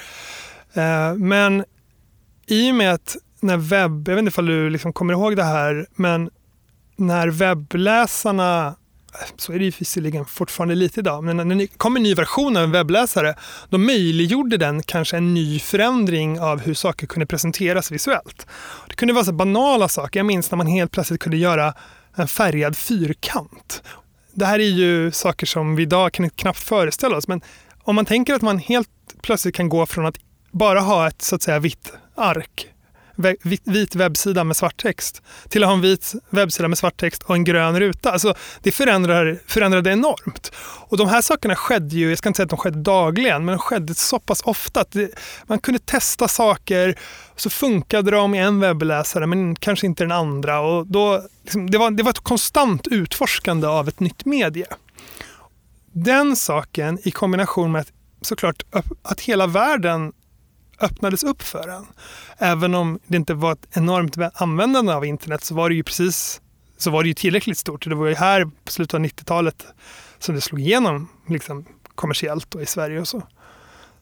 Eh, 0.72 1.14
men 1.14 1.64
i 2.46 2.70
och 2.70 2.74
med 2.74 2.94
att 2.94 3.16
när 3.40 3.56
webb, 3.56 4.08
jag 4.08 4.14
vet 4.14 4.24
inte 4.24 4.40
om 4.40 4.46
du 4.46 4.70
liksom 4.70 4.92
kommer 4.92 5.12
ihåg 5.12 5.36
det 5.36 5.44
här, 5.44 5.86
men 5.94 6.30
när 6.96 7.28
webbläsarna 7.28 8.76
så 9.36 9.52
är 9.52 9.58
det 9.58 9.64
ju 9.64 9.72
visserligen 9.78 10.24
fortfarande 10.24 10.74
lite 10.74 11.00
idag, 11.00 11.24
men 11.24 11.36
när 11.36 11.54
det 11.54 11.66
kom 11.66 11.96
en 11.96 12.02
ny 12.02 12.14
version 12.14 12.56
av 12.56 12.62
en 12.62 12.70
webbläsare, 12.70 13.34
då 13.68 13.78
möjliggjorde 13.78 14.56
den 14.56 14.82
kanske 14.82 15.16
en 15.16 15.34
ny 15.34 15.58
förändring 15.58 16.40
av 16.40 16.60
hur 16.60 16.74
saker 16.74 17.06
kunde 17.06 17.26
presenteras 17.26 17.90
visuellt. 17.90 18.46
Det 18.88 18.94
kunde 18.94 19.14
vara 19.14 19.24
så 19.24 19.32
banala 19.32 19.88
saker. 19.88 20.20
Jag 20.20 20.26
minns 20.26 20.50
när 20.50 20.56
man 20.56 20.66
helt 20.66 20.90
plötsligt 20.90 21.20
kunde 21.20 21.36
göra 21.36 21.74
en 22.14 22.28
färgad 22.28 22.76
fyrkant. 22.76 23.82
Det 24.32 24.46
här 24.46 24.58
är 24.58 24.70
ju 24.70 25.10
saker 25.10 25.46
som 25.46 25.76
vi 25.76 25.82
idag 25.82 26.12
kan 26.12 26.30
knappt 26.30 26.58
föreställa 26.58 27.16
oss, 27.16 27.28
men 27.28 27.40
om 27.82 27.94
man 27.94 28.04
tänker 28.04 28.34
att 28.34 28.42
man 28.42 28.58
helt 28.58 28.88
plötsligt 29.22 29.54
kan 29.54 29.68
gå 29.68 29.86
från 29.86 30.06
att 30.06 30.18
bara 30.50 30.80
ha 30.80 31.08
ett 31.08 31.22
så 31.22 31.34
att 31.34 31.42
säga 31.42 31.58
vitt 31.58 31.92
ark 32.14 32.66
vit 33.64 33.94
webbsida 33.94 34.44
med 34.44 34.56
svart 34.56 34.82
text 34.82 35.22
till 35.48 35.62
att 35.62 35.68
ha 35.68 35.74
en 35.74 35.80
vit 35.80 36.12
webbsida 36.30 36.68
med 36.68 36.78
svart 36.78 36.96
text 36.96 37.22
och 37.22 37.34
en 37.34 37.44
grön 37.44 37.80
ruta. 37.80 38.12
Alltså, 38.12 38.34
det 38.62 38.72
förändrar, 38.72 39.38
förändrade 39.46 39.92
enormt. 39.92 40.52
Och 40.88 40.96
de 40.96 41.08
här 41.08 41.20
sakerna 41.20 41.56
skedde 41.56 41.96
ju, 41.96 42.08
jag 42.08 42.18
ska 42.18 42.28
inte 42.28 42.36
säga 42.36 42.44
att 42.44 42.50
de 42.50 42.58
skedde 42.58 42.82
dagligen, 42.82 43.44
men 43.44 43.52
de 43.52 43.58
skedde 43.58 43.94
så 43.94 44.18
pass 44.18 44.42
ofta 44.42 44.80
att 44.80 44.90
det, 44.90 45.10
man 45.46 45.58
kunde 45.58 45.78
testa 45.78 46.28
saker 46.28 46.98
så 47.36 47.50
funkade 47.50 48.10
de 48.10 48.34
i 48.34 48.38
en 48.38 48.60
webbläsare 48.60 49.26
men 49.26 49.56
kanske 49.56 49.86
inte 49.86 50.04
den 50.04 50.12
andra. 50.12 50.60
Och 50.60 50.86
då, 50.86 51.22
liksom, 51.42 51.70
det, 51.70 51.78
var, 51.78 51.90
det 51.90 52.02
var 52.02 52.10
ett 52.10 52.20
konstant 52.20 52.86
utforskande 52.86 53.66
av 53.66 53.88
ett 53.88 54.00
nytt 54.00 54.24
medie. 54.24 54.66
Den 55.92 56.36
saken 56.36 56.98
i 57.02 57.10
kombination 57.10 57.72
med 57.72 57.80
att 57.80 57.92
såklart 58.22 58.62
att 59.02 59.20
hela 59.20 59.46
världen 59.46 60.12
öppnades 60.80 61.24
upp 61.24 61.42
för 61.42 61.68
en. 61.68 61.86
Även 62.38 62.74
om 62.74 62.98
det 63.06 63.16
inte 63.16 63.34
var 63.34 63.52
ett 63.52 63.68
enormt 63.72 64.16
användande 64.34 64.92
av 64.92 65.04
internet 65.04 65.44
så 65.44 65.54
var 65.54 65.68
det 65.68 65.74
ju 65.74 65.82
precis 65.82 66.40
så 66.78 66.90
var 66.90 67.02
det 67.02 67.08
ju 67.08 67.14
tillräckligt 67.14 67.58
stort. 67.58 67.88
Det 67.88 67.94
var 67.94 68.06
ju 68.06 68.14
här 68.14 68.44
på 68.64 68.72
slutet 68.72 68.94
av 68.94 69.00
90-talet 69.00 69.66
som 70.18 70.34
det 70.34 70.40
slog 70.40 70.60
igenom 70.60 71.08
liksom, 71.28 71.64
kommersiellt 71.94 72.54
och 72.54 72.62
i 72.62 72.66
Sverige 72.66 73.00
och 73.00 73.08
så. 73.08 73.22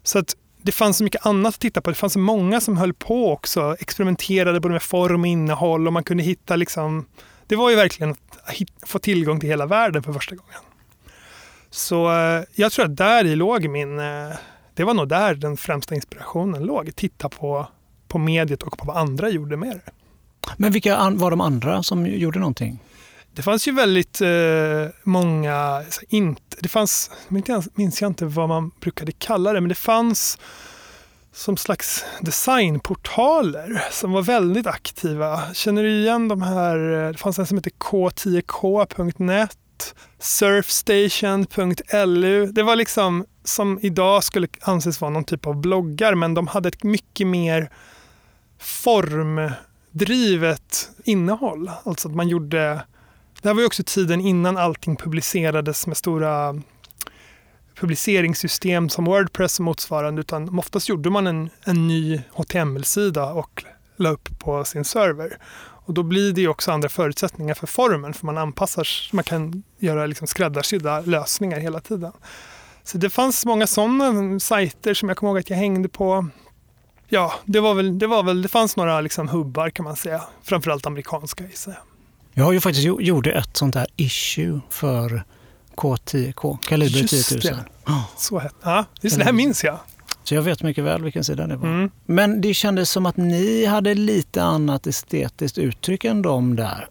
Så 0.02 0.18
att 0.18 0.36
det 0.62 0.72
fanns 0.72 0.96
så 0.96 1.04
mycket 1.04 1.26
annat 1.26 1.54
att 1.54 1.60
titta 1.60 1.80
på. 1.80 1.90
Det 1.90 1.96
fanns 1.96 2.12
så 2.12 2.18
många 2.18 2.60
som 2.60 2.76
höll 2.76 2.94
på 2.94 3.32
också, 3.32 3.76
experimenterade 3.80 4.60
både 4.60 4.72
med 4.72 4.82
form 4.82 5.20
och 5.20 5.26
innehåll 5.26 5.86
och 5.86 5.92
man 5.92 6.04
kunde 6.04 6.22
hitta 6.22 6.56
liksom, 6.56 7.06
det 7.46 7.56
var 7.56 7.70
ju 7.70 7.76
verkligen 7.76 8.10
att 8.10 8.40
få 8.86 8.98
tillgång 8.98 9.40
till 9.40 9.48
hela 9.48 9.66
världen 9.66 10.02
för 10.02 10.12
första 10.12 10.36
gången. 10.36 10.60
Så 11.70 12.12
eh, 12.12 12.42
jag 12.54 12.72
tror 12.72 12.84
att 12.84 12.96
där 12.96 13.24
i 13.24 13.36
låg 13.36 13.68
min, 13.68 13.98
eh, 13.98 14.32
det 14.76 14.84
var 14.84 14.94
nog 14.94 15.08
där 15.08 15.34
den 15.34 15.56
främsta 15.56 15.94
inspirationen 15.94 16.62
låg. 16.62 16.96
Titta 16.96 17.28
på, 17.28 17.66
på 18.08 18.18
mediet 18.18 18.62
och 18.62 18.78
på 18.78 18.86
vad 18.86 18.96
andra 18.96 19.30
gjorde 19.30 19.56
med 19.56 19.80
det. 19.84 19.92
Men 20.56 20.72
vilka 20.72 21.10
var 21.10 21.30
de 21.30 21.40
andra 21.40 21.82
som 21.82 22.06
gjorde 22.06 22.38
någonting? 22.38 22.78
Det 23.32 23.42
fanns 23.42 23.68
ju 23.68 23.72
väldigt 23.72 24.20
eh, 24.20 24.28
många, 25.02 25.84
inte, 26.08 26.56
det 26.60 26.68
fanns, 26.68 27.10
minns 27.74 28.02
jag 28.02 28.10
inte 28.10 28.24
vad 28.26 28.48
man 28.48 28.70
brukade 28.80 29.12
kalla 29.12 29.52
det, 29.52 29.60
men 29.60 29.68
det 29.68 29.74
fanns 29.74 30.38
som 31.32 31.56
slags 31.56 32.04
designportaler 32.20 33.84
som 33.90 34.12
var 34.12 34.22
väldigt 34.22 34.66
aktiva. 34.66 35.54
Känner 35.54 35.82
du 35.82 36.00
igen 36.00 36.28
de 36.28 36.42
här, 36.42 36.78
det 37.12 37.18
fanns 37.18 37.38
en 37.38 37.46
som 37.46 37.56
hette 37.58 37.70
k10k.net, 37.70 39.58
surfstation.lu. 40.18 42.46
Det 42.46 42.62
var 42.62 42.76
liksom 42.76 43.26
som 43.44 43.78
idag 43.82 44.24
skulle 44.24 44.48
anses 44.60 45.00
vara 45.00 45.10
någon 45.10 45.24
typ 45.24 45.46
av 45.46 45.56
bloggar, 45.56 46.14
men 46.14 46.34
de 46.34 46.46
hade 46.46 46.68
ett 46.68 46.82
mycket 46.82 47.26
mer 47.26 47.70
formdrivet 48.58 50.90
innehåll. 51.04 51.70
Alltså 51.84 52.08
att 52.08 52.14
man 52.14 52.28
gjorde 52.28 52.82
det 53.42 53.48
här 53.48 53.54
var 53.54 53.60
ju 53.60 53.66
också 53.66 53.82
tiden 53.86 54.20
innan 54.20 54.56
allting 54.56 54.96
publicerades 54.96 55.86
med 55.86 55.96
stora 55.96 56.62
publiceringssystem 57.74 58.88
som 58.88 59.04
Wordpress 59.04 59.58
och 59.58 59.64
motsvarande 59.64 60.20
utan 60.20 60.58
oftast 60.58 60.88
gjorde 60.88 61.10
man 61.10 61.26
en, 61.26 61.50
en 61.64 61.88
ny 61.88 62.20
HTML-sida 62.32 63.32
och 63.32 63.64
la 63.96 64.10
upp 64.10 64.38
på 64.38 64.64
sin 64.64 64.84
server. 64.84 65.38
Och 65.86 65.94
då 65.94 66.02
blir 66.02 66.32
det 66.32 66.48
också 66.48 66.72
andra 66.72 66.88
förutsättningar 66.88 67.54
för 67.54 67.66
formen 67.66 68.14
för 68.14 68.26
man 68.26 68.38
anpassar, 68.38 68.88
man 69.12 69.24
kan 69.24 69.62
göra 69.78 70.06
liksom 70.06 70.26
skräddarsydda 70.26 71.00
lösningar 71.00 71.58
hela 71.58 71.80
tiden. 71.80 72.12
Så 72.84 72.98
det 72.98 73.10
fanns 73.10 73.46
många 73.46 73.66
sådana 73.66 74.40
sajter 74.40 74.94
som 74.94 75.08
jag 75.08 75.18
kommer 75.18 75.30
ihåg 75.30 75.38
att 75.38 75.50
jag 75.50 75.56
hängde 75.56 75.88
på. 75.88 76.28
Ja, 77.08 77.34
det 77.44 77.60
var 77.60 77.74
väl, 77.74 77.98
det, 77.98 78.06
var 78.06 78.22
väl, 78.22 78.42
det 78.42 78.48
fanns 78.48 78.76
några 78.76 79.00
liksom 79.00 79.28
hubbar 79.28 79.70
kan 79.70 79.84
man 79.84 79.96
säga, 79.96 80.22
framförallt 80.42 80.86
amerikanska 80.86 81.44
gissar 81.44 81.72
jag. 81.72 81.80
Jag 82.32 82.44
har 82.44 82.52
ju 82.52 82.60
faktiskt 82.60 82.86
gjorde 83.00 83.32
ett 83.32 83.56
sånt 83.56 83.74
här 83.74 83.86
issue 83.96 84.60
för 84.70 85.24
K10K, 85.76 86.58
Kaliber 86.66 87.06
10 87.06 87.52
000. 87.52 87.64
Det. 87.86 87.92
Oh. 87.92 88.04
Så 88.16 88.38
hette 88.38 88.56
ja, 88.62 88.84
just 89.00 89.18
det. 89.18 89.24
här 89.24 89.32
minns 89.32 89.64
jag. 89.64 89.78
Så 90.28 90.34
jag 90.34 90.42
vet 90.42 90.62
mycket 90.62 90.84
väl 90.84 91.02
vilken 91.02 91.24
sida 91.24 91.46
det 91.46 91.56
var. 91.56 91.68
Mm. 91.68 91.90
Men 92.06 92.40
det 92.40 92.54
kändes 92.54 92.90
som 92.90 93.06
att 93.06 93.16
ni 93.16 93.64
hade 93.64 93.94
lite 93.94 94.42
annat 94.42 94.86
estetiskt 94.86 95.58
uttryck 95.58 96.04
än 96.04 96.22
de 96.22 96.56
där. 96.56 96.88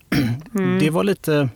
Mm. 0.56 0.80
Det 0.80 0.90
var 0.90 1.04
lite... 1.04 1.50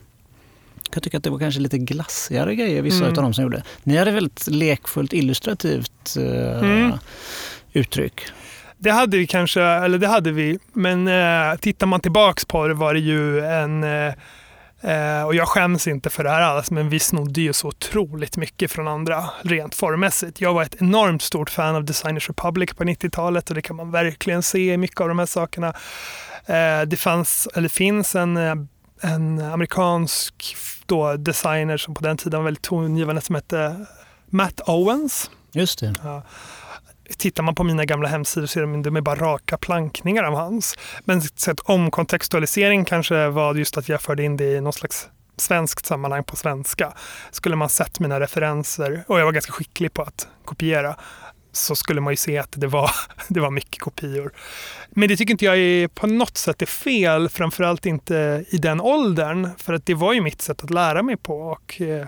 Jag 0.93 1.03
tycker 1.03 1.17
att 1.17 1.23
det 1.23 1.29
var 1.29 1.39
kanske 1.39 1.61
lite 1.61 1.77
glassigare 1.77 2.55
grejer, 2.55 2.81
vissa 2.81 3.05
mm. 3.05 3.09
av 3.09 3.23
de 3.23 3.33
som 3.33 3.43
gjorde. 3.43 3.63
Ni 3.83 3.97
hade 3.97 4.11
väldigt 4.11 4.47
lekfullt 4.47 5.13
illustrativt 5.13 6.17
uh, 6.17 6.95
uttryck. 7.73 8.21
Det 8.77 8.91
hade 8.91 9.17
vi 9.17 9.27
kanske, 9.27 9.61
eller 9.61 9.97
det 9.97 10.07
hade 10.07 10.31
vi, 10.31 10.59
men 10.73 11.07
eh, 11.07 11.57
tittar 11.59 11.87
man 11.87 11.99
tillbaks 11.99 12.45
på 12.45 12.67
det 12.67 12.73
var 12.73 12.93
det 12.93 12.99
ju 12.99 13.45
en 13.45 13.83
eh, 13.83 14.13
eh, 14.81 15.23
och 15.23 15.35
jag 15.35 15.47
skäms 15.47 15.87
inte 15.87 16.09
för 16.09 16.23
det 16.23 16.29
här 16.29 16.41
alls, 16.41 16.71
men 16.71 16.89
vi 16.89 16.99
snodde 16.99 17.41
ju 17.41 17.53
så 17.53 17.67
otroligt 17.67 18.37
mycket 18.37 18.71
från 18.71 18.87
andra 18.87 19.29
rent 19.41 19.75
formmässigt. 19.75 20.41
Jag 20.41 20.53
var 20.53 20.63
ett 20.63 20.81
enormt 20.81 21.21
stort 21.21 21.49
fan 21.49 21.75
av 21.75 21.83
Designers 21.83 22.29
Republic 22.29 22.73
på 22.73 22.83
90-talet 22.83 23.49
och 23.49 23.55
det 23.55 23.61
kan 23.61 23.75
man 23.75 23.91
verkligen 23.91 24.43
se 24.43 24.73
i 24.73 24.77
mycket 24.77 25.01
av 25.01 25.07
de 25.07 25.19
här 25.19 25.25
sakerna. 25.25 25.67
Eh, 26.45 26.81
det 26.87 26.97
fanns, 26.97 27.47
eller 27.55 27.69
finns 27.69 28.15
en, 28.15 28.37
eh, 28.37 28.55
en 29.01 29.39
amerikansk 29.39 30.55
då, 30.85 31.13
designer 31.15 31.77
som 31.77 31.93
på 31.93 32.03
den 32.03 32.17
tiden 32.17 32.39
var 32.39 32.45
väldigt 32.45 32.63
tongivande 32.63 33.21
som 33.21 33.35
hette 33.35 33.85
Matt 34.29 34.61
Owens. 34.65 35.31
Just 35.51 35.79
det. 35.79 35.95
Ja 36.03 36.23
tittar 37.17 37.43
man 37.43 37.55
på 37.55 37.63
mina 37.63 37.85
gamla 37.85 38.07
hemsidor 38.07 38.47
så 38.47 38.59
är 38.59 38.61
de, 38.61 38.81
de 38.81 38.95
är 38.95 39.01
bara 39.01 39.15
raka 39.15 39.57
plankningar 39.57 40.23
av 40.23 40.35
hans. 40.35 40.75
Men 41.03 41.21
sett 41.21 41.59
omkontextualisering 41.59 42.85
kanske 42.85 43.27
var 43.27 43.55
just 43.55 43.77
att 43.77 43.89
jag 43.89 44.01
förde 44.01 44.23
in 44.23 44.37
det 44.37 44.51
i 44.51 44.61
någon 44.61 44.73
slags 44.73 45.09
svenskt 45.37 45.85
sammanhang 45.85 46.23
på 46.23 46.35
svenska. 46.35 46.93
Skulle 47.31 47.55
man 47.55 47.69
sett 47.69 47.99
mina 47.99 48.19
referenser, 48.19 49.03
och 49.07 49.19
jag 49.19 49.25
var 49.25 49.31
ganska 49.31 49.51
skicklig 49.51 49.93
på 49.93 50.01
att 50.01 50.27
kopiera, 50.45 50.95
så 51.51 51.75
skulle 51.75 52.01
man 52.01 52.13
ju 52.13 52.17
se 52.17 52.37
att 52.37 52.51
det 52.51 52.67
var, 52.67 52.91
det 53.27 53.39
var 53.39 53.51
mycket 53.51 53.81
kopior. 53.81 54.31
Men 54.89 55.09
det 55.09 55.17
tycker 55.17 55.31
inte 55.31 55.45
jag 55.45 55.57
är 55.57 55.87
på 55.87 56.07
något 56.07 56.37
sätt 56.37 56.61
är 56.61 56.65
fel, 56.65 57.29
framförallt 57.29 57.85
inte 57.85 58.45
i 58.49 58.57
den 58.57 58.81
åldern, 58.81 59.49
för 59.57 59.73
att 59.73 59.85
det 59.85 59.93
var 59.93 60.13
ju 60.13 60.21
mitt 60.21 60.41
sätt 60.41 60.63
att 60.63 60.69
lära 60.69 61.03
mig 61.03 61.17
på. 61.17 61.41
Och, 61.41 61.81
Eh, 61.81 62.05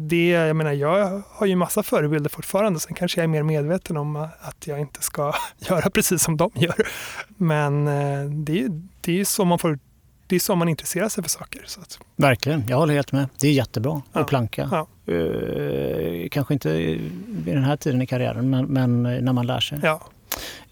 det, 0.00 0.28
jag 0.28 0.56
menar, 0.56 0.72
jag 0.72 1.22
har 1.28 1.46
ju 1.46 1.56
massa 1.56 1.82
förebilder 1.82 2.30
fortfarande. 2.30 2.80
Sen 2.80 2.94
kanske 2.94 3.20
jag 3.20 3.24
är 3.24 3.28
mer 3.28 3.42
medveten 3.42 3.96
om 3.96 4.16
att 4.16 4.66
jag 4.66 4.80
inte 4.80 5.02
ska 5.02 5.32
göra 5.58 5.90
precis 5.90 6.22
som 6.22 6.36
de 6.36 6.50
gör. 6.54 6.88
Men 7.28 7.88
eh, 7.88 8.30
det, 8.30 8.68
det 9.00 9.20
är 9.20 9.24
så 9.24 9.44
man 9.44 9.58
får 9.58 9.78
det 10.26 10.36
är 10.36 10.40
så 10.40 10.54
man 10.54 10.68
intresserar 10.68 11.08
sig 11.08 11.22
för 11.24 11.30
saker. 11.30 11.62
Så 11.66 11.80
att. 11.80 11.98
Verkligen, 12.16 12.64
jag 12.68 12.76
håller 12.76 12.94
helt 12.94 13.12
med. 13.12 13.28
Det 13.40 13.48
är 13.48 13.52
jättebra 13.52 14.02
ja. 14.12 14.20
att 14.20 14.26
planka. 14.26 14.68
Ja. 14.72 15.14
Uh, 15.14 16.28
kanske 16.28 16.54
inte 16.54 16.72
vid 16.72 17.54
den 17.54 17.64
här 17.64 17.76
tiden 17.76 18.02
i 18.02 18.06
karriären, 18.06 18.50
men, 18.50 18.64
men 18.64 19.02
när 19.02 19.32
man 19.32 19.46
lär 19.46 19.60
sig. 19.60 19.78
Ja. 19.82 20.00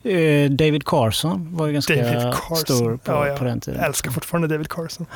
Uh, 0.06 0.50
David 0.50 0.84
Carson 0.84 1.56
var 1.56 1.66
ju 1.66 1.72
ganska 1.72 2.32
Carson. 2.32 2.56
stor 2.56 2.96
på, 2.96 3.12
ja, 3.12 3.36
på 3.38 3.44
den 3.44 3.60
tiden. 3.60 3.80
Jag 3.80 3.88
älskar 3.88 4.10
fortfarande 4.10 4.48
David 4.48 4.68
Carson. 4.68 5.06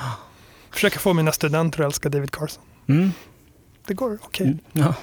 Försöker 0.71 0.99
få 0.99 1.13
mina 1.13 1.33
studenter 1.33 1.81
att 1.81 1.87
älska 1.87 2.09
David 2.09 2.31
Carson. 2.31 2.63
Mm 2.87 3.13
det 3.87 3.95
går 3.95 4.19
okej. 4.23 4.27
Okay. 4.27 4.47
Mm, 4.47 4.59
ja. 4.73 4.95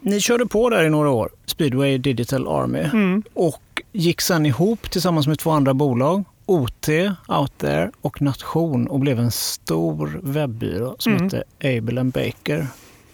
Ni 0.00 0.20
körde 0.20 0.46
på 0.46 0.70
där 0.70 0.84
i 0.84 0.90
några 0.90 1.10
år, 1.10 1.30
Speedway 1.46 1.98
Digital 1.98 2.48
Army, 2.48 2.80
mm. 2.80 3.22
och 3.34 3.82
gick 3.92 4.20
sen 4.20 4.46
ihop 4.46 4.90
tillsammans 4.90 5.26
med 5.26 5.38
två 5.38 5.50
andra 5.50 5.74
bolag, 5.74 6.24
OT, 6.46 6.88
Out 7.28 7.58
There 7.58 7.90
och 8.00 8.22
Nation 8.22 8.86
och 8.86 9.00
blev 9.00 9.18
en 9.18 9.30
stor 9.30 10.20
webbyrå 10.22 10.96
som 10.98 11.12
mm. 11.12 11.24
hette 11.24 11.44
Able 11.78 12.04
Baker. 12.04 12.66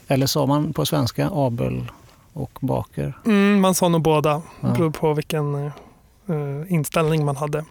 Eller 0.08 0.26
sa 0.26 0.46
man 0.46 0.72
på 0.72 0.86
svenska 0.86 1.30
Abel 1.32 1.90
och 2.32 2.58
Baker? 2.60 3.18
Mm, 3.24 3.60
man 3.60 3.74
sa 3.74 3.88
nog 3.88 4.02
båda, 4.02 4.42
ja. 4.60 4.68
beror 4.68 4.90
på 4.90 5.14
vilken 5.14 5.54
uh, 5.54 6.72
inställning 6.72 7.24
man 7.24 7.36
hade. 7.36 7.64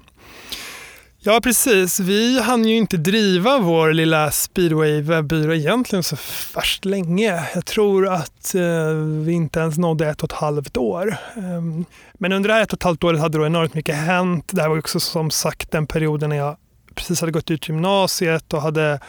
Ja, 1.23 1.39
precis. 1.43 1.99
Vi 1.99 2.41
hann 2.41 2.65
ju 2.65 2.75
inte 2.75 2.97
driva 2.97 3.57
vår 3.59 3.93
lilla 3.93 4.31
speedway 4.31 5.01
webbyrå 5.01 5.53
egentligen 5.53 6.03
så 6.03 6.15
värst 6.55 6.85
länge. 6.85 7.49
Jag 7.53 7.65
tror 7.65 8.07
att 8.07 8.55
eh, 8.55 8.93
vi 9.25 9.31
inte 9.31 9.59
ens 9.59 9.77
nådde 9.77 10.07
ett 10.07 10.23
och 10.23 10.31
ett 10.31 10.37
halvt 10.37 10.77
år. 10.77 11.15
Um, 11.35 11.85
men 12.13 12.31
under 12.33 12.47
det 12.47 12.53
här 12.53 12.61
ett 12.61 12.73
och 12.73 12.77
ett 12.77 12.83
halvt 12.83 13.03
året 13.03 13.19
hade 13.19 13.37
då 13.37 13.45
enormt 13.45 13.73
mycket 13.73 13.95
hänt. 13.95 14.49
Det 14.51 14.61
här 14.61 14.69
var 14.69 14.77
också 14.77 14.99
som 14.99 15.31
sagt 15.31 15.71
den 15.71 15.87
perioden 15.87 16.29
när 16.29 16.37
jag 16.37 16.57
precis 16.95 17.19
hade 17.19 17.31
gått 17.31 17.51
ut 17.51 17.69
gymnasiet 17.69 18.53
och 18.53 18.61
hade 18.61 18.99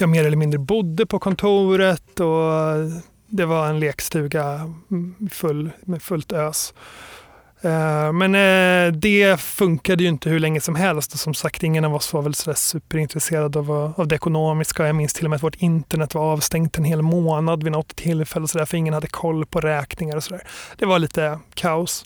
jag 0.00 0.08
mer 0.08 0.24
eller 0.24 0.36
mindre 0.36 0.58
bodde 0.58 1.06
på 1.06 1.18
kontoret 1.18 2.20
och 2.20 2.52
det 3.26 3.44
var 3.44 3.68
en 3.68 3.80
lekstuga 3.80 4.44
mm, 4.90 5.28
full, 5.32 5.70
med 5.80 6.02
fullt 6.02 6.32
ös. 6.32 6.74
Eh, 7.60 8.12
men 8.12 8.34
eh, 8.34 8.92
det 8.92 9.40
funkade 9.40 10.02
ju 10.02 10.08
inte 10.08 10.30
hur 10.30 10.38
länge 10.38 10.60
som 10.60 10.74
helst 10.74 11.12
och 11.12 11.18
som 11.18 11.34
sagt 11.34 11.62
ingen 11.62 11.84
av 11.84 11.94
oss 11.94 12.12
var 12.12 12.22
väl 12.22 12.34
så 12.34 12.54
superintresserad 12.54 13.56
av, 13.56 13.94
av 13.96 14.08
det 14.08 14.14
ekonomiska. 14.14 14.86
Jag 14.86 14.96
minns 14.96 15.12
till 15.12 15.26
och 15.26 15.30
med 15.30 15.36
att 15.36 15.42
vårt 15.42 15.62
internet 15.62 16.14
var 16.14 16.22
avstängt 16.22 16.78
en 16.78 16.84
hel 16.84 17.02
månad 17.02 17.62
vid 17.62 17.72
något 17.72 17.96
tillfälle 17.96 18.48
så 18.48 18.58
där, 18.58 18.64
för 18.64 18.76
ingen 18.76 18.94
hade 18.94 19.06
koll 19.06 19.46
på 19.46 19.60
räkningar 19.60 20.16
och 20.16 20.24
sådär. 20.24 20.42
Det 20.76 20.86
var 20.86 20.98
lite 20.98 21.38
kaos. 21.54 22.04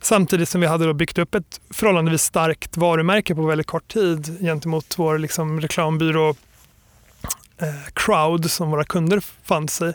Samtidigt 0.00 0.48
som 0.48 0.60
vi 0.60 0.66
hade 0.66 0.94
byggt 0.94 1.18
upp 1.18 1.34
ett 1.34 1.60
förhållandevis 1.70 2.22
starkt 2.22 2.76
varumärke 2.76 3.34
på 3.34 3.42
väldigt 3.42 3.66
kort 3.66 3.92
tid 3.92 4.38
gentemot 4.40 4.98
vår 4.98 5.18
liksom, 5.18 5.60
reklambyrå 5.60 6.34
eh, 7.58 7.92
Crowd 7.92 8.50
som 8.50 8.70
våra 8.70 8.84
kunder 8.84 9.22
fanns 9.44 9.82
i. 9.82 9.94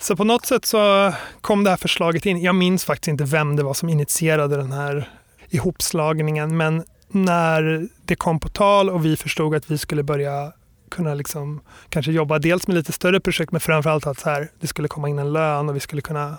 Så 0.00 0.16
på 0.16 0.24
något 0.24 0.46
sätt 0.46 0.64
så 0.64 1.12
kom 1.40 1.64
det 1.64 1.70
här 1.70 1.76
förslaget 1.76 2.26
in. 2.26 2.42
Jag 2.42 2.54
minns 2.54 2.84
faktiskt 2.84 3.08
inte 3.08 3.24
vem 3.24 3.56
det 3.56 3.62
var 3.62 3.74
som 3.74 3.88
initierade 3.88 4.56
den 4.56 4.72
här 4.72 5.10
ihopslagningen, 5.50 6.56
men 6.56 6.84
när 7.08 7.88
det 8.04 8.16
kom 8.16 8.40
på 8.40 8.48
tal 8.48 8.90
och 8.90 9.04
vi 9.04 9.16
förstod 9.16 9.54
att 9.54 9.70
vi 9.70 9.78
skulle 9.78 10.02
börja 10.02 10.52
kunna 10.90 11.14
liksom, 11.14 11.60
kanske 11.88 12.12
jobba 12.12 12.38
dels 12.38 12.66
med 12.66 12.76
lite 12.76 12.92
större 12.92 13.20
projekt, 13.20 13.52
men 13.52 13.60
framförallt 13.60 14.06
att 14.06 14.18
så 14.18 14.30
här, 14.30 14.50
det 14.60 14.66
skulle 14.66 14.88
komma 14.88 15.08
in 15.08 15.18
en 15.18 15.32
lön 15.32 15.68
och 15.68 15.76
vi 15.76 15.80
skulle 15.80 16.02
kunna 16.02 16.36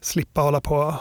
slippa 0.00 0.40
hålla 0.40 0.60
på 0.60 0.76
och 0.76 0.94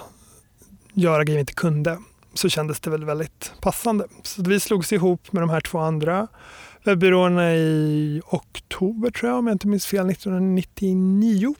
göra 0.93 1.23
grejer 1.23 1.37
vi 1.37 1.39
inte 1.39 1.53
kunde, 1.53 1.97
så 2.33 2.49
kändes 2.49 2.79
det 2.79 2.89
väl 2.89 3.05
väldigt 3.05 3.53
passande. 3.61 4.05
Så 4.23 4.43
vi 4.43 4.59
slogs 4.59 4.93
ihop 4.93 5.31
med 5.31 5.43
de 5.43 5.49
här 5.49 5.61
två 5.61 5.79
andra 5.79 6.27
webbyråerna 6.83 7.55
i 7.55 8.21
oktober 8.25 9.11
tror 9.11 9.29
jag, 9.29 9.39
om 9.39 9.47
jag 9.47 9.55
inte 9.55 9.67
minns 9.67 9.85
fel, 9.85 10.09
1999. 10.09 11.55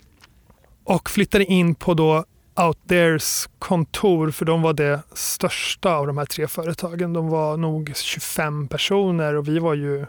Och 0.84 1.10
flyttade 1.10 1.46
in 1.46 1.76
på 1.76 1.94
då 1.94 2.26
Outdares 2.56 3.50
kontor, 3.60 4.32
för 4.32 4.46
de 4.46 4.62
var 4.62 4.74
det 4.74 5.02
största 5.14 5.96
av 5.96 6.08
de 6.08 6.18
här 6.18 6.26
tre 6.26 6.48
företagen. 6.48 7.14
De 7.14 7.30
var 7.30 7.58
nog 7.58 7.92
25 7.96 8.68
personer 8.68 9.36
och 9.36 9.48
vi 9.48 9.60
var 9.60 9.74
ju 9.74 10.06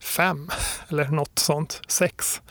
fem. 0.00 0.50
eller 0.88 1.08
något 1.08 1.38
sånt, 1.38 1.80
sex. 1.88 2.42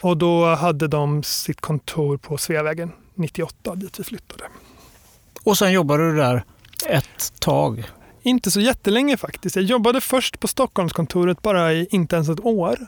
Och 0.00 0.16
då 0.16 0.54
hade 0.54 0.88
de 0.88 1.22
sitt 1.22 1.60
kontor 1.60 2.16
på 2.16 2.38
Sveavägen 2.38 2.92
98 3.14 3.74
dit 3.74 4.00
vi 4.00 4.04
flyttade. 4.04 4.44
Och 5.44 5.58
sen 5.58 5.72
jobbade 5.72 6.10
du 6.10 6.16
där 6.16 6.44
ett 6.88 7.40
tag? 7.40 7.90
Inte 8.22 8.50
så 8.50 8.60
jättelänge 8.60 9.16
faktiskt. 9.16 9.56
Jag 9.56 9.64
jobbade 9.64 10.00
först 10.00 10.40
på 10.40 10.48
Stockholmskontoret 10.48 11.42
bara 11.42 11.72
i 11.72 11.88
inte 11.90 12.16
ens 12.16 12.28
ett 12.28 12.40
år. 12.40 12.78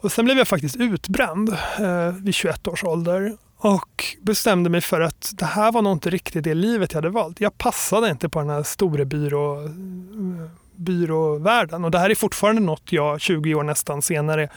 Och 0.00 0.12
sen 0.12 0.24
blev 0.24 0.38
jag 0.38 0.48
faktiskt 0.48 0.76
utbränd 0.76 1.48
eh, 1.78 2.12
vid 2.22 2.34
21 2.34 2.68
års 2.68 2.84
ålder 2.84 3.36
och 3.56 4.04
bestämde 4.20 4.70
mig 4.70 4.80
för 4.80 5.00
att 5.00 5.32
det 5.34 5.44
här 5.44 5.72
var 5.72 5.82
nog 5.82 5.92
inte 5.92 6.10
riktigt 6.10 6.44
det 6.44 6.54
livet 6.54 6.92
jag 6.92 6.96
hade 6.96 7.10
valt. 7.10 7.40
Jag 7.40 7.58
passade 7.58 8.10
inte 8.10 8.28
på 8.28 8.38
den 8.38 8.50
här 8.50 8.62
stora 8.62 9.04
byrå, 9.04 9.64
eh, 9.64 9.70
byråvärlden 10.76 11.84
och 11.84 11.90
det 11.90 11.98
här 11.98 12.10
är 12.10 12.14
fortfarande 12.14 12.62
något 12.62 12.92
jag 12.92 13.20
20 13.20 13.54
år 13.54 13.62
nästan 13.62 14.02
senare 14.02 14.48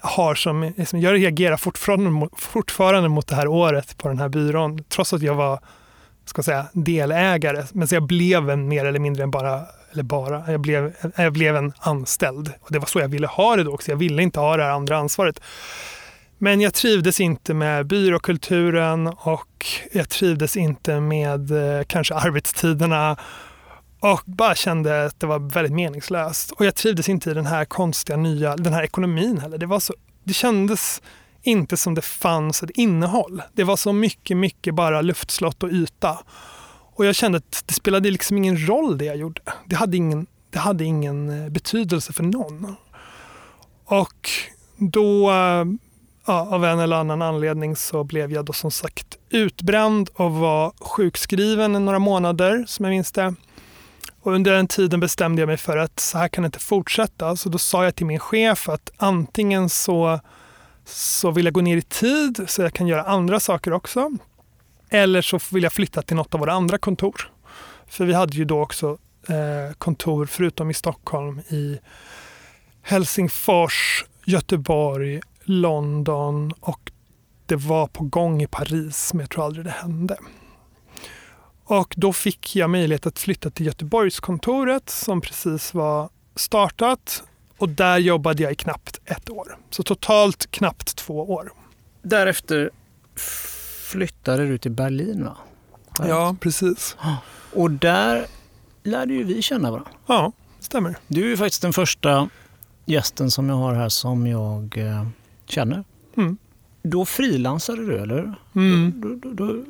har 0.00 0.34
som, 0.34 0.72
liksom, 0.76 1.00
jag 1.00 1.14
reagerar 1.14 1.56
fortfarande, 1.56 2.28
fortfarande 2.36 3.08
mot 3.08 3.26
det 3.26 3.34
här 3.34 3.48
året 3.48 3.98
på 3.98 4.08
den 4.08 4.18
här 4.18 4.28
byrån 4.28 4.84
trots 4.88 5.12
att 5.12 5.22
jag 5.22 5.34
var 5.34 5.60
ska 6.28 6.42
säga, 6.42 6.66
delägare. 6.72 7.64
Men 7.72 7.88
så 7.88 7.94
jag 7.94 8.02
blev 8.02 8.50
en 8.50 8.68
mer 8.68 8.84
eller 8.84 8.98
mindre 8.98 9.22
än 9.22 9.30
bara, 9.30 9.62
eller 9.92 10.02
bara, 10.02 10.52
jag 10.52 10.60
blev, 10.60 10.92
jag 11.16 11.32
blev 11.32 11.56
en 11.56 11.72
anställd. 11.78 12.52
Och 12.60 12.72
det 12.72 12.78
var 12.78 12.86
så 12.86 12.98
jag 12.98 13.08
ville 13.08 13.26
ha 13.26 13.56
det 13.56 13.64
då 13.64 13.74
också. 13.74 13.90
Jag 13.90 13.96
ville 13.96 14.22
inte 14.22 14.40
ha 14.40 14.56
det 14.56 14.62
här 14.62 14.70
andra 14.70 14.98
ansvaret. 14.98 15.40
Men 16.38 16.60
jag 16.60 16.74
trivdes 16.74 17.20
inte 17.20 17.54
med 17.54 17.86
byråkulturen 17.86 19.06
och 19.06 19.66
jag 19.92 20.08
trivdes 20.08 20.56
inte 20.56 21.00
med 21.00 21.50
eh, 21.50 21.84
kanske 21.84 22.14
arbetstiderna 22.14 23.16
och 24.00 24.22
bara 24.24 24.54
kände 24.54 25.04
att 25.04 25.20
det 25.20 25.26
var 25.26 25.38
väldigt 25.38 25.72
meningslöst. 25.72 26.50
Och 26.50 26.66
jag 26.66 26.74
trivdes 26.74 27.08
inte 27.08 27.30
i 27.30 27.34
den 27.34 27.46
här 27.46 27.64
konstiga 27.64 28.16
nya, 28.16 28.56
den 28.56 28.72
här 28.72 28.82
ekonomin 28.82 29.38
heller. 29.38 29.58
Det, 29.58 29.66
var 29.66 29.80
så, 29.80 29.94
det 30.24 30.32
kändes 30.32 31.02
inte 31.42 31.76
som 31.76 31.94
det 31.94 32.02
fanns 32.02 32.62
ett 32.62 32.70
innehåll. 32.70 33.42
Det 33.52 33.64
var 33.64 33.76
så 33.76 33.92
mycket, 33.92 34.36
mycket 34.36 34.74
bara 34.74 35.00
luftslott 35.00 35.62
och 35.62 35.70
yta. 35.70 36.18
Och 36.94 37.06
jag 37.06 37.14
kände 37.14 37.38
att 37.38 37.62
det 37.66 37.74
spelade 37.74 38.10
liksom 38.10 38.36
ingen 38.36 38.66
roll 38.68 38.98
det 38.98 39.04
jag 39.04 39.16
gjorde. 39.16 39.40
Det 39.66 39.76
hade 39.76 39.96
ingen, 39.96 40.26
det 40.50 40.58
hade 40.58 40.84
ingen 40.84 41.44
eh, 41.44 41.50
betydelse 41.50 42.12
för 42.12 42.22
någon. 42.22 42.76
Och 43.84 44.30
då, 44.76 45.30
eh, 45.30 45.64
ja, 46.26 46.48
av 46.50 46.64
en 46.64 46.78
eller 46.78 46.96
annan 46.96 47.22
anledning 47.22 47.76
så 47.76 48.04
blev 48.04 48.32
jag 48.32 48.44
då 48.44 48.52
som 48.52 48.70
sagt 48.70 49.18
utbränd 49.30 50.10
och 50.14 50.32
var 50.32 50.72
sjukskriven 50.80 51.76
i 51.76 51.80
några 51.80 51.98
månader 51.98 52.64
som 52.66 52.84
jag 52.84 52.90
minns 52.90 53.12
det. 53.12 53.34
Och 54.22 54.32
under 54.32 54.52
den 54.52 54.68
tiden 54.68 55.00
bestämde 55.00 55.42
jag 55.42 55.46
mig 55.46 55.56
för 55.56 55.76
att 55.76 56.00
så 56.00 56.18
här 56.18 56.28
kan 56.28 56.42
det 56.42 56.46
inte 56.46 56.58
fortsätta. 56.58 57.36
Så 57.36 57.48
då 57.48 57.58
sa 57.58 57.84
jag 57.84 57.94
till 57.94 58.06
min 58.06 58.18
chef 58.18 58.68
att 58.68 58.90
antingen 58.96 59.68
så 59.68 60.20
så 60.88 61.30
vill 61.30 61.44
jag 61.44 61.54
gå 61.54 61.60
ner 61.60 61.76
i 61.76 61.82
tid 61.82 62.44
så 62.46 62.62
jag 62.62 62.72
kan 62.72 62.86
göra 62.86 63.04
andra 63.04 63.40
saker 63.40 63.72
också. 63.72 64.10
Eller 64.90 65.22
så 65.22 65.38
vill 65.52 65.62
jag 65.62 65.72
flytta 65.72 66.02
till 66.02 66.16
något 66.16 66.34
av 66.34 66.40
våra 66.40 66.52
andra 66.52 66.78
kontor. 66.78 67.32
För 67.86 68.04
vi 68.04 68.12
hade 68.12 68.36
ju 68.36 68.44
då 68.44 68.62
också 68.62 68.98
eh, 69.28 69.74
kontor, 69.78 70.26
förutom 70.26 70.70
i 70.70 70.74
Stockholm, 70.74 71.40
i 71.48 71.78
Helsingfors, 72.82 74.04
Göteborg, 74.24 75.20
London 75.44 76.52
och 76.60 76.92
det 77.46 77.56
var 77.56 77.86
på 77.86 78.04
gång 78.04 78.42
i 78.42 78.46
Paris, 78.46 79.14
men 79.14 79.20
jag 79.20 79.30
tror 79.30 79.44
aldrig 79.44 79.64
det 79.64 79.70
hände. 79.70 80.16
Och 81.64 81.94
då 81.96 82.12
fick 82.12 82.56
jag 82.56 82.70
möjlighet 82.70 83.06
att 83.06 83.18
flytta 83.18 83.50
till 83.50 83.66
Göteborgskontoret 83.66 84.90
som 84.90 85.20
precis 85.20 85.74
var 85.74 86.10
startat 86.36 87.22
och 87.58 87.68
där 87.68 87.98
jobbade 87.98 88.42
jag 88.42 88.52
i 88.52 88.54
knappt 88.54 89.00
ett 89.04 89.30
år. 89.30 89.56
Så 89.70 89.82
totalt 89.82 90.50
knappt 90.50 90.96
två 90.96 91.30
år. 91.30 91.52
Därefter 92.02 92.70
flyttade 93.90 94.46
du 94.46 94.58
till 94.58 94.70
Berlin 94.70 95.24
va? 95.24 95.36
Ja, 96.08 96.36
precis. 96.40 96.96
Och 97.52 97.70
där 97.70 98.26
lärde 98.82 99.14
ju 99.14 99.24
vi 99.24 99.42
känna 99.42 99.70
varandra. 99.70 99.90
Ja, 100.06 100.32
stämmer. 100.60 100.96
Du 101.06 101.32
är 101.32 101.36
faktiskt 101.36 101.62
den 101.62 101.72
första 101.72 102.28
gästen 102.84 103.30
som 103.30 103.48
jag 103.48 103.56
har 103.56 103.74
här 103.74 103.88
som 103.88 104.26
jag 104.26 104.78
eh, 104.78 105.06
känner. 105.46 105.84
Mm. 106.16 106.36
Då 106.82 107.04
frilansade 107.04 107.86
du, 107.86 107.98
eller 107.98 108.34
mm. 108.54 108.92
då, 109.00 109.08
då, 109.08 109.30
då, 109.32 109.64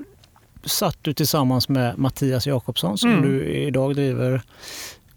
då, 0.63 0.69
satt 0.69 0.99
du 1.03 1.15
tillsammans 1.15 1.69
med 1.69 1.99
Mattias 1.99 2.47
Jakobsson 2.47 2.99
som 2.99 3.11
mm. 3.11 3.23
du 3.23 3.47
idag 3.47 3.95
driver 3.95 4.43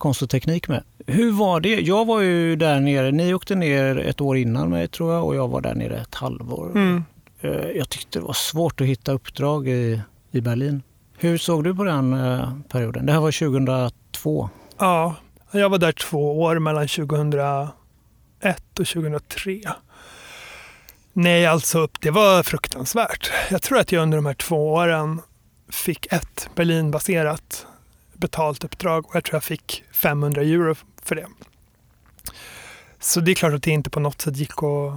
konst 0.01 0.21
och 0.21 0.29
teknik 0.29 0.67
med. 0.67 0.83
Hur 1.07 1.31
var 1.31 1.59
det? 1.59 1.81
Jag 1.81 2.05
var 2.05 2.21
ju 2.21 2.55
där 2.55 2.79
nere, 2.79 3.11
ni 3.11 3.33
åkte 3.33 3.55
ner 3.55 3.97
ett 3.97 4.21
år 4.21 4.37
innan 4.37 4.69
mig 4.69 4.87
tror 4.87 5.13
jag 5.13 5.25
och 5.25 5.35
jag 5.35 5.47
var 5.47 5.61
där 5.61 5.75
nere 5.75 5.97
ett 5.97 6.15
halvår. 6.15 6.71
Mm. 6.75 7.03
Eh, 7.41 7.51
jag 7.51 7.89
tyckte 7.89 8.19
det 8.19 8.25
var 8.25 8.33
svårt 8.33 8.81
att 8.81 8.87
hitta 8.87 9.11
uppdrag 9.11 9.67
i, 9.67 10.01
i 10.31 10.41
Berlin. 10.41 10.81
Hur 11.17 11.37
såg 11.37 11.63
du 11.63 11.75
på 11.75 11.83
den 11.83 12.13
eh, 12.13 12.53
perioden? 12.69 13.05
Det 13.05 13.13
här 13.13 13.19
var 13.19 13.31
2002. 13.31 14.49
Ja, 14.77 15.15
jag 15.51 15.69
var 15.69 15.77
där 15.77 15.91
två 15.91 16.41
år 16.41 16.59
mellan 16.59 16.87
2001 16.87 17.69
och 18.79 18.87
2003. 18.87 19.59
Nej, 21.13 21.45
alltså 21.45 21.87
det 21.99 22.11
var 22.11 22.43
fruktansvärt. 22.43 23.31
Jag 23.51 23.61
tror 23.61 23.77
att 23.79 23.91
jag 23.91 24.03
under 24.03 24.17
de 24.17 24.25
här 24.25 24.33
två 24.33 24.73
åren 24.73 25.21
fick 25.69 26.13
ett 26.13 26.49
Berlinbaserat 26.55 27.67
betalt 28.21 28.63
uppdrag 28.63 29.05
och 29.05 29.15
jag 29.15 29.23
tror 29.23 29.35
jag 29.35 29.43
fick 29.43 29.83
500 29.91 30.41
euro 30.41 30.75
för 31.03 31.15
det. 31.15 31.27
Så 32.99 33.19
det 33.19 33.31
är 33.31 33.35
klart 33.35 33.53
att 33.53 33.63
det 33.63 33.71
inte 33.71 33.89
på 33.89 33.99
något 33.99 34.21
sätt 34.21 34.37
gick 34.37 34.51
att, 34.51 34.93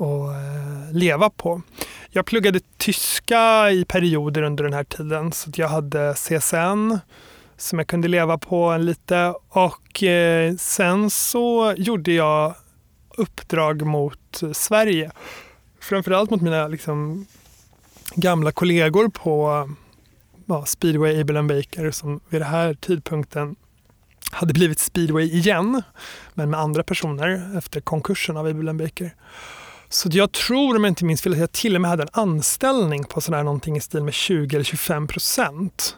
att 0.00 0.28
eh, 0.28 0.92
leva 0.92 1.30
på. 1.30 1.62
Jag 2.10 2.26
pluggade 2.26 2.60
tyska 2.76 3.70
i 3.70 3.84
perioder 3.84 4.42
under 4.42 4.64
den 4.64 4.72
här 4.72 4.84
tiden 4.84 5.32
så 5.32 5.50
att 5.50 5.58
jag 5.58 5.68
hade 5.68 6.14
CSN 6.14 6.98
som 7.56 7.78
jag 7.78 7.86
kunde 7.86 8.08
leva 8.08 8.38
på 8.38 8.76
lite 8.76 9.34
och 9.48 10.02
eh, 10.02 10.54
sen 10.56 11.10
så 11.10 11.74
gjorde 11.76 12.12
jag 12.12 12.54
uppdrag 13.16 13.82
mot 13.82 14.42
Sverige. 14.52 15.10
Framförallt 15.80 16.30
mot 16.30 16.42
mina 16.42 16.68
liksom, 16.68 17.26
gamla 18.14 18.52
kollegor 18.52 19.08
på 19.08 19.68
ja, 20.52 20.64
Speedway 20.66 21.20
Abel 21.20 21.44
Baker 21.44 21.90
som 21.90 22.20
vid 22.28 22.40
den 22.40 22.48
här 22.48 22.74
tidpunkten 22.74 23.56
hade 24.30 24.52
blivit 24.52 24.78
Speedway 24.78 25.24
igen, 25.24 25.82
men 26.34 26.50
med 26.50 26.60
andra 26.60 26.82
personer 26.82 27.58
efter 27.58 27.80
konkursen 27.80 28.36
av 28.36 28.46
Abel 28.46 28.74
Baker. 28.74 29.14
Så 29.88 30.08
jag 30.12 30.32
tror, 30.32 30.76
om 30.76 30.84
jag 30.84 30.90
inte 30.90 31.04
minns 31.04 31.22
fel, 31.22 31.32
att 31.32 31.38
jag 31.38 31.52
till 31.52 31.74
och 31.74 31.80
med 31.80 31.90
hade 31.90 32.02
en 32.02 32.08
anställning 32.12 33.04
på 33.04 33.20
sådär 33.20 33.42
någonting 33.42 33.76
i 33.76 33.80
stil 33.80 34.02
med 34.02 34.14
20 34.14 34.56
eller 34.56 34.64
25 34.64 35.06
procent. 35.06 35.96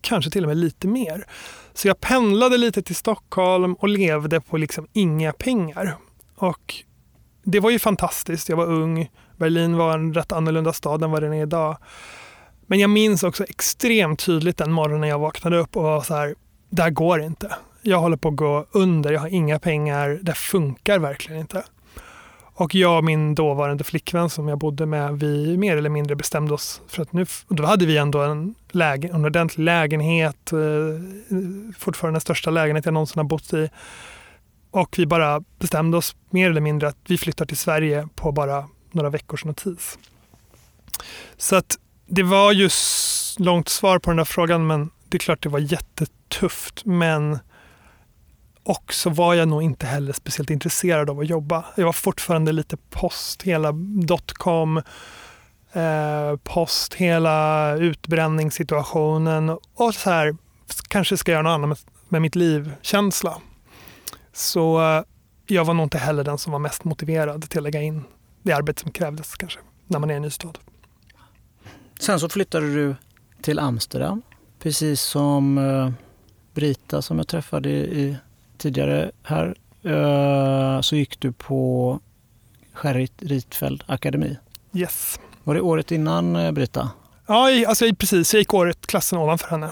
Kanske 0.00 0.30
till 0.30 0.44
och 0.44 0.48
med 0.48 0.56
lite 0.56 0.86
mer. 0.86 1.26
Så 1.74 1.88
jag 1.88 2.00
pendlade 2.00 2.56
lite 2.56 2.82
till 2.82 2.96
Stockholm 2.96 3.74
och 3.74 3.88
levde 3.88 4.40
på 4.40 4.56
liksom 4.56 4.86
inga 4.92 5.32
pengar. 5.32 5.96
Och 6.36 6.74
det 7.42 7.60
var 7.60 7.70
ju 7.70 7.78
fantastiskt. 7.78 8.48
Jag 8.48 8.56
var 8.56 8.66
ung. 8.66 9.10
Berlin 9.36 9.76
var 9.76 9.94
en 9.94 10.14
rätt 10.14 10.32
annorlunda 10.32 10.72
stad 10.72 11.02
än 11.02 11.10
vad 11.10 11.22
den 11.22 11.32
är 11.32 11.42
idag. 11.42 11.76
Men 12.66 12.78
jag 12.78 12.90
minns 12.90 13.22
också 13.22 13.44
extremt 13.44 14.18
tydligt 14.18 14.56
den 14.56 14.72
morgonen 14.72 15.08
jag 15.08 15.18
vaknade 15.18 15.56
upp 15.56 15.76
och 15.76 15.82
var 15.82 16.02
så 16.02 16.14
här, 16.14 16.34
det 16.70 16.82
här 16.82 16.90
går 16.90 17.22
inte. 17.22 17.54
Jag 17.82 17.98
håller 17.98 18.16
på 18.16 18.28
att 18.28 18.36
gå 18.36 18.66
under, 18.70 19.12
jag 19.12 19.20
har 19.20 19.28
inga 19.28 19.58
pengar, 19.58 20.18
det 20.22 20.34
funkar 20.34 20.98
verkligen 20.98 21.40
inte. 21.40 21.64
Och 22.56 22.74
jag 22.74 22.98
och 22.98 23.04
min 23.04 23.34
dåvarande 23.34 23.84
flickvän 23.84 24.30
som 24.30 24.48
jag 24.48 24.58
bodde 24.58 24.86
med, 24.86 25.18
vi 25.18 25.56
mer 25.56 25.76
eller 25.76 25.90
mindre 25.90 26.16
bestämde 26.16 26.54
oss 26.54 26.82
för 26.88 27.02
att 27.02 27.12
nu, 27.12 27.26
då 27.48 27.64
hade 27.64 27.86
vi 27.86 27.96
ändå 27.96 28.22
en, 28.22 28.54
lägen, 28.70 29.14
en 29.14 29.24
ordentlig 29.24 29.64
lägenhet, 29.64 30.52
eh, 30.52 30.58
fortfarande 31.78 32.16
den 32.16 32.20
största 32.20 32.50
lägenhet 32.50 32.84
jag 32.84 32.94
någonsin 32.94 33.18
har 33.18 33.24
bott 33.24 33.52
i. 33.52 33.70
Och 34.70 34.94
vi 34.98 35.06
bara 35.06 35.42
bestämde 35.58 35.96
oss 35.96 36.16
mer 36.30 36.50
eller 36.50 36.60
mindre 36.60 36.88
att 36.88 36.96
vi 37.06 37.18
flyttar 37.18 37.46
till 37.46 37.56
Sverige 37.56 38.08
på 38.14 38.32
bara 38.32 38.68
några 38.92 39.10
veckors 39.10 39.44
notis. 39.44 39.98
Så 41.36 41.56
att 41.56 41.78
det 42.06 42.22
var 42.22 42.52
ju 42.52 42.70
långt 43.38 43.68
svar 43.68 43.98
på 43.98 44.10
den 44.10 44.16
där 44.16 44.24
frågan 44.24 44.66
men 44.66 44.90
det 45.08 45.16
är 45.16 45.18
klart 45.18 45.42
det 45.42 45.48
var 45.48 45.58
jättetufft. 45.58 46.84
Men 46.84 47.38
också 48.62 49.10
var 49.10 49.34
jag 49.34 49.48
nog 49.48 49.62
inte 49.62 49.86
heller 49.86 50.12
speciellt 50.12 50.50
intresserad 50.50 51.10
av 51.10 51.20
att 51.20 51.28
jobba. 51.28 51.64
Jag 51.76 51.84
var 51.84 51.92
fortfarande 51.92 52.52
lite 52.52 52.76
post 52.90 53.42
hela 53.42 53.72
dotcom, 54.06 54.76
eh, 55.72 56.36
post 56.42 56.94
hela 56.94 57.72
utbränningssituationen 57.76 59.58
och 59.74 59.94
så 59.94 60.10
här, 60.10 60.36
kanske 60.88 61.16
ska 61.16 61.32
jag 61.32 61.36
göra 61.36 61.58
något 61.58 61.64
annat 61.64 61.68
med, 61.68 61.78
med 62.08 62.22
mitt 62.22 62.34
liv-känsla. 62.34 63.36
Så 64.32 64.82
eh, 64.82 65.02
jag 65.46 65.64
var 65.64 65.74
nog 65.74 65.86
inte 65.86 65.98
heller 65.98 66.24
den 66.24 66.38
som 66.38 66.52
var 66.52 66.58
mest 66.58 66.84
motiverad 66.84 67.50
till 67.50 67.58
att 67.58 67.64
lägga 67.64 67.82
in 67.82 68.04
det 68.42 68.52
arbete 68.52 68.82
som 68.82 68.90
krävdes 68.90 69.34
kanske, 69.34 69.60
när 69.86 69.98
man 69.98 70.10
är 70.10 70.14
i 70.14 70.16
en 70.16 70.22
ny 70.22 70.30
stad. 70.30 70.58
Sen 72.06 72.20
så 72.20 72.28
flyttade 72.28 72.74
du 72.74 72.94
till 73.42 73.58
Amsterdam, 73.58 74.22
precis 74.58 75.00
som 75.00 75.58
uh, 75.58 75.90
Brita 76.54 77.02
som 77.02 77.18
jag 77.18 77.28
träffade 77.28 77.68
i, 77.70 78.16
tidigare 78.58 79.10
här. 79.22 79.54
Eh, 79.82 80.80
så 80.80 80.96
gick 80.96 81.20
du 81.20 81.32
på 81.32 82.00
Gerrit 82.72 83.12
Rietveld 83.18 83.84
akademi. 83.86 84.36
Yes. 84.72 85.20
Var 85.44 85.54
det 85.54 85.60
året 85.60 85.92
innan 85.92 86.36
eh, 86.36 86.52
Brita? 86.52 86.90
Ja, 87.26 87.66
alltså, 87.68 87.94
precis. 87.98 88.34
Jag 88.34 88.38
gick 88.38 88.54
året 88.54 88.86
klassen 88.86 89.18
ovanför 89.18 89.48
henne. 89.48 89.70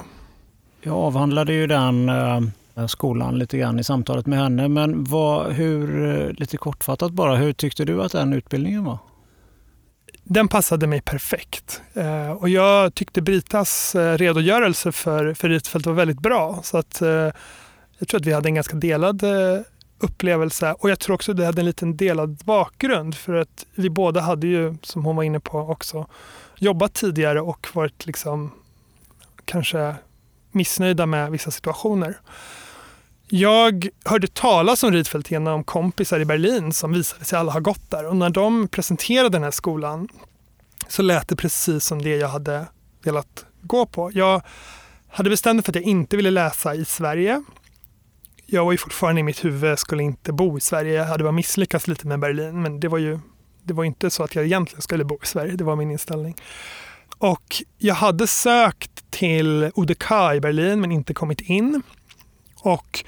Jag 0.83 0.95
avhandlade 0.95 1.53
ju 1.53 1.67
den 1.67 2.09
eh, 2.09 2.87
skolan 2.87 3.39
lite 3.39 3.59
grann 3.59 3.79
i 3.79 3.85
samtalet 3.85 4.27
med 4.27 4.39
henne. 4.39 4.69
Men 4.69 5.05
vad, 5.05 5.53
hur, 5.53 6.05
eh, 6.05 6.33
lite 6.33 6.57
kortfattat 6.57 7.13
bara, 7.13 7.37
hur 7.37 7.53
tyckte 7.53 7.85
du 7.85 8.03
att 8.03 8.13
den 8.13 8.33
utbildningen 8.33 8.85
var? 8.85 8.99
Den 10.25 10.49
passade 10.49 10.87
mig 10.87 11.01
perfekt. 11.01 11.83
Eh, 11.95 12.31
och 12.31 12.49
jag 12.49 12.95
tyckte 12.95 13.23
Britas 13.23 13.95
eh, 13.95 14.19
redogörelse 14.19 14.93
för, 14.93 15.35
för 15.35 15.49
Rietveld 15.49 15.87
var 15.87 15.93
väldigt 15.93 16.21
bra. 16.21 16.61
Så 16.63 16.79
att, 16.79 17.03
eh, 17.03 17.31
jag 17.99 18.09
tror 18.09 18.21
att 18.21 18.27
vi 18.27 18.33
hade 18.33 18.49
en 18.49 18.55
ganska 18.55 18.77
delad 18.77 19.23
eh, 19.23 19.61
upplevelse. 19.99 20.75
Och 20.79 20.91
jag 20.91 20.99
tror 20.99 21.15
också 21.15 21.33
att 21.33 21.39
vi 21.39 21.45
hade 21.45 21.61
en 21.61 21.67
liten 21.67 21.97
delad 21.97 22.41
bakgrund. 22.45 23.15
För 23.15 23.35
att 23.35 23.67
vi 23.75 23.91
båda 23.91 24.21
hade 24.21 24.47
ju, 24.47 24.77
som 24.83 25.05
hon 25.05 25.17
var 25.17 25.23
inne 25.23 25.41
på 25.41 25.59
också, 25.59 26.07
jobbat 26.57 26.95
tidigare 26.95 27.41
och 27.41 27.69
varit 27.73 28.07
liksom 28.07 28.53
kanske 29.45 29.95
missnöjda 30.51 31.07
med 31.07 31.31
vissa 31.31 31.51
situationer. 31.51 32.19
Jag 33.35 33.89
hörde 34.05 34.27
talas 34.27 34.83
om 34.83 34.93
Rietveld 34.93 35.31
genom 35.31 35.65
kompisar 35.65 36.21
i 36.21 36.25
Berlin 36.25 36.73
som 36.73 36.93
visade 36.93 37.25
sig 37.25 37.39
alla 37.39 37.53
ha 37.53 37.61
gått 37.61 37.91
där. 37.91 38.07
Och 38.07 38.17
när 38.17 38.31
de 38.31 38.69
presenterade 38.69 39.29
den 39.29 39.43
här 39.43 39.51
skolan 39.51 40.09
så 40.89 41.03
lät 41.03 41.29
det 41.29 41.37
precis 41.37 41.85
som 41.85 42.03
det 42.03 42.17
jag 42.17 42.29
hade 42.29 42.67
velat 43.05 43.45
gå 43.63 43.87
på. 43.87 44.11
Jag 44.15 44.43
hade 45.09 45.31
bestämt 45.31 45.57
mig 45.57 45.65
för 45.65 45.73
att 45.73 45.77
jag 45.77 45.85
inte 45.85 46.17
ville 46.17 46.31
läsa 46.31 46.75
i 46.75 46.85
Sverige. 46.85 47.43
Jag 48.47 48.65
var 48.65 48.73
ju 48.73 48.79
fortfarande 48.79 49.21
i 49.21 49.25
mitt 49.25 49.45
huvud, 49.45 49.79
skulle 49.79 50.03
inte 50.03 50.33
bo 50.33 50.59
i 50.59 50.61
Sverige. 50.61 50.95
Jag 50.95 51.05
hade 51.05 51.25
bara 51.25 51.33
misslyckats 51.33 51.89
lite 51.89 52.07
med 52.07 52.21
Berlin, 52.21 52.63
men 52.63 52.81
det 52.81 52.89
var 52.89 52.99
ju 52.99 53.21
det 53.63 53.75
var 53.75 53.85
inte 53.85 54.11
så 54.11 54.23
att 54.23 54.35
jag 54.35 54.45
egentligen 54.45 54.83
skulle 54.83 55.05
bo 55.05 55.19
i 55.23 55.27
Sverige. 55.27 55.57
Det 55.57 55.65
var 55.65 55.77
min 55.77 55.91
inställning. 55.91 56.37
Och 57.19 57.63
jag 57.79 57.95
hade 57.95 58.27
sökt 58.27 59.11
till 59.11 59.71
ODK 59.75 60.11
i 60.37 60.41
Berlin 60.41 60.81
men 60.81 60.93
inte 60.93 61.15
kommit 61.15 61.41
in. 61.41 61.83
Och 62.63 63.05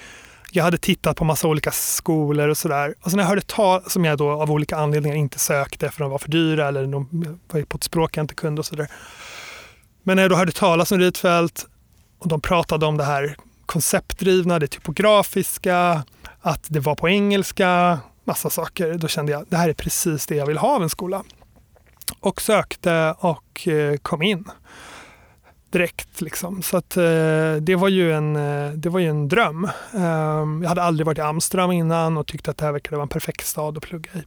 jag 0.51 0.65
hade 0.65 0.79
tittat 0.79 1.17
på 1.17 1.25
massa 1.25 1.49
olika 1.49 1.71
skolor 1.71 2.49
och 2.49 2.59
sådär. 2.59 2.95
Och 3.01 3.11
sen 3.11 3.17
när 3.17 3.25
jag 3.25 3.29
hörde 3.29 3.43
tal 3.43 3.91
som 3.91 4.05
jag 4.05 4.19
då 4.19 4.31
av 4.31 4.51
olika 4.51 4.77
anledningar 4.77 5.17
inte 5.17 5.39
sökte 5.39 5.91
för 5.91 6.01
de 6.01 6.11
var 6.11 6.19
för 6.19 6.31
dyra 6.31 6.69
eller 6.69 6.87
de 6.87 7.09
var 7.53 7.63
på 7.63 7.77
ett 7.77 7.85
språk 7.85 8.17
jag 8.17 8.25
inte 8.25 8.35
kunde 8.35 8.59
och 8.59 8.67
sådär. 8.67 8.89
Men 10.03 10.17
när 10.17 10.23
jag 10.23 10.31
då 10.31 10.37
hörde 10.37 10.53
talas 10.53 10.93
om 10.93 10.99
Rietveld 10.99 11.61
och 12.19 12.29
de 12.29 12.41
pratade 12.41 12.87
om 12.87 12.97
det 12.97 13.05
här 13.05 13.37
konceptdrivna, 13.67 14.59
det 14.59 14.67
typografiska, 14.67 16.05
att 16.41 16.67
det 16.69 16.81
var 16.81 16.95
på 16.95 17.09
engelska, 17.09 17.99
massa 18.25 18.51
saker. 18.51 18.95
Då 18.95 19.09
kände 19.09 19.33
jag 19.33 19.45
det 19.49 19.57
här 19.57 19.69
är 19.69 19.75
precis 19.75 20.27
det 20.27 20.35
jag 20.35 20.47
vill 20.47 20.59
ha 20.59 20.77
av 20.77 20.83
en 20.83 20.91
skola. 20.91 21.23
Och 22.21 22.43
sökte 22.43 23.15
och 23.19 23.69
eh, 23.69 23.97
kom 23.97 24.23
in 24.23 24.45
direkt. 25.75 26.20
Liksom. 26.20 26.62
Så 26.62 26.77
att, 26.77 26.97
eh, 26.97 27.55
det, 27.61 27.77
var 27.79 27.89
ju 27.89 28.12
en, 28.12 28.37
eh, 28.37 28.70
det 28.70 28.89
var 28.89 29.01
ju 29.01 29.09
en 29.09 29.29
dröm. 29.29 29.64
Eh, 29.95 30.03
jag 30.62 30.68
hade 30.68 30.83
aldrig 30.83 31.07
varit 31.07 31.18
i 31.18 31.20
Amsterdam 31.20 31.72
innan 31.72 32.16
och 32.16 32.27
tyckte 32.27 32.51
att 32.51 32.57
det 32.57 32.64
här 32.64 32.72
verkade 32.72 32.97
vara 32.97 33.03
en 33.03 33.09
perfekt 33.09 33.47
stad 33.47 33.77
att 33.77 33.83
plugga 33.83 34.11
i. 34.14 34.22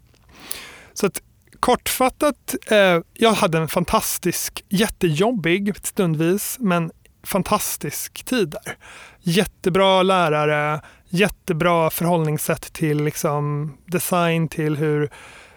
Så 0.94 1.06
att, 1.06 1.22
kortfattat, 1.60 2.56
eh, 2.68 3.00
jag 3.14 3.32
hade 3.32 3.58
en 3.58 3.68
fantastisk, 3.68 4.66
jättejobbig 4.70 5.74
stundvis, 5.84 6.58
men 6.60 6.92
fantastisk 7.24 8.24
tid 8.26 8.50
där. 8.50 8.78
Jättebra 9.22 10.04
lärare, 10.04 10.82
jättebra 11.10 11.90
förhållningssätt 11.90 12.74
till 12.74 13.04
liksom, 13.04 13.74
design, 13.86 14.48
till 14.48 14.78
hur 14.78 15.10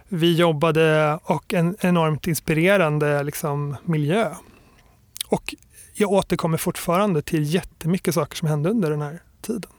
vi 0.08 0.34
jobbade 0.34 1.18
och 1.24 1.54
en 1.54 1.76
enormt 1.80 2.26
inspirerande 2.26 3.22
liksom, 3.22 3.76
miljö. 3.84 4.34
Och 5.28 5.54
jag 6.00 6.12
återkommer 6.12 6.58
fortfarande 6.58 7.22
till 7.22 7.54
jättemycket 7.54 8.14
saker 8.14 8.36
som 8.36 8.48
hände 8.48 8.70
under 8.70 8.90
den 8.90 9.02
här 9.02 9.22
tiden. 9.40 9.70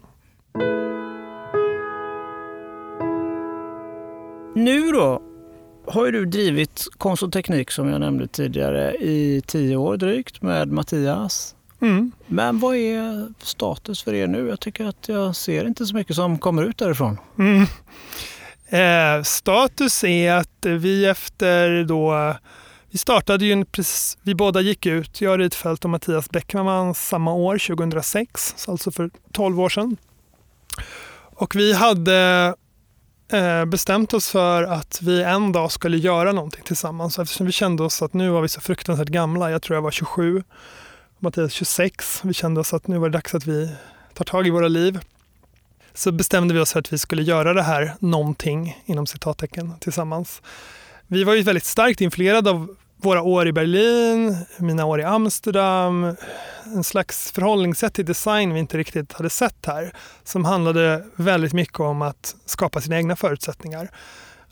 Nu 4.56 4.92
då 4.92 5.22
har 5.88 6.06
ju 6.06 6.12
du 6.12 6.26
drivit 6.26 6.88
konst 6.98 7.24
och 7.24 7.34
teknik 7.34 7.72
som 7.72 7.90
jag 7.90 8.00
nämnde 8.00 8.28
tidigare 8.28 8.92
i 8.94 9.42
tio 9.46 9.76
år 9.76 9.98
drygt 9.98 10.42
med 10.42 10.72
Mattias. 10.72 11.56
Mm. 11.82 12.12
Men 12.28 12.60
vad 12.60 12.76
är 12.76 13.34
status 13.40 14.04
för 14.04 14.14
er 14.14 14.28
nu? 14.28 14.48
Jag 14.48 14.60
tycker 14.60 14.86
att 14.86 15.08
jag 15.08 15.36
ser 15.36 15.68
inte 15.68 15.86
så 15.86 15.96
mycket 15.96 16.16
som 16.16 16.38
kommer 16.38 16.64
ut 16.64 16.78
därifrån. 16.78 17.18
Mm. 17.40 17.66
Eh, 18.70 19.24
status 19.24 20.04
är 20.04 20.34
att 20.34 20.66
vi 20.66 21.06
efter 21.06 21.84
då 21.84 22.36
vi 22.92 22.98
startade 22.98 23.46
ju, 23.46 23.52
en, 23.52 23.66
precis- 23.66 24.18
vi 24.22 24.36
båda 24.36 24.62
gick 24.62 24.86
ut, 24.86 25.22
jag 25.22 25.40
Rydfeldt 25.40 25.84
och 25.84 25.90
Mattias 25.90 26.30
Bäckman 26.30 26.96
samma 26.96 27.34
år, 27.34 27.58
2006, 27.58 28.54
så 28.58 28.72
alltså 28.72 28.92
för 28.92 29.10
12 29.34 29.60
år 29.60 29.70
sedan. 29.70 29.98
Och 31.36 31.56
vi 31.56 31.74
hade 31.74 32.54
eh, 33.34 33.66
bestämt 33.66 34.14
oss 34.14 34.30
för 34.30 34.64
att 34.64 35.00
vi 35.02 35.24
en 35.24 35.52
dag 35.52 35.72
skulle 35.72 35.98
göra 35.98 36.32
någonting 36.32 36.64
tillsammans 36.64 37.20
eftersom 37.20 37.46
vi 37.46 37.52
kände 37.52 37.84
oss 37.84 38.02
att 38.02 38.14
nu 38.14 38.30
var 38.30 38.42
vi 38.42 38.48
så 38.48 38.62
fruktansvärt 38.62 39.10
gamla. 39.10 39.52
Jag 39.52 39.62
tror 39.62 39.78
jag 39.78 39.82
var 39.82 39.92
27, 39.92 40.44
Mattias 41.20 41.54
26. 41.54 42.22
Vi 42.24 42.34
kände 42.34 42.60
oss 42.60 42.74
att 42.74 42.88
nu 42.88 42.98
var 42.98 43.10
det 43.10 43.18
dags 43.18 43.36
att 43.36 43.46
vi 43.46 43.76
tar 44.14 44.26
tag 44.26 44.48
i 44.48 44.50
våra 44.50 44.68
liv. 44.68 45.00
Så 45.94 46.12
bestämde 46.12 46.54
vi 46.54 46.60
oss 46.60 46.74
för 46.74 46.80
att 46.80 46.94
vi 46.94 46.98
skulle 46.98 47.24
göra 47.24 47.54
det 47.54 47.64
här 47.64 47.96
någonting 48.00 48.82
inom 48.86 49.08
citattecken 49.08 49.74
tillsammans. 49.80 50.42
Vi 51.08 51.24
var 51.24 51.34
ju 51.34 51.42
väldigt 51.42 51.66
starkt 51.66 52.02
influerade 52.02 52.50
av 52.50 52.76
våra 53.02 53.22
år 53.22 53.48
i 53.48 53.52
Berlin, 53.52 54.38
mina 54.58 54.86
år 54.86 55.00
i 55.00 55.04
Amsterdam, 55.04 56.16
en 56.66 56.84
slags 56.84 57.32
förhållningssätt 57.32 57.94
till 57.94 58.06
design 58.06 58.54
vi 58.54 58.60
inte 58.60 58.78
riktigt 58.78 59.14
hade 59.14 59.30
sett 59.30 59.66
här, 59.66 59.94
som 60.24 60.46
handlade 60.46 61.06
väldigt 61.16 61.54
mycket 61.54 61.80
om 61.80 62.02
att 62.02 62.36
skapa 62.46 62.82
sina 62.82 62.98
egna 62.98 63.16
förutsättningar. 63.16 63.92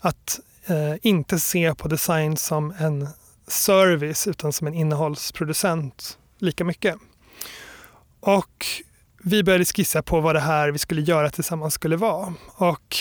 Att 0.00 0.40
eh, 0.66 0.94
inte 1.02 1.38
se 1.38 1.74
på 1.74 1.88
design 1.88 2.36
som 2.36 2.74
en 2.78 3.08
service 3.48 4.26
utan 4.26 4.52
som 4.52 4.66
en 4.66 4.74
innehållsproducent 4.74 6.18
lika 6.38 6.64
mycket. 6.64 6.96
Och 8.20 8.66
vi 9.22 9.42
började 9.42 9.64
skissa 9.64 10.02
på 10.02 10.20
vad 10.20 10.34
det 10.34 10.40
här 10.40 10.68
vi 10.68 10.78
skulle 10.78 11.00
göra 11.00 11.30
tillsammans 11.30 11.74
skulle 11.74 11.96
vara. 11.96 12.34
Och 12.56 12.96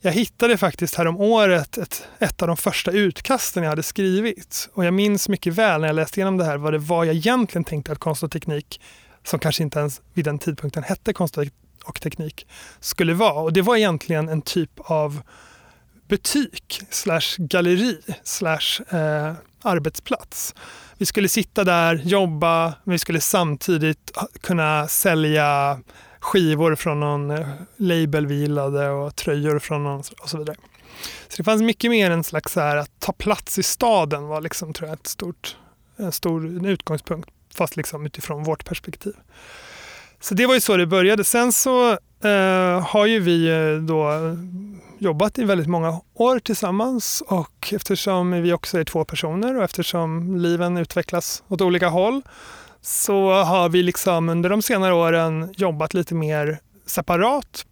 jag 0.00 0.12
hittade 0.12 0.56
faktiskt 0.56 0.94
härom 0.94 1.16
året 1.16 1.78
ett, 1.78 2.08
ett 2.18 2.42
av 2.42 2.48
de 2.48 2.56
första 2.56 2.90
utkasten 2.90 3.62
jag 3.62 3.70
hade 3.70 3.82
skrivit. 3.82 4.68
Och 4.74 4.84
jag 4.84 4.94
minns 4.94 5.28
mycket 5.28 5.54
väl 5.54 5.80
när 5.80 5.88
jag 5.88 5.96
läste 5.96 6.20
igenom 6.20 6.36
det 6.36 6.44
här 6.44 6.56
vad 6.56 6.72
det 6.72 6.78
var 6.78 7.04
jag 7.04 7.14
egentligen 7.14 7.64
tänkte 7.64 7.92
att 7.92 7.98
konst 7.98 8.22
och 8.22 8.30
teknik, 8.30 8.80
som 9.24 9.38
kanske 9.38 9.62
inte 9.62 9.78
ens 9.78 10.00
vid 10.14 10.24
den 10.24 10.38
tidpunkten 10.38 10.82
hette 10.82 11.12
konst 11.12 11.38
och 11.84 12.00
teknik, 12.00 12.46
skulle 12.80 13.14
vara. 13.14 13.40
Och 13.40 13.52
det 13.52 13.62
var 13.62 13.76
egentligen 13.76 14.28
en 14.28 14.42
typ 14.42 14.70
av 14.76 15.22
butik 16.08 16.82
slash 16.90 17.36
galleri 17.38 17.98
slash 18.22 18.82
eh, 18.90 19.34
arbetsplats. 19.62 20.54
Vi 20.98 21.06
skulle 21.06 21.28
sitta 21.28 21.64
där, 21.64 21.94
jobba, 21.94 22.74
men 22.84 22.92
vi 22.92 22.98
skulle 22.98 23.20
samtidigt 23.20 24.12
kunna 24.40 24.88
sälja 24.88 25.80
skivor 26.20 26.74
från 26.74 27.00
någon 27.00 27.30
eh, 27.30 27.46
label 27.76 28.26
vi 28.26 28.34
gillade 28.34 28.90
och 28.90 29.16
tröjor 29.16 29.58
från 29.58 29.84
någon 29.84 30.02
och 30.22 30.28
så 30.28 30.38
vidare. 30.38 30.56
Så 31.28 31.36
det 31.36 31.44
fanns 31.44 31.62
mycket 31.62 31.90
mer 31.90 32.10
en 32.10 32.24
slags 32.24 32.52
så 32.52 32.60
här, 32.60 32.76
att 32.76 32.90
ta 32.98 33.12
plats 33.12 33.58
i 33.58 33.62
staden 33.62 34.26
var 34.26 34.40
liksom, 34.40 34.72
tror 34.72 34.88
jag, 34.88 34.98
ett 34.98 35.06
stort, 35.06 35.56
en 35.96 36.12
stor 36.12 36.46
en 36.46 36.64
utgångspunkt, 36.64 37.30
fast 37.54 37.76
liksom 37.76 38.06
utifrån 38.06 38.44
vårt 38.44 38.64
perspektiv. 38.64 39.14
Så 40.20 40.34
det 40.34 40.46
var 40.46 40.54
ju 40.54 40.60
så 40.60 40.76
det 40.76 40.86
började. 40.86 41.24
Sen 41.24 41.52
så 41.52 41.90
eh, 42.22 42.80
har 42.80 43.06
ju 43.06 43.20
vi 43.20 43.48
eh, 43.48 43.82
då 43.82 44.12
jobbat 44.98 45.38
i 45.38 45.44
väldigt 45.44 45.66
många 45.66 46.00
år 46.14 46.38
tillsammans 46.38 47.22
och 47.26 47.72
eftersom 47.72 48.30
vi 48.30 48.52
också 48.52 48.78
är 48.78 48.84
två 48.84 49.04
personer 49.04 49.56
och 49.56 49.64
eftersom 49.64 50.36
liven 50.36 50.76
utvecklas 50.76 51.42
åt 51.48 51.60
olika 51.60 51.88
håll 51.88 52.22
så 52.88 53.32
har 53.32 53.68
vi 53.68 53.82
liksom 53.82 54.28
under 54.28 54.50
de 54.50 54.62
senare 54.62 54.94
åren 54.94 55.54
jobbat 55.56 55.94
lite 55.94 56.14
mer 56.14 56.60
separat. 56.86 57.66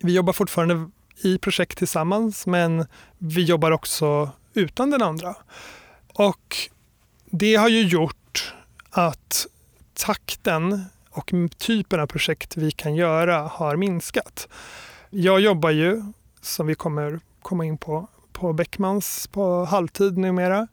Vi 0.00 0.12
jobbar 0.12 0.32
fortfarande 0.32 0.90
i 1.22 1.38
projekt 1.38 1.78
tillsammans 1.78 2.46
men 2.46 2.86
vi 3.18 3.42
jobbar 3.42 3.70
också 3.70 4.30
utan 4.54 4.90
den 4.90 5.02
andra. 5.02 5.34
Och 6.14 6.56
det 7.24 7.54
har 7.54 7.68
ju 7.68 7.82
gjort 7.82 8.54
att 8.90 9.46
takten 9.94 10.84
och 11.10 11.32
typen 11.58 12.00
av 12.00 12.06
projekt 12.06 12.56
vi 12.56 12.70
kan 12.70 12.94
göra 12.94 13.38
har 13.38 13.76
minskat. 13.76 14.48
Jag 15.10 15.40
jobbar 15.40 15.70
ju, 15.70 16.02
som 16.40 16.66
vi 16.66 16.74
kommer 16.74 17.20
komma 17.42 17.64
in 17.64 17.78
på, 17.78 18.06
på 18.32 18.52
Beckmans 18.52 19.26
på 19.26 19.64
halvtid 19.64 20.18
numera. 20.18 20.68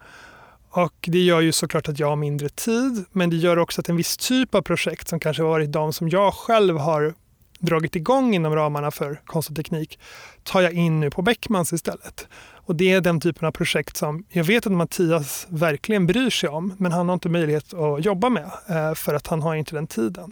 Och 0.76 0.94
det 1.08 1.20
gör 1.20 1.42
ju 1.42 1.52
såklart 1.52 1.90
att 1.90 2.00
jag 2.00 2.08
har 2.08 2.16
mindre 2.16 2.50
tid, 2.50 3.06
men 3.12 3.30
det 3.30 3.36
gör 3.36 3.60
också 3.60 3.82
att 3.82 3.90
en 3.90 3.96
viss 3.96 4.18
typ 4.18 4.56
av 4.56 4.62
projekt 4.62 5.08
som 5.08 5.20
kanske 5.20 5.44
varit 5.44 5.72
de 5.72 5.94
som 5.94 6.10
jag 6.10 6.34
själv 6.34 6.78
har 6.78 7.14
dragit 7.60 7.96
igång 7.96 8.36
inom 8.36 8.56
ramarna 8.56 8.92
för 8.92 9.22
konst 9.26 9.50
och 9.50 9.56
teknik 9.56 10.00
tar 10.44 10.62
jag 10.62 10.74
in 10.74 11.00
nu 11.00 11.10
på 11.10 11.22
Beckmans 11.22 11.74
istället. 11.74 12.28
Och 12.38 12.76
det 12.76 12.92
är 12.92 13.02
den 13.02 13.20
typen 13.20 13.48
av 13.48 13.52
projekt 13.52 13.98
som 13.98 14.26
jag 14.30 14.44
vet 14.44 14.66
att 14.66 14.72
Mattias 14.72 15.48
verkligen 15.50 16.08
bryr 16.08 16.30
sig 16.30 16.50
om, 16.50 16.74
men 16.78 16.92
han 16.92 17.10
har 17.10 17.14
inte 17.14 17.30
möjlighet 17.30 17.74
att 17.74 18.06
jobba 18.06 18.30
med 18.30 18.52
eh, 18.70 18.94
för 18.94 19.14
att 19.14 19.28
han 19.28 19.42
har 19.42 19.56
inte 19.56 19.76
den 19.76 19.88
tiden. 19.88 20.32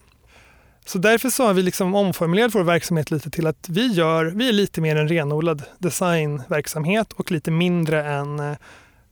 Så 0.86 0.98
därför 0.98 1.30
så 1.30 1.46
har 1.46 1.54
vi 1.54 1.62
liksom 1.62 1.96
omformulerat 1.96 2.56
vår 2.56 2.64
verksamhet 2.64 3.12
lite 3.12 3.30
till 3.30 3.48
att 3.48 3.70
vi, 3.70 3.88
gör, 3.88 4.26
vi 4.26 4.50
är 4.50 4.54
lite 4.54 4.82
mer 4.82 4.96
en 4.96 5.08
renodlad 5.08 5.64
designverksamhet 5.80 7.14
och 7.14 7.32
lite 7.32 7.52
mindre 7.52 8.04
en 8.04 8.39
eh, 8.39 8.56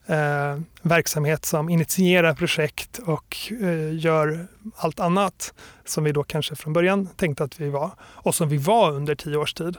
eh, 0.05 0.59
verksamhet 0.81 1.45
som 1.45 1.69
initierar 1.69 2.33
projekt 2.33 2.99
och 2.99 3.37
eh, 3.61 3.95
gör 3.99 4.47
allt 4.75 4.99
annat 4.99 5.53
som 5.85 6.03
vi 6.03 6.11
då 6.11 6.23
kanske 6.23 6.55
från 6.55 6.73
början 6.73 7.07
tänkte 7.07 7.43
att 7.43 7.61
vi 7.61 7.69
var 7.69 7.91
och 8.01 8.35
som 8.35 8.49
vi 8.49 8.57
var 8.57 8.91
under 8.91 9.15
tio 9.15 9.37
års 9.37 9.53
tid. 9.53 9.77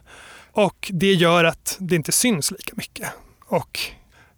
Och 0.52 0.90
det 0.92 1.12
gör 1.12 1.44
att 1.44 1.76
det 1.80 1.96
inte 1.96 2.12
syns 2.12 2.50
lika 2.50 2.72
mycket. 2.76 3.08
Och 3.46 3.78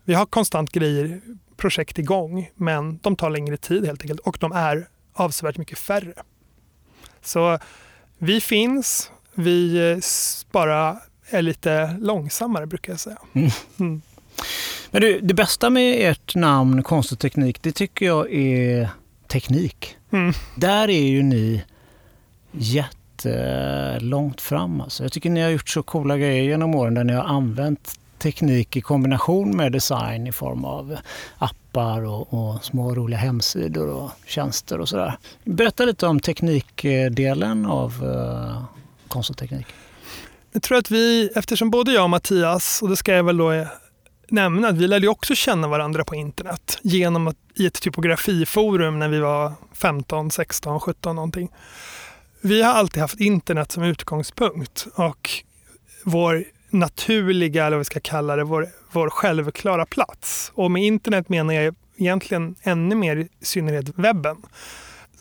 vi 0.04 0.14
har 0.14 0.26
konstant 0.26 0.72
grejer, 0.72 1.20
projekt 1.56 1.98
igång, 1.98 2.50
men 2.54 2.98
de 3.02 3.16
tar 3.16 3.30
längre 3.30 3.56
tid 3.56 3.86
helt 3.86 4.02
enkelt 4.02 4.20
och 4.20 4.36
de 4.40 4.52
är 4.52 4.88
avsevärt 5.12 5.56
mycket 5.56 5.78
färre. 5.78 6.14
Så 7.22 7.58
vi 8.18 8.40
finns, 8.40 9.10
vi 9.34 9.90
eh, 9.92 9.98
bara 10.52 10.98
är 11.30 11.42
lite 11.42 11.96
långsammare 12.00 12.66
brukar 12.66 12.92
jag 12.92 13.00
säga. 13.00 13.18
Mm. 13.78 14.02
Men 14.94 15.00
du, 15.00 15.20
det 15.20 15.34
bästa 15.34 15.70
med 15.70 16.10
ert 16.10 16.34
namn 16.34 16.82
Konst 16.82 17.12
och 17.12 17.18
teknik, 17.18 17.62
det 17.62 17.72
tycker 17.72 18.06
jag 18.06 18.32
är 18.32 18.88
teknik. 19.28 19.96
Mm. 20.12 20.32
Där 20.56 20.90
är 20.90 21.06
ju 21.06 21.22
ni 21.22 21.64
jättelångt 22.52 24.40
fram. 24.40 24.80
Alltså. 24.80 25.02
Jag 25.02 25.12
tycker 25.12 25.30
ni 25.30 25.40
har 25.40 25.50
gjort 25.50 25.68
så 25.68 25.82
coola 25.82 26.18
grejer 26.18 26.42
genom 26.42 26.74
åren 26.74 26.94
där 26.94 27.04
ni 27.04 27.12
har 27.12 27.24
använt 27.24 27.98
teknik 28.18 28.76
i 28.76 28.80
kombination 28.80 29.56
med 29.56 29.72
design 29.72 30.26
i 30.26 30.32
form 30.32 30.64
av 30.64 30.96
appar 31.38 32.06
och, 32.06 32.34
och 32.34 32.64
små 32.64 32.94
roliga 32.94 33.18
hemsidor 33.18 33.88
och 33.88 34.10
tjänster 34.26 34.80
och 34.80 34.88
sådär. 34.88 35.18
Berätta 35.44 35.84
lite 35.84 36.06
om 36.06 36.20
teknikdelen 36.20 37.66
av 37.66 38.04
uh, 38.04 38.64
konst 39.08 39.30
och 39.30 39.36
teknik. 39.36 39.66
Jag 40.52 40.62
tror 40.62 40.78
att 40.78 40.90
vi, 40.90 41.30
eftersom 41.34 41.70
både 41.70 41.92
jag 41.92 42.04
och 42.04 42.10
Mattias, 42.10 42.82
och 42.82 42.88
det 42.88 42.96
ska 42.96 43.12
jag 43.12 43.24
väl 43.24 43.36
då 43.36 43.66
nämna, 44.28 44.68
att 44.68 44.76
vi 44.76 44.86
lärde 44.86 45.08
också 45.08 45.34
känna 45.34 45.68
varandra 45.68 46.04
på 46.04 46.14
internet 46.14 46.78
genom 46.82 47.28
att 47.28 47.36
i 47.54 47.66
ett 47.66 47.82
typografiforum 47.82 48.98
när 48.98 49.08
vi 49.08 49.18
var 49.18 49.52
15, 49.72 50.30
16, 50.30 50.80
17 50.80 51.16
någonting. 51.16 51.48
Vi 52.40 52.62
har 52.62 52.72
alltid 52.72 53.00
haft 53.00 53.20
internet 53.20 53.72
som 53.72 53.82
utgångspunkt 53.82 54.86
och 54.94 55.30
vår 56.04 56.44
naturliga, 56.70 57.66
eller 57.66 57.76
vad 57.76 57.80
vi 57.80 57.84
ska 57.84 58.00
kalla 58.00 58.36
det, 58.36 58.44
vår, 58.44 58.68
vår 58.92 59.10
självklara 59.10 59.86
plats. 59.86 60.52
Och 60.54 60.70
med 60.70 60.82
internet 60.82 61.28
menar 61.28 61.54
jag 61.54 61.74
egentligen 61.96 62.54
ännu 62.62 62.94
mer 62.94 63.16
i 63.16 63.28
synnerhet 63.40 63.98
webben. 63.98 64.36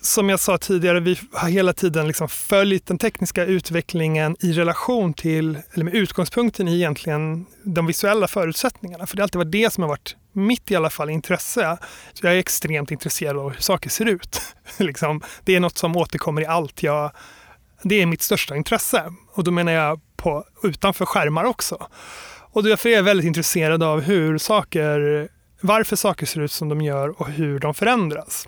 Som 0.04 0.30
jag 0.30 0.40
sa 0.40 0.58
tidigare, 0.58 1.00
vi 1.00 1.20
har 1.34 1.50
hela 1.50 1.74
tiden 1.74 2.08
liksom 2.08 2.30
följt 2.30 2.86
den 2.86 2.98
tekniska 2.98 3.46
utvecklingen 3.46 4.36
i 4.40 4.54
relation 4.54 5.14
till, 5.14 5.58
eller 5.74 5.86
med 5.86 5.94
utgångspunkten 5.94 6.68
i 6.68 6.76
egentligen 6.76 7.46
de 7.64 7.86
visuella 7.86 8.28
förutsättningarna. 8.28 9.08
För 9.08 9.16
det 9.16 9.22
har 9.22 9.26
alltid 9.26 9.40
varit 9.40 9.52
det 9.52 9.74
som 9.74 9.82
har 9.82 9.90
varit 9.90 10.16
mitt 10.34 10.72
i 10.72 10.76
alla 10.76 10.90
fall 10.90 11.10
intresse. 11.10 11.78
Så 12.14 12.26
jag 12.26 12.34
är 12.34 12.38
extremt 12.38 12.92
intresserad 12.92 13.38
av 13.38 13.54
hur 13.54 13.62
saker 13.62 13.90
ser 13.90 14.06
ut. 14.06 14.42
liksom, 14.78 15.22
det 15.44 15.56
är 15.56 15.60
något 15.60 15.78
som 15.78 15.98
återkommer 15.98 16.42
i 16.42 16.46
allt 16.46 16.84
jag... 16.84 17.12
Det 17.84 18.02
är 18.02 18.06
mitt 18.06 18.22
största 18.22 18.56
intresse. 18.56 19.14
Och 19.34 19.44
då 19.44 19.52
menar 19.52 19.72
jag 19.72 20.02
på 20.16 20.46
utanför 20.64 21.06
skärmar 21.06 21.44
också. 21.44 21.88
Och 22.52 22.64
därför 22.64 22.90
är 22.90 22.94
jag 22.94 23.04
väldigt 23.04 23.26
intresserad 23.26 23.84
av 23.84 24.02
hur 24.02 24.38
saker, 24.38 25.30
varför 25.62 25.96
saker 25.96 26.26
ser 26.26 26.42
ut 26.42 26.52
som 26.52 26.70
de 26.70 26.82
gör 26.82 27.22
och 27.22 27.30
hur 27.30 27.60
de 27.60 27.74
förändras. 27.74 28.48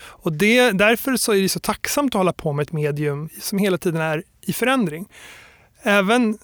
Och 0.00 0.32
det, 0.32 0.70
därför 0.70 1.16
så 1.16 1.32
är 1.32 1.42
det 1.42 1.48
så 1.48 1.60
tacksamt 1.60 2.14
att 2.14 2.18
hålla 2.18 2.32
på 2.32 2.52
med 2.52 2.62
ett 2.62 2.72
medium 2.72 3.28
som 3.40 3.58
hela 3.58 3.78
tiden 3.78 4.00
är 4.00 4.22
i 4.40 4.52
förändring. 4.52 5.08
Även 5.82 6.38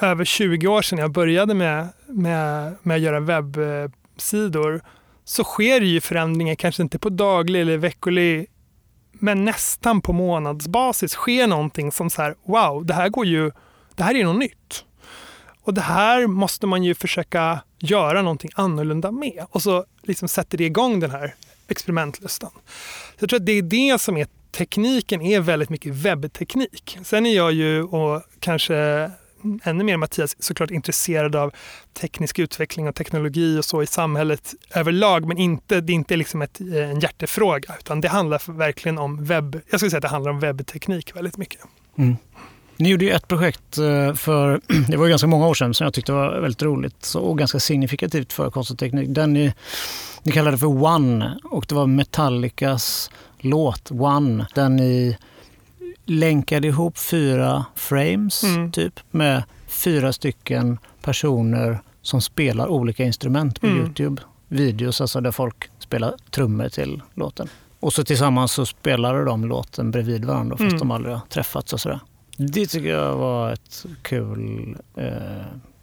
över 0.00 0.24
20 0.24 0.66
år 0.66 0.82
sedan 0.82 0.98
jag 0.98 1.10
började 1.10 1.54
med, 1.54 1.88
med, 2.06 2.76
med 2.82 2.94
att 2.94 3.02
göra 3.02 3.20
webbsidor 3.20 4.80
så 5.24 5.44
sker 5.44 5.80
ju 5.80 6.00
förändringar, 6.00 6.54
kanske 6.54 6.82
inte 6.82 6.98
på 6.98 7.08
daglig 7.08 7.60
eller 7.60 7.76
veckolig, 7.76 8.46
men 9.12 9.44
nästan 9.44 10.00
på 10.00 10.12
månadsbasis 10.12 11.12
sker 11.12 11.46
någonting 11.46 11.92
som 11.92 12.10
så 12.10 12.22
här, 12.22 12.34
wow, 12.44 12.86
det 12.86 12.94
här 12.94 13.08
går 13.08 13.26
ju 13.26 13.50
det 14.00 14.04
här 14.04 14.14
är 14.14 14.24
något 14.24 14.38
nytt. 14.38 14.84
Och 15.62 15.74
det 15.74 15.80
här 15.80 16.26
måste 16.26 16.66
man 16.66 16.84
ju 16.84 16.94
försöka 16.94 17.60
göra 17.78 18.22
någonting 18.22 18.50
annorlunda 18.54 19.10
med. 19.10 19.46
Och 19.50 19.62
så 19.62 19.84
liksom 20.02 20.28
sätter 20.28 20.58
det 20.58 20.64
igång 20.64 21.00
den 21.00 21.10
här 21.10 21.34
experimentlusten. 21.70 22.50
Så 23.18 23.22
jag 23.22 23.28
tror 23.28 23.40
att 23.40 23.46
det 23.46 23.52
är 23.52 23.62
det 23.62 24.00
som 24.00 24.16
är 24.16 24.26
tekniken, 24.52 25.22
är 25.22 25.40
väldigt 25.40 25.70
mycket 25.70 25.94
webbteknik. 25.94 26.98
Sen 27.04 27.26
är 27.26 27.36
jag 27.36 27.52
ju, 27.52 27.82
och 27.82 28.22
kanske 28.40 29.10
ännu 29.62 29.84
mer 29.84 29.96
Mattias, 29.96 30.42
såklart 30.42 30.70
intresserad 30.70 31.36
av 31.36 31.52
teknisk 32.00 32.38
utveckling 32.38 32.88
och 32.88 32.94
teknologi 32.94 33.58
och 33.58 33.64
så 33.64 33.82
i 33.82 33.86
samhället 33.86 34.54
överlag. 34.74 35.28
Men 35.28 35.38
inte, 35.38 35.80
det 35.80 35.92
är 35.92 35.94
inte 35.94 36.16
liksom 36.16 36.42
ett, 36.42 36.60
eh, 36.60 36.90
en 36.90 37.00
hjärtefråga, 37.00 37.74
utan 37.78 38.00
det 38.00 38.08
handlar 38.08 38.52
verkligen 38.52 38.98
om 38.98 39.24
webb... 39.24 39.60
Jag 39.70 39.80
skulle 39.80 39.90
säga 39.90 39.98
att 39.98 40.02
det 40.02 40.08
handlar 40.08 40.30
om 40.30 40.40
webbteknik 40.40 41.16
väldigt 41.16 41.36
mycket. 41.36 41.60
Mm. 41.98 42.16
Ni 42.80 42.88
gjorde 42.88 43.04
ju 43.04 43.10
ett 43.10 43.28
projekt 43.28 43.78
eh, 43.78 44.14
för, 44.14 44.60
det 44.90 44.96
var 44.96 45.08
ganska 45.08 45.26
många 45.26 45.46
år 45.46 45.54
sedan, 45.54 45.74
som 45.74 45.84
jag 45.84 45.94
tyckte 45.94 46.12
var 46.12 46.40
väldigt 46.40 46.62
roligt 46.62 47.14
och 47.14 47.38
ganska 47.38 47.60
signifikativt 47.60 48.32
för 48.32 48.50
konst 48.50 48.70
och 48.70 48.78
teknik. 48.78 49.08
Den 49.10 49.32
ni, 49.32 49.52
ni 50.22 50.32
kallade 50.32 50.58
för 50.58 50.66
One 50.66 51.38
och 51.44 51.64
det 51.68 51.74
var 51.74 51.86
Metallicas 51.86 53.10
låt 53.38 53.90
One 53.90 54.46
där 54.54 54.68
ni 54.68 55.16
länkade 56.04 56.68
ihop 56.68 56.98
fyra 56.98 57.64
frames 57.74 58.44
mm. 58.44 58.72
typ 58.72 59.00
med 59.10 59.42
fyra 59.66 60.12
stycken 60.12 60.78
personer 61.02 61.80
som 62.02 62.20
spelar 62.20 62.68
olika 62.68 63.04
instrument 63.04 63.60
på 63.60 63.66
mm. 63.66 63.78
Youtube. 63.78 64.22
Videos 64.48 65.00
alltså 65.00 65.20
där 65.20 65.30
folk 65.30 65.70
spelar 65.78 66.14
trummor 66.30 66.68
till 66.68 67.02
låten. 67.14 67.48
Och 67.80 67.92
så 67.92 68.04
tillsammans 68.04 68.52
så 68.52 68.66
spelade 68.66 69.24
de 69.24 69.44
låten 69.44 69.90
bredvid 69.90 70.24
varandra 70.24 70.56
fast 70.56 70.62
mm. 70.62 70.78
de 70.78 70.90
aldrig 70.90 71.14
har 71.14 71.22
träffats 71.28 71.72
och 71.72 71.80
sådär. 71.80 72.00
Det 72.48 72.66
tycker 72.66 72.88
jag 72.88 73.16
var 73.16 73.52
ett 73.52 73.86
kul 74.02 74.76
eh, 74.96 75.04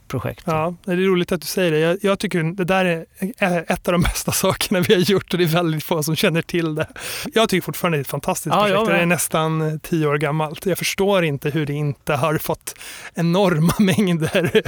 projekt. 0.08 0.44
Ja, 0.46 0.74
det 0.86 0.92
är 0.92 0.96
roligt 0.96 1.32
att 1.32 1.42
du 1.42 1.48
säger 1.48 1.72
det. 1.72 1.80
Jag, 1.80 1.98
jag, 2.02 2.20
tycker 2.20 2.44
det 2.44 2.64
där 2.64 3.06
är 3.38 3.72
ett 3.72 3.88
av 3.88 3.92
de 3.92 4.02
bästa 4.02 4.32
sakerna 4.32 4.80
vi 4.80 4.94
har 4.94 5.02
gjort 5.02 5.34
och 5.34 5.38
det 5.38 5.44
är 5.44 5.48
väldigt 5.48 5.84
få 5.84 6.04
som 6.04 6.16
känner 6.16 6.42
till 6.42 6.76
det. 6.76 6.88
Jag 7.34 7.50
tycker 7.50 7.66
fortfarande 7.66 7.98
det 7.98 8.00
är 8.00 8.02
ett 8.02 8.08
fantastiskt 8.08 8.56
ja, 8.56 8.62
projekt. 8.62 8.88
Det 8.88 8.98
är 8.98 9.06
nästan 9.06 9.80
tio 9.84 10.08
år 10.08 10.18
gammalt. 10.18 10.66
Jag 10.66 10.78
förstår 10.78 11.24
inte 11.24 11.50
hur 11.50 11.66
det 11.66 11.74
inte 11.74 12.16
har 12.16 12.38
fått 12.38 12.76
enorma 13.14 13.74
mängder 13.80 14.64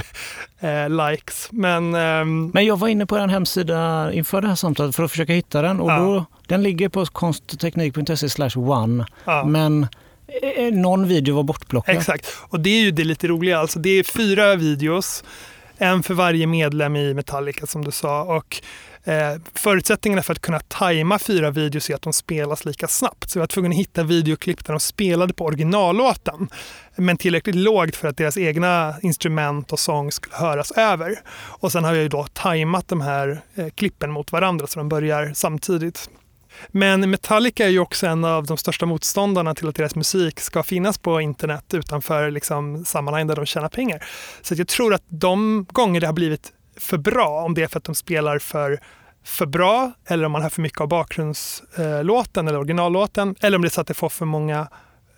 eh, 0.60 1.10
likes. 1.10 1.48
Men, 1.52 1.94
ehm... 1.94 2.50
Men 2.54 2.66
jag 2.66 2.78
var 2.78 2.88
inne 2.88 3.06
på 3.06 3.16
en 3.16 3.30
hemsida 3.30 4.12
inför 4.12 4.40
det 4.40 4.48
här 4.48 4.54
samtalet 4.54 4.96
för 4.96 5.02
att 5.02 5.10
försöka 5.10 5.32
hitta 5.32 5.62
den 5.62 5.80
och 5.80 5.90
ja. 5.90 5.98
då, 5.98 6.24
den 6.46 6.62
ligger 6.62 6.88
på 6.88 7.06
konstteknik.se 7.06 8.58
one. 8.58 9.06
Ja. 9.24 9.44
Men 9.44 9.82
Eh, 9.82 9.88
Eh, 10.42 10.48
eh, 10.48 10.72
någon 10.72 11.08
video 11.08 11.36
var 11.36 11.42
bortplockad. 11.42 11.96
Exakt, 11.96 12.36
och 12.40 12.60
det 12.60 12.70
är 12.70 12.80
ju 12.80 12.90
det 12.90 13.04
lite 13.04 13.28
roliga. 13.28 13.58
Alltså 13.58 13.78
det 13.78 13.90
är 13.90 14.02
fyra 14.02 14.56
videos, 14.56 15.24
en 15.78 16.02
för 16.02 16.14
varje 16.14 16.46
medlem 16.46 16.96
i 16.96 17.14
Metallica 17.14 17.66
som 17.66 17.84
du 17.84 17.90
sa. 17.90 18.22
Och 18.22 18.62
eh, 19.04 19.36
förutsättningarna 19.54 20.22
för 20.22 20.32
att 20.32 20.40
kunna 20.40 20.60
tajma 20.60 21.18
fyra 21.18 21.50
videos 21.50 21.90
är 21.90 21.94
att 21.94 22.02
de 22.02 22.12
spelas 22.12 22.64
lika 22.64 22.88
snabbt. 22.88 23.30
Så 23.30 23.38
vi 23.38 23.40
var 23.40 23.46
tvungna 23.46 23.70
att 23.70 23.76
hitta 23.76 24.02
videoklipp 24.02 24.64
där 24.64 24.72
de 24.72 24.80
spelade 24.80 25.34
på 25.34 25.44
originallåten 25.44 26.48
men 26.96 27.16
tillräckligt 27.16 27.56
lågt 27.56 27.96
för 27.96 28.08
att 28.08 28.16
deras 28.16 28.38
egna 28.38 28.94
instrument 29.02 29.72
och 29.72 29.78
sång 29.78 30.12
skulle 30.12 30.36
höras 30.36 30.70
över. 30.70 31.20
Och 31.34 31.72
sen 31.72 31.84
har 31.84 31.94
jag 31.94 32.02
ju 32.02 32.08
då 32.08 32.26
tajmat 32.32 32.88
de 32.88 33.00
här 33.00 33.40
eh, 33.54 33.68
klippen 33.68 34.10
mot 34.10 34.32
varandra 34.32 34.66
så 34.66 34.78
de 34.78 34.88
börjar 34.88 35.32
samtidigt. 35.34 36.10
Men 36.68 37.10
Metallica 37.10 37.64
är 37.64 37.68
ju 37.68 37.78
också 37.78 38.06
en 38.06 38.24
av 38.24 38.46
de 38.46 38.56
största 38.56 38.86
motståndarna 38.86 39.54
till 39.54 39.68
att 39.68 39.74
deras 39.74 39.94
musik 39.94 40.40
ska 40.40 40.62
finnas 40.62 40.98
på 40.98 41.20
internet 41.20 41.74
utanför 41.74 42.30
liksom 42.30 42.84
sammanhang 42.84 43.26
där 43.26 43.36
de 43.36 43.46
tjänar 43.46 43.68
pengar. 43.68 44.04
Så 44.42 44.54
jag 44.54 44.68
tror 44.68 44.94
att 44.94 45.04
de 45.08 45.66
gånger 45.72 46.00
det 46.00 46.06
har 46.06 46.14
blivit 46.14 46.52
för 46.76 46.98
bra, 46.98 47.42
om 47.44 47.54
det 47.54 47.62
är 47.62 47.68
för 47.68 47.78
att 47.78 47.84
de 47.84 47.94
spelar 47.94 48.38
för 48.38 48.80
för 49.24 49.46
bra 49.46 49.92
eller 50.06 50.24
om 50.24 50.32
man 50.32 50.42
har 50.42 50.50
för 50.50 50.62
mycket 50.62 50.80
av 50.80 50.88
bakgrundslåten 50.88 52.48
eller 52.48 52.58
originallåten 52.58 53.34
eller 53.40 53.56
om 53.56 53.62
det 53.62 53.68
är 53.68 53.70
så 53.70 53.80
att 53.80 53.86
det 53.86 53.94
får 53.94 54.08
för 54.08 54.26
många 54.26 54.68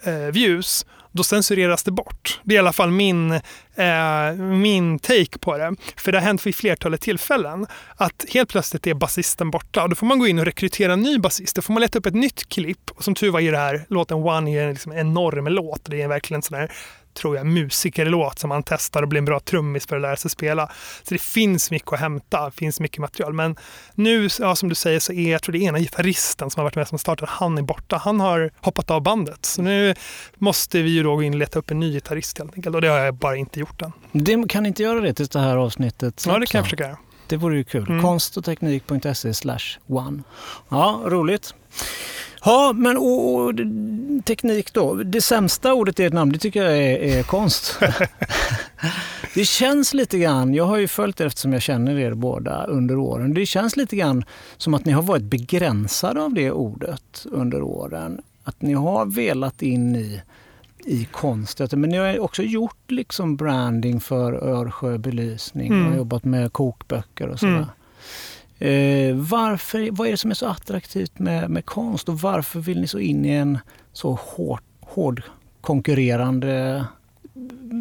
eh, 0.05 0.13
views, 0.13 0.87
då 1.13 1.23
censureras 1.23 1.83
det 1.83 1.91
bort. 1.91 2.41
Det 2.43 2.55
är 2.55 2.57
i 2.57 2.59
alla 2.59 2.73
fall 2.73 2.91
min, 2.91 3.33
eh, 3.77 4.33
min 4.39 4.99
take 4.99 5.39
på 5.39 5.59
det. 5.59 5.75
För 5.97 6.13
det 6.13 6.19
har 6.19 6.25
hänt 6.25 6.47
vid 6.47 6.55
flertalet 6.55 7.01
tillfällen 7.01 7.67
att 7.97 8.25
helt 8.29 8.49
plötsligt 8.49 8.87
är 8.87 8.95
basisten 8.95 9.51
borta 9.51 9.83
och 9.83 9.89
då 9.89 9.97
får 9.97 10.07
man 10.07 10.19
gå 10.19 10.27
in 10.27 10.39
och 10.39 10.45
rekrytera 10.45 10.93
en 10.93 11.01
ny 11.01 11.19
basist. 11.19 11.57
Då 11.57 11.63
får 11.63 11.73
man 11.73 11.81
leta 11.81 11.99
upp 11.99 12.07
ett 12.07 12.15
nytt 12.15 12.49
klipp 12.49 12.91
och 12.91 13.05
som 13.05 13.15
tur 13.15 13.31
var 13.31 13.41
är 13.41 13.53
det 13.53 13.59
här 13.59 13.87
låten 13.89 14.17
One 14.17 14.51
är 14.51 14.71
liksom 14.71 14.93
en 14.93 14.99
enorm 14.99 15.47
låt. 15.47 15.85
Det 15.85 16.03
är 16.03 16.09
verkligen 16.09 16.43
sån 16.43 16.59
här 16.59 16.73
tror 17.15 17.37
jag, 17.37 17.47
musikerlåt 17.47 18.39
som 18.39 18.49
man 18.49 18.63
testar 18.63 19.03
och 19.03 19.09
blir 19.09 19.19
en 19.19 19.25
bra 19.25 19.41
trummis 19.41 19.87
för 19.87 19.97
att 19.97 20.03
lära 20.03 20.17
sig 20.17 20.31
spela. 20.31 20.67
Så 21.03 21.15
det 21.15 21.21
finns 21.21 21.71
mycket 21.71 21.93
att 21.93 22.01
hämta, 22.01 22.45
det 22.45 22.51
finns 22.51 22.81
mycket 22.81 22.99
material. 22.99 23.33
Men 23.33 23.57
nu, 23.95 24.29
ja, 24.39 24.57
som 24.57 24.69
du 24.69 24.75
säger, 24.75 25.01
så 25.01 25.13
är 25.13 25.33
jag 25.33 25.43
tror 25.43 25.53
det 25.53 25.59
ena 25.59 25.79
gitarristen 25.79 26.51
som 26.51 26.61
har 26.61 26.65
varit 26.65 26.77
med 26.77 26.89
som 26.89 26.99
startade, 26.99 27.33
han 27.35 27.59
är 27.59 27.63
borta. 27.63 27.97
Han 27.97 28.21
har 28.21 28.51
hoppat 28.61 28.91
av 28.91 29.03
bandet. 29.03 29.47
Så 29.47 29.63
nu 29.63 29.95
måste 30.35 30.83
vi 30.83 30.91
ju 30.91 31.03
då 31.03 31.17
gå 31.17 31.23
in 31.23 31.33
och 31.33 31.39
leta 31.39 31.59
upp 31.59 31.71
en 31.71 31.81
ny 31.81 31.93
gitarrist 31.93 32.39
helt 32.39 32.55
enkelt. 32.55 32.75
Och 32.75 32.81
det 32.81 32.89
har 32.89 32.99
jag 32.99 33.15
bara 33.15 33.37
inte 33.37 33.61
gjort 33.61 33.83
än. 33.83 33.93
Det, 34.13 34.49
kan 34.49 34.67
inte 34.67 34.83
göra 34.83 35.01
det 35.01 35.15
tills 35.15 35.29
det 35.29 35.41
här 35.41 35.57
avsnittet 35.57 36.21
släpps? 36.21 36.27
Ja, 36.27 36.39
det 36.39 36.47
kan 36.47 36.59
jag 36.59 36.65
försöka 36.65 36.85
göra. 36.85 36.99
Det 37.27 37.37
vore 37.37 37.57
ju 37.57 37.65
kul. 37.65 37.89
Mm. 37.89 38.03
Konstogteknik.se 38.03 39.35
slash 39.35 39.79
one. 39.87 40.23
Ja, 40.69 41.01
roligt. 41.05 41.55
Ja, 42.45 42.73
men 42.77 42.97
och, 42.97 43.35
och, 43.35 43.55
teknik 44.25 44.73
då. 44.73 44.95
Det 44.95 45.21
sämsta 45.21 45.75
ordet 45.75 46.01
i 46.01 46.05
ett 46.05 46.13
namn, 46.13 46.33
det 46.33 46.39
tycker 46.39 46.65
jag 46.65 46.79
är, 46.79 46.99
är 46.99 47.23
konst. 47.23 47.79
det 49.35 49.45
känns 49.45 49.95
lite 49.95 50.19
grann, 50.19 50.55
jag 50.55 50.65
har 50.65 50.77
ju 50.77 50.89
följt 50.89 51.21
er 51.21 51.27
eftersom 51.27 51.53
jag 51.53 51.63
känner 51.63 51.99
er 51.99 52.15
båda 52.15 52.65
under 52.65 52.97
åren. 52.97 53.35
Det 53.35 53.47
känns 53.47 53.77
lite 53.77 53.97
grann 53.97 54.25
som 54.57 54.75
att 54.75 54.85
ni 54.85 54.93
har 54.93 55.03
varit 55.03 55.23
begränsade 55.23 56.23
av 56.23 56.35
det 56.35 56.51
ordet 56.51 57.27
under 57.31 57.63
åren. 57.63 58.21
Att 58.45 58.63
ni 58.63 58.73
har 58.73 59.07
velat 59.07 59.63
in 59.63 59.97
i 59.97 60.23
i 60.85 61.05
konst. 61.05 61.61
Men 61.73 61.91
ni 61.91 61.97
har 61.97 62.21
också 62.21 62.43
gjort 62.43 62.91
liksom 62.91 63.37
branding 63.37 64.01
för 64.01 64.33
Örsjö 64.33 64.99
belysning 64.99 65.73
mm. 65.73 65.87
och 65.87 65.97
jobbat 65.97 66.25
med 66.25 66.53
kokböcker 66.53 67.29
och 67.29 67.39
sådär. 67.39 67.53
Mm. 67.53 67.67
Eh, 68.63 69.15
varför, 69.15 69.89
vad 69.91 70.07
är 70.07 70.11
det 70.11 70.17
som 70.17 70.31
är 70.31 70.35
så 70.35 70.47
attraktivt 70.47 71.19
med, 71.19 71.51
med 71.51 71.67
konst 71.67 72.09
och 72.09 72.21
varför 72.21 72.61
vill 72.61 72.81
ni 72.81 72.87
så 72.87 72.99
in 72.99 73.25
i 73.25 73.31
en 73.31 73.59
så 73.93 74.19
hård, 74.23 74.63
hård 74.81 75.23
konkurrerande 75.61 76.85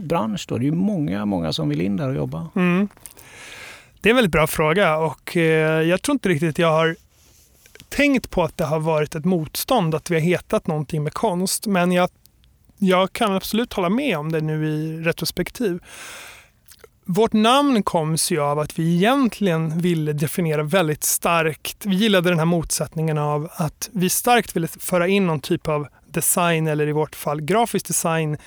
bransch? 0.03 0.45
Då? 0.47 0.57
Det 0.57 0.63
är 0.63 0.65
ju 0.65 0.71
många, 0.71 1.25
många 1.25 1.53
som 1.53 1.69
vill 1.69 1.81
in 1.81 1.97
där 1.97 2.09
och 2.09 2.15
jobba. 2.15 2.47
Mm. 2.55 2.87
Det 4.01 4.09
är 4.09 4.11
en 4.11 4.15
väldigt 4.15 4.31
bra 4.31 4.47
fråga 4.47 4.97
och 4.97 5.37
eh, 5.37 5.81
jag 5.81 6.01
tror 6.01 6.13
inte 6.13 6.29
riktigt 6.29 6.57
jag 6.59 6.71
har 6.71 6.95
tänkt 7.89 8.29
på 8.29 8.43
att 8.43 8.57
det 8.57 8.65
har 8.65 8.79
varit 8.79 9.15
ett 9.15 9.25
motstånd, 9.25 9.95
att 9.95 10.11
vi 10.11 10.15
har 10.15 10.21
hetat 10.21 10.67
någonting 10.67 11.03
med 11.03 11.13
konst. 11.13 11.67
Men 11.67 11.91
jag, 11.91 12.09
jag 12.77 13.13
kan 13.13 13.33
absolut 13.33 13.73
hålla 13.73 13.89
med 13.89 14.17
om 14.17 14.31
det 14.31 14.41
nu 14.41 14.67
i 14.67 15.01
retrospektiv. 15.01 15.79
Vårt 17.05 17.33
namn 17.33 17.83
kom 17.83 18.17
sig 18.17 18.37
av 18.37 18.59
att 18.59 18.79
vi 18.79 18.95
egentligen 18.95 19.79
ville 19.79 20.13
definiera 20.13 20.63
väldigt 20.63 21.03
starkt. 21.03 21.85
Vi 21.85 21.95
gillade 21.95 22.29
den 22.29 22.39
här 22.39 22.45
motsättningen 22.45 23.17
av 23.17 23.49
att 23.53 23.89
vi 23.93 24.09
starkt 24.09 24.55
ville 24.55 24.67
föra 24.67 25.07
in 25.07 25.27
någon 25.27 25.39
typ 25.39 25.67
av 25.67 25.87
design 26.07 26.67
eller 26.67 26.87
i 26.87 26.91
vårt 26.91 27.15
fall 27.15 27.41
grafisk 27.41 27.87
design 27.87 28.37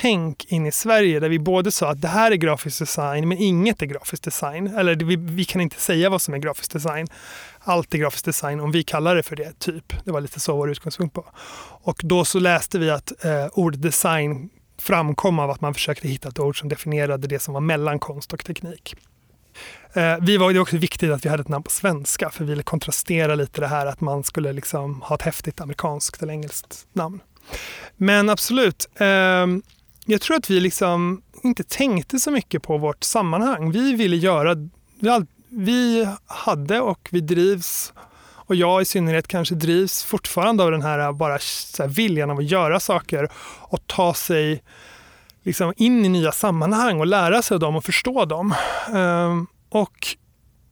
tänk 0.00 0.44
in 0.44 0.66
i 0.66 0.72
Sverige 0.72 1.20
där 1.20 1.28
vi 1.28 1.38
både 1.38 1.70
sa 1.70 1.90
att 1.90 2.00
det 2.00 2.08
här 2.08 2.30
är 2.30 2.36
grafisk 2.36 2.78
design 2.78 3.28
men 3.28 3.38
inget 3.38 3.82
är 3.82 3.86
grafisk 3.86 4.22
design. 4.22 4.66
Eller 4.66 4.94
vi, 4.94 5.16
vi 5.16 5.44
kan 5.44 5.60
inte 5.60 5.80
säga 5.80 6.10
vad 6.10 6.22
som 6.22 6.34
är 6.34 6.38
grafisk 6.38 6.72
design. 6.72 7.06
Allt 7.58 7.94
är 7.94 7.98
grafisk 7.98 8.24
design 8.24 8.60
om 8.60 8.72
vi 8.72 8.82
kallar 8.82 9.16
det 9.16 9.22
för 9.22 9.36
det, 9.36 9.58
typ. 9.58 10.04
Det 10.04 10.12
var 10.12 10.20
lite 10.20 10.40
så 10.40 10.56
vår 10.56 10.70
utgångspunkt 10.70 11.16
var. 11.16 11.26
Och 11.82 12.00
då 12.04 12.24
så 12.24 12.38
läste 12.38 12.78
vi 12.78 12.90
att 12.90 13.24
eh, 13.24 13.46
ordet 13.52 13.82
design 13.82 14.50
framkom 14.84 15.38
av 15.38 15.50
att 15.50 15.60
man 15.60 15.74
försökte 15.74 16.08
hitta 16.08 16.28
ett 16.28 16.38
ord 16.38 16.60
som 16.60 16.68
definierade 16.68 17.26
det 17.26 17.38
som 17.38 17.54
var 17.54 17.60
mellan 17.60 17.98
konst 17.98 18.32
och 18.32 18.44
teknik. 18.44 18.96
Eh, 19.92 20.16
vi 20.20 20.36
var, 20.36 20.52
det 20.52 20.58
var 20.58 20.62
också 20.62 20.76
viktigt 20.76 21.10
att 21.10 21.24
vi 21.24 21.28
hade 21.28 21.40
ett 21.40 21.48
namn 21.48 21.62
på 21.62 21.70
svenska 21.70 22.30
för 22.30 22.44
vi 22.44 22.50
ville 22.50 22.62
kontrastera 22.62 23.34
lite 23.34 23.60
det 23.60 23.66
här 23.66 23.86
att 23.86 24.00
man 24.00 24.24
skulle 24.24 24.52
liksom 24.52 25.02
ha 25.02 25.16
ett 25.16 25.22
häftigt 25.22 25.60
amerikanskt 25.60 26.22
eller 26.22 26.32
engelskt 26.32 26.86
namn. 26.92 27.20
Men 27.96 28.30
absolut, 28.30 28.88
ehm, 28.98 29.62
jag 30.04 30.20
tror 30.20 30.36
att 30.36 30.50
vi 30.50 30.60
liksom 30.60 31.22
inte 31.42 31.64
tänkte 31.64 32.18
så 32.18 32.30
mycket 32.30 32.62
på 32.62 32.78
vårt 32.78 33.04
sammanhang. 33.04 33.70
Vi 33.70 33.94
ville 33.94 34.16
göra, 34.16 34.56
vi 35.48 36.08
hade 36.26 36.80
och 36.80 37.08
vi 37.10 37.20
drivs 37.20 37.92
och 38.46 38.54
jag 38.54 38.82
i 38.82 38.84
synnerhet 38.84 39.28
kanske 39.28 39.54
drivs 39.54 40.04
fortfarande 40.04 40.64
av 40.64 40.70
den 40.70 40.82
här 40.82 40.98
eh, 40.98 41.12
bara 41.12 41.32
här 41.78 41.88
viljan 41.88 42.30
av 42.30 42.38
att 42.38 42.50
göra 42.50 42.80
saker 42.80 43.28
och 43.60 43.86
ta 43.86 44.14
sig 44.14 44.62
liksom 45.42 45.72
in 45.76 46.04
i 46.04 46.08
nya 46.08 46.32
sammanhang 46.32 47.00
och 47.00 47.06
lära 47.06 47.42
sig 47.42 47.54
av 47.54 47.60
dem 47.60 47.76
och 47.76 47.84
förstå 47.84 48.24
dem. 48.24 48.54
Um, 48.92 49.46
och 49.68 50.16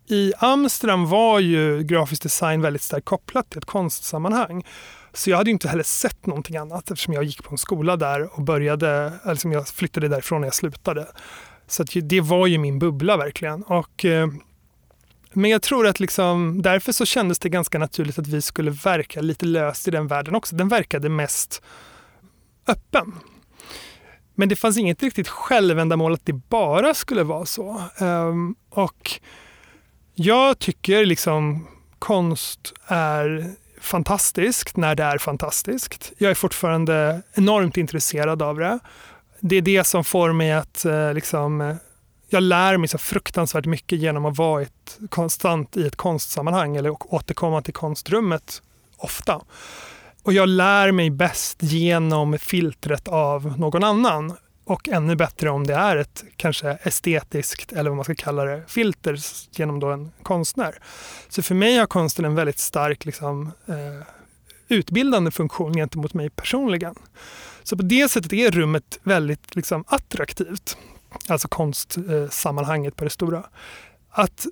i 0.08 0.32
Amsterdam 0.38 1.06
var 1.06 1.38
ju 1.38 1.82
grafisk 1.82 2.22
design 2.22 2.62
väldigt 2.62 2.82
starkt 2.82 3.04
kopplat 3.04 3.50
till 3.50 3.58
ett 3.58 3.64
konstsammanhang. 3.64 4.64
Så 5.12 5.30
jag 5.30 5.36
hade 5.36 5.50
inte 5.50 5.68
heller 5.68 5.82
sett 5.82 6.26
någonting 6.26 6.56
annat 6.56 6.90
eftersom 6.90 7.14
jag 7.14 7.24
gick 7.24 7.42
på 7.42 7.50
en 7.50 7.58
skola 7.58 7.96
där 7.96 8.36
och 8.36 8.42
började, 8.42 9.12
alltså 9.24 9.48
jag 9.48 9.68
flyttade 9.68 10.08
därifrån 10.08 10.40
när 10.40 10.46
jag 10.46 10.54
slutade. 10.54 11.06
Så 11.66 11.84
det 12.02 12.20
var 12.20 12.46
ju 12.46 12.58
min 12.58 12.78
bubbla 12.78 13.16
verkligen. 13.16 13.62
Och 13.62 14.04
eh, 14.04 14.26
men 15.32 15.50
jag 15.50 15.62
tror 15.62 15.86
att 15.86 16.00
liksom, 16.00 16.62
därför 16.62 16.92
så 16.92 17.06
kändes 17.06 17.38
det 17.38 17.48
ganska 17.48 17.78
naturligt 17.78 18.18
att 18.18 18.26
vi 18.26 18.42
skulle 18.42 18.70
verka 18.70 19.20
lite 19.20 19.46
löst 19.46 19.88
i 19.88 19.90
den 19.90 20.06
världen 20.06 20.34
också. 20.34 20.56
Den 20.56 20.68
verkade 20.68 21.08
mest 21.08 21.62
öppen. 22.66 23.14
Men 24.34 24.48
det 24.48 24.56
fanns 24.56 24.78
inget 24.78 25.02
riktigt 25.02 25.28
självändamål 25.28 26.12
att 26.14 26.26
det 26.26 26.32
bara 26.32 26.94
skulle 26.94 27.22
vara 27.22 27.46
så. 27.46 27.82
Um, 28.00 28.54
och 28.70 29.20
jag 30.14 30.58
tycker 30.58 31.06
liksom 31.06 31.66
konst 31.98 32.72
är 32.86 33.54
fantastiskt 33.80 34.76
när 34.76 34.94
det 34.94 35.02
är 35.02 35.18
fantastiskt. 35.18 36.12
Jag 36.18 36.30
är 36.30 36.34
fortfarande 36.34 37.22
enormt 37.34 37.76
intresserad 37.76 38.42
av 38.42 38.58
det. 38.58 38.78
Det 39.40 39.56
är 39.56 39.62
det 39.62 39.84
som 39.84 40.04
får 40.04 40.32
mig 40.32 40.52
att 40.52 40.84
uh, 40.86 41.14
liksom 41.14 41.60
eh, 41.60 41.76
jag 42.32 42.42
lär 42.42 42.76
mig 42.76 42.88
så 42.88 42.98
fruktansvärt 42.98 43.66
mycket 43.66 43.98
genom 43.98 44.24
att 44.24 44.38
vara 44.38 44.62
ett, 44.62 44.98
konstant 45.08 45.76
i 45.76 45.86
ett 45.86 45.96
konstsammanhang 45.96 46.76
eller 46.76 47.14
återkomma 47.14 47.62
till 47.62 47.74
konstrummet 47.74 48.62
ofta. 48.96 49.40
Och 50.22 50.32
jag 50.32 50.48
lär 50.48 50.92
mig 50.92 51.10
bäst 51.10 51.62
genom 51.62 52.38
filtret 52.38 53.08
av 53.08 53.58
någon 53.58 53.84
annan 53.84 54.36
och 54.64 54.88
ännu 54.88 55.16
bättre 55.16 55.50
om 55.50 55.66
det 55.66 55.74
är 55.74 55.96
ett 55.96 56.24
kanske 56.36 56.78
estetiskt 56.82 57.72
eller 57.72 57.90
vad 57.90 57.96
man 57.96 58.04
ska 58.04 58.14
kalla 58.14 58.44
det, 58.44 58.62
filter 58.68 59.18
genom 59.50 59.80
då 59.80 59.86
en 59.86 60.12
konstnär. 60.22 60.78
Så 61.28 61.42
för 61.42 61.54
mig 61.54 61.76
har 61.76 61.86
konsten 61.86 62.24
en 62.24 62.34
väldigt 62.34 62.58
stark 62.58 63.04
liksom, 63.04 63.52
eh, 63.66 64.06
utbildande 64.68 65.30
funktion 65.30 65.74
gentemot 65.74 66.14
mig 66.14 66.30
personligen. 66.30 66.94
Så 67.62 67.76
på 67.76 67.82
det 67.82 68.10
sättet 68.10 68.32
är 68.32 68.50
rummet 68.50 69.00
väldigt 69.02 69.56
liksom, 69.56 69.84
attraktivt 69.86 70.76
alltså 71.28 71.48
konstsammanhanget 71.48 72.96
på 72.96 73.04
det 73.04 73.10
stora. 73.10 73.44
Att 74.10 74.46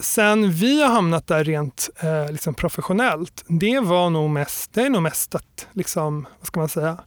sen 0.00 0.50
vi 0.50 0.82
har 0.82 0.88
hamnat 0.88 1.26
där 1.26 1.44
rent 1.44 1.90
eh, 2.00 2.32
liksom 2.32 2.54
professionellt, 2.54 3.44
det 3.46 3.80
var 3.80 4.10
nog 4.10 4.30
mest, 4.30 4.72
det 4.72 4.82
är 4.82 4.90
nog 4.90 5.02
mest 5.02 5.34
att, 5.34 5.68
liksom, 5.72 6.26
vad 6.38 6.46
ska 6.46 6.60
man 6.60 6.68
säga, 6.68 6.98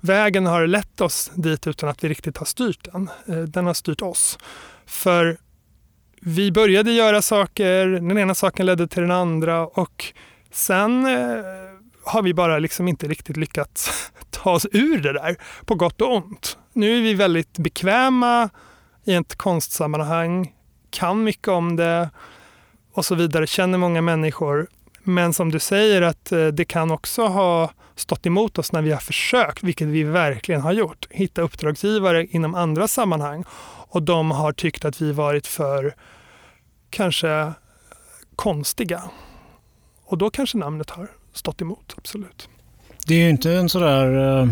vägen 0.00 0.46
har 0.46 0.66
lett 0.66 1.00
oss 1.00 1.30
dit 1.34 1.66
utan 1.66 1.88
att 1.88 2.04
vi 2.04 2.08
riktigt 2.08 2.38
har 2.38 2.46
styrt 2.46 2.92
den. 2.92 3.10
Eh, 3.26 3.42
den 3.42 3.66
har 3.66 3.74
styrt 3.74 4.02
oss. 4.02 4.38
För 4.86 5.38
vi 6.20 6.52
började 6.52 6.92
göra 6.92 7.22
saker, 7.22 7.86
den 7.86 8.18
ena 8.18 8.34
saken 8.34 8.66
ledde 8.66 8.88
till 8.88 9.02
den 9.02 9.10
andra 9.10 9.66
och 9.66 10.04
sen 10.50 11.06
eh, 11.06 11.44
har 12.04 12.22
vi 12.22 12.34
bara 12.34 12.58
liksom 12.58 12.88
inte 12.88 13.08
riktigt 13.08 13.36
lyckats 13.36 14.10
ta 14.30 14.50
oss 14.50 14.66
ur 14.72 15.00
det 15.00 15.12
där, 15.12 15.36
på 15.64 15.74
gott 15.74 16.00
och 16.00 16.16
ont. 16.16 16.58
Nu 16.72 16.98
är 16.98 17.02
vi 17.02 17.14
väldigt 17.14 17.58
bekväma 17.58 18.50
i 19.04 19.14
ett 19.14 19.36
konstsammanhang, 19.36 20.52
kan 20.90 21.24
mycket 21.24 21.48
om 21.48 21.76
det 21.76 22.10
och 22.92 23.04
så 23.04 23.14
vidare, 23.14 23.46
känner 23.46 23.78
många 23.78 24.02
människor. 24.02 24.66
Men 25.02 25.32
som 25.32 25.50
du 25.50 25.58
säger 25.58 26.02
att 26.02 26.32
eh, 26.32 26.46
det 26.46 26.64
kan 26.64 26.90
också 26.90 27.26
ha 27.26 27.70
stått 27.96 28.26
emot 28.26 28.58
oss 28.58 28.72
när 28.72 28.82
vi 28.82 28.92
har 28.92 29.00
försökt, 29.00 29.62
vilket 29.62 29.88
vi 29.88 30.02
verkligen 30.02 30.60
har 30.60 30.72
gjort, 30.72 31.06
hitta 31.10 31.42
uppdragsgivare 31.42 32.26
inom 32.26 32.54
andra 32.54 32.88
sammanhang 32.88 33.44
och 33.88 34.02
de 34.02 34.30
har 34.30 34.52
tyckt 34.52 34.84
att 34.84 35.00
vi 35.00 35.12
varit 35.12 35.46
för 35.46 35.94
kanske 36.90 37.52
konstiga. 38.36 39.02
Och 40.04 40.18
då 40.18 40.30
kanske 40.30 40.58
namnet 40.58 40.90
har 40.90 41.08
stått 41.32 41.62
emot, 41.62 41.94
absolut. 41.96 42.48
Det 43.06 43.14
är 43.14 43.18
ju 43.18 43.30
inte 43.30 43.52
en 43.52 43.68
sådär 43.68 44.40
eh, 44.40 44.48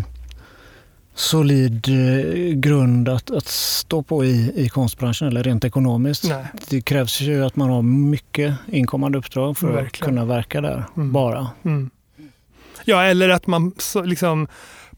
solid 1.14 1.88
eh, 1.88 2.54
grund 2.54 3.08
att, 3.08 3.30
att 3.30 3.46
stå 3.46 4.02
på 4.02 4.24
i, 4.24 4.52
i 4.64 4.68
konstbranschen 4.68 5.28
eller 5.28 5.42
rent 5.42 5.64
ekonomiskt. 5.64 6.24
Nej. 6.28 6.46
Det 6.68 6.80
krävs 6.80 7.20
ju 7.20 7.44
att 7.44 7.56
man 7.56 7.70
har 7.70 7.82
mycket 7.82 8.54
inkommande 8.66 9.18
uppdrag 9.18 9.58
för 9.58 9.66
Verkligen. 9.66 9.86
att 9.86 9.98
kunna 10.08 10.24
verka 10.24 10.60
där, 10.60 10.84
mm. 10.96 11.12
bara. 11.12 11.48
Mm. 11.64 11.90
Ja, 12.84 13.02
eller 13.02 13.28
att 13.28 13.46
man 13.46 13.72
så, 13.78 14.02
liksom 14.02 14.48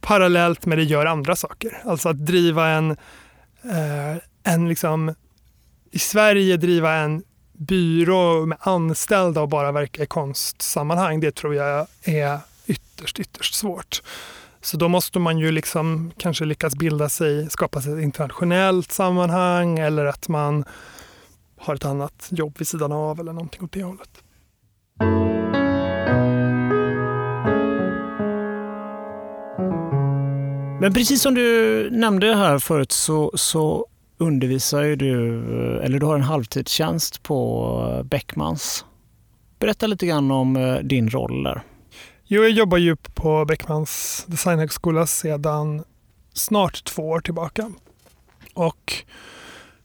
parallellt 0.01 0.67
med 0.67 0.79
det 0.79 0.85
gör 0.85 1.07
andra 1.07 1.37
saker. 1.37 1.83
Alltså 1.85 2.09
att 2.09 2.27
driva 2.27 2.69
en, 2.69 2.91
eh, 3.63 4.17
en 4.43 4.69
liksom, 4.69 5.15
i 5.91 5.99
Sverige 5.99 6.57
driva 6.57 6.95
en 6.95 7.23
byrå 7.67 8.47
med 8.47 8.59
anställda 8.61 9.41
och 9.41 9.49
bara 9.49 9.73
verka 9.73 10.03
i 10.03 10.07
konstsammanhang, 10.07 11.21
det 11.21 11.31
tror 11.31 11.55
jag 11.55 11.87
är 12.03 12.39
ytterst, 12.67 13.19
ytterst 13.19 13.55
svårt. 13.55 14.03
Så 14.61 14.77
då 14.77 14.89
måste 14.89 15.19
man 15.19 15.39
ju 15.39 15.53
liksom 15.53 16.13
kanske 16.17 16.45
lyckas 16.45 16.77
bilda 16.77 17.09
sig, 17.09 17.51
skapa 17.51 17.81
sig 17.81 17.93
ett 17.93 18.03
internationellt 18.03 18.93
sammanhang 18.93 19.79
eller 19.79 20.05
att 20.05 20.29
man 20.29 20.65
har 21.59 21.75
ett 21.75 21.85
annat 21.85 22.29
jobb 22.31 22.59
vid 22.59 22.69
sidan 22.69 22.93
av 22.93 23.21
eller 23.21 23.33
någonting 23.33 23.63
åt 23.65 23.73
det 23.73 23.83
hållet. 23.83 24.23
Men 30.81 30.95
precis 30.95 31.23
som 31.23 31.35
du 31.35 31.89
nämnde 31.91 32.35
här 32.35 32.59
förut 32.59 32.93
så, 32.93 33.33
så 33.35 33.87
undervisar 34.23 34.83
ju 34.83 34.97
du, 34.97 35.43
eller 35.81 35.99
du 35.99 36.07
har 36.07 36.15
en 36.15 36.23
halvtidstjänst 36.23 37.23
på 37.23 38.03
Beckmans. 38.05 38.85
Berätta 39.59 39.87
lite 39.87 40.07
grann 40.07 40.31
om 40.31 40.57
eh, 40.57 40.77
din 40.77 41.11
roll 41.11 41.43
där. 41.43 41.63
Jo, 42.25 42.43
jag 42.43 42.51
jobbar 42.51 42.79
ju 42.79 42.97
på 42.97 43.45
Beckmans 43.45 44.25
designhögskola 44.29 45.07
sedan 45.07 45.85
snart 46.35 46.85
två 46.85 47.11
år 47.11 47.21
tillbaka. 47.21 47.73
Och 48.55 48.95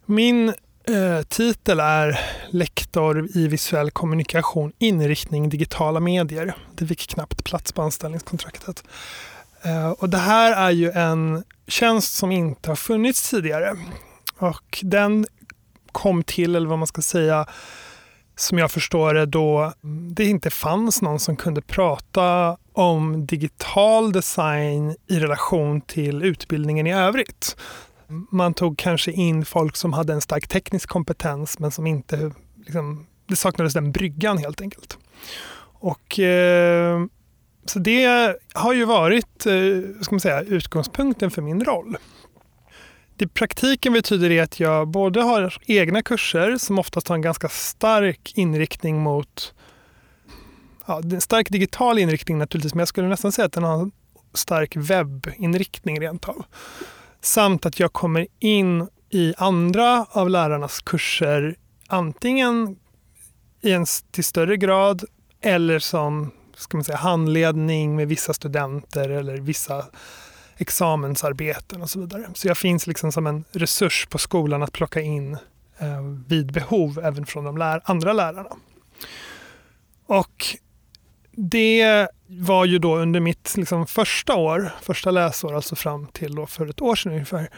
min 0.05 0.49
eh, 0.83 1.21
titel 1.27 1.79
är 1.79 2.19
lektor 2.49 3.27
i 3.37 3.47
visuell 3.47 3.91
kommunikation, 3.91 4.71
inriktning 4.77 5.49
digitala 5.49 5.99
medier. 5.99 6.55
Det 6.75 6.87
fick 6.87 7.07
knappt 7.07 7.43
plats 7.43 7.71
på 7.71 7.81
anställningskontraktet. 7.81 8.83
Eh, 9.61 9.89
och 9.89 10.09
det 10.09 10.17
här 10.17 10.67
är 10.67 10.71
ju 10.71 10.91
en 10.91 11.43
tjänst 11.67 12.13
som 12.13 12.31
inte 12.31 12.71
har 12.71 12.75
funnits 12.75 13.29
tidigare. 13.29 13.77
Och 14.39 14.79
den 14.83 15.25
kom 15.91 16.23
till, 16.23 16.55
eller 16.55 16.67
vad 16.67 16.79
man 16.79 16.87
ska 16.87 17.01
säga, 17.01 17.45
som 18.35 18.57
jag 18.57 18.71
förstår 18.71 19.13
det 19.13 19.25
då 19.25 19.73
det 20.15 20.25
inte 20.25 20.49
fanns 20.49 21.01
någon 21.01 21.19
som 21.19 21.35
kunde 21.35 21.61
prata 21.61 22.57
om 22.73 23.25
digital 23.25 24.11
design 24.11 24.95
i 25.07 25.19
relation 25.19 25.81
till 25.81 26.23
utbildningen 26.23 26.87
i 26.87 26.93
övrigt. 26.93 27.55
Man 28.31 28.53
tog 28.53 28.77
kanske 28.77 29.11
in 29.11 29.45
folk 29.45 29.75
som 29.75 29.93
hade 29.93 30.13
en 30.13 30.21
stark 30.21 30.47
teknisk 30.47 30.89
kompetens 30.89 31.59
men 31.59 31.71
som 31.71 31.87
inte, 31.87 32.31
liksom, 32.65 33.07
det 33.27 33.35
saknades 33.35 33.73
den 33.73 33.91
bryggan 33.91 34.37
helt 34.37 34.61
enkelt. 34.61 34.97
Och 35.79 36.19
eh, 36.19 37.05
så 37.65 37.79
det 37.79 38.35
har 38.53 38.73
ju 38.73 38.85
varit 38.85 39.45
eh, 39.45 40.01
ska 40.01 40.15
man 40.15 40.19
säga, 40.19 40.41
utgångspunkten 40.41 41.31
för 41.31 41.41
min 41.41 41.65
roll. 41.65 41.97
I 43.19 43.27
praktiken 43.27 43.93
betyder 43.93 44.29
det 44.29 44.39
att 44.39 44.59
jag 44.59 44.87
både 44.87 45.21
har 45.21 45.57
egna 45.65 46.01
kurser 46.01 46.57
som 46.57 46.79
oftast 46.79 47.07
har 47.07 47.15
en 47.15 47.21
ganska 47.21 47.49
stark 47.49 48.33
inriktning 48.35 48.99
mot 48.99 49.53
ja, 50.85 51.01
en 51.03 51.21
stark 51.21 51.49
digital 51.49 51.99
inriktning 51.99 52.37
naturligtvis, 52.37 52.73
men 52.73 52.79
jag 52.79 52.87
skulle 52.87 53.07
nästan 53.07 53.31
säga 53.31 53.45
att 53.45 53.53
den 53.53 53.63
har 53.63 53.81
en 53.81 53.91
stark 54.33 54.75
webbinriktning 54.75 56.01
rent 56.01 56.29
av. 56.29 56.45
Samt 57.21 57.65
att 57.65 57.79
jag 57.79 57.93
kommer 57.93 58.27
in 58.39 58.87
i 59.09 59.33
andra 59.37 60.05
av 60.09 60.29
lärarnas 60.29 60.81
kurser 60.81 61.55
antingen 61.87 62.75
i 63.61 63.71
en 63.71 63.85
till 64.11 64.23
större 64.23 64.57
grad 64.57 65.03
eller 65.41 65.79
som 65.79 66.31
ska 66.55 66.77
man 66.77 66.83
säga, 66.83 66.97
handledning 66.97 67.95
med 67.95 68.07
vissa 68.07 68.33
studenter 68.33 69.09
eller 69.09 69.37
vissa 69.37 69.85
examensarbeten 70.57 71.81
och 71.81 71.89
så 71.89 71.99
vidare. 71.99 72.29
Så 72.33 72.47
jag 72.47 72.57
finns 72.57 72.87
liksom 72.87 73.11
som 73.11 73.27
en 73.27 73.43
resurs 73.51 74.07
på 74.09 74.17
skolan 74.17 74.63
att 74.63 74.71
plocka 74.71 75.01
in 75.01 75.37
eh, 75.77 76.01
vid 76.27 76.51
behov 76.51 76.99
även 77.03 77.25
från 77.25 77.43
de 77.43 77.57
lär 77.57 77.81
andra 77.85 78.13
lärarna. 78.13 78.49
Och 80.05 80.45
det 81.31 82.07
var 82.27 82.65
ju 82.65 82.79
då 82.79 82.97
under 82.97 83.19
mitt 83.19 83.53
liksom 83.57 83.87
första 83.87 84.35
år, 84.35 84.71
första 84.81 85.11
läsår, 85.11 85.55
alltså 85.55 85.75
fram 85.75 86.07
till 86.07 86.35
då 86.35 86.45
för 86.45 86.67
ett 86.67 86.81
år 86.81 86.95
sedan 86.95 87.11
ungefär. 87.11 87.49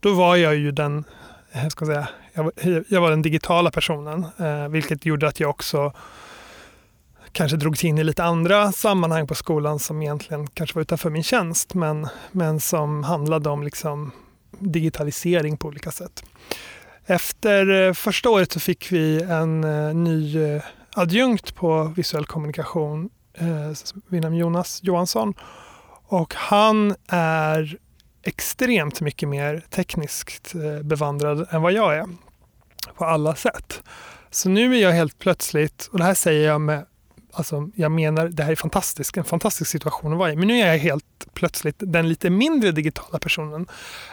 Då 0.00 0.14
var 0.14 0.36
jag 0.36 0.54
ju 0.54 0.72
den, 0.72 1.04
eh, 1.52 1.62
jag 1.62 1.72
ska 1.72 1.86
säga, 1.86 2.08
jag 2.32 2.44
var, 2.44 2.52
jag 2.88 3.00
var 3.00 3.10
den 3.10 3.22
digitala 3.22 3.70
personen, 3.70 4.26
eh, 4.38 4.68
vilket 4.68 5.06
gjorde 5.06 5.28
att 5.28 5.40
jag 5.40 5.50
också 5.50 5.92
kanske 7.34 7.56
drogs 7.56 7.84
in 7.84 7.98
i 7.98 8.04
lite 8.04 8.24
andra 8.24 8.72
sammanhang 8.72 9.26
på 9.26 9.34
skolan 9.34 9.78
som 9.78 10.02
egentligen 10.02 10.46
kanske 10.46 10.74
var 10.74 10.82
utanför 10.82 11.10
min 11.10 11.22
tjänst 11.22 11.74
men, 11.74 12.08
men 12.32 12.60
som 12.60 13.04
handlade 13.04 13.50
om 13.50 13.62
liksom 13.62 14.12
digitalisering 14.58 15.56
på 15.56 15.68
olika 15.68 15.90
sätt. 15.90 16.24
Efter 17.06 17.86
eh, 17.86 17.92
första 17.92 18.30
året 18.30 18.52
så 18.52 18.60
fick 18.60 18.92
vi 18.92 19.22
en 19.22 19.64
eh, 19.64 19.94
ny 19.94 20.44
eh, 20.44 20.62
adjunkt 20.94 21.54
på 21.54 21.92
visuell 21.96 22.26
kommunikation 22.26 23.10
vid 24.08 24.22
namn 24.22 24.36
Jonas 24.36 24.80
Johansson 24.82 25.34
och 26.06 26.34
han 26.34 26.94
är 27.08 27.78
extremt 28.22 29.00
mycket 29.00 29.28
mer 29.28 29.62
tekniskt 29.70 30.52
bevandrad 30.82 31.46
än 31.50 31.62
vad 31.62 31.72
jag 31.72 31.96
är 31.96 32.06
på 32.96 33.04
alla 33.04 33.34
sätt. 33.34 33.82
Så 34.30 34.48
nu 34.48 34.76
är 34.76 34.82
jag 34.82 34.92
helt 34.92 35.18
plötsligt, 35.18 35.88
och 35.92 35.98
det 35.98 36.04
här 36.04 36.14
säger 36.14 36.48
jag 36.48 36.60
med 36.60 36.86
Alltså, 37.36 37.70
jag 37.74 37.92
menar, 37.92 38.28
det 38.28 38.42
här 38.42 38.52
är 38.52 38.56
fantastiskt, 38.56 39.16
en 39.16 39.24
fantastisk 39.24 39.70
situation 39.70 40.12
att 40.12 40.18
vara 40.18 40.32
i. 40.32 40.36
Men 40.36 40.48
nu 40.48 40.54
är 40.60 40.66
jag 40.66 40.78
helt 40.78 41.04
plötsligt 41.34 41.76
den 41.78 42.08
lite 42.08 42.30
mindre 42.30 42.72
digitala 42.72 43.18
personen. 43.18 43.66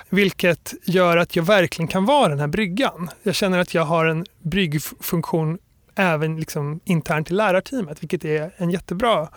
Vilket 0.09 0.74
gör 0.84 1.17
att 1.17 1.36
jag 1.36 1.43
verkligen 1.43 1.88
kan 1.88 2.05
vara 2.05 2.28
den 2.28 2.39
här 2.39 2.47
bryggan. 2.47 3.09
Jag 3.24 3.36
känner 3.36 3.59
att 3.59 3.74
jag 3.74 3.86
har 3.86 4.05
en 4.05 4.26
bryggfunktion 4.41 5.57
även 5.95 6.38
liksom 6.38 6.80
internt 6.84 7.32
i 7.32 7.34
lärarteamet, 7.34 8.03
vilket 8.03 8.26
är 8.26 8.53
en 8.57 8.69
jättebra 8.69 9.30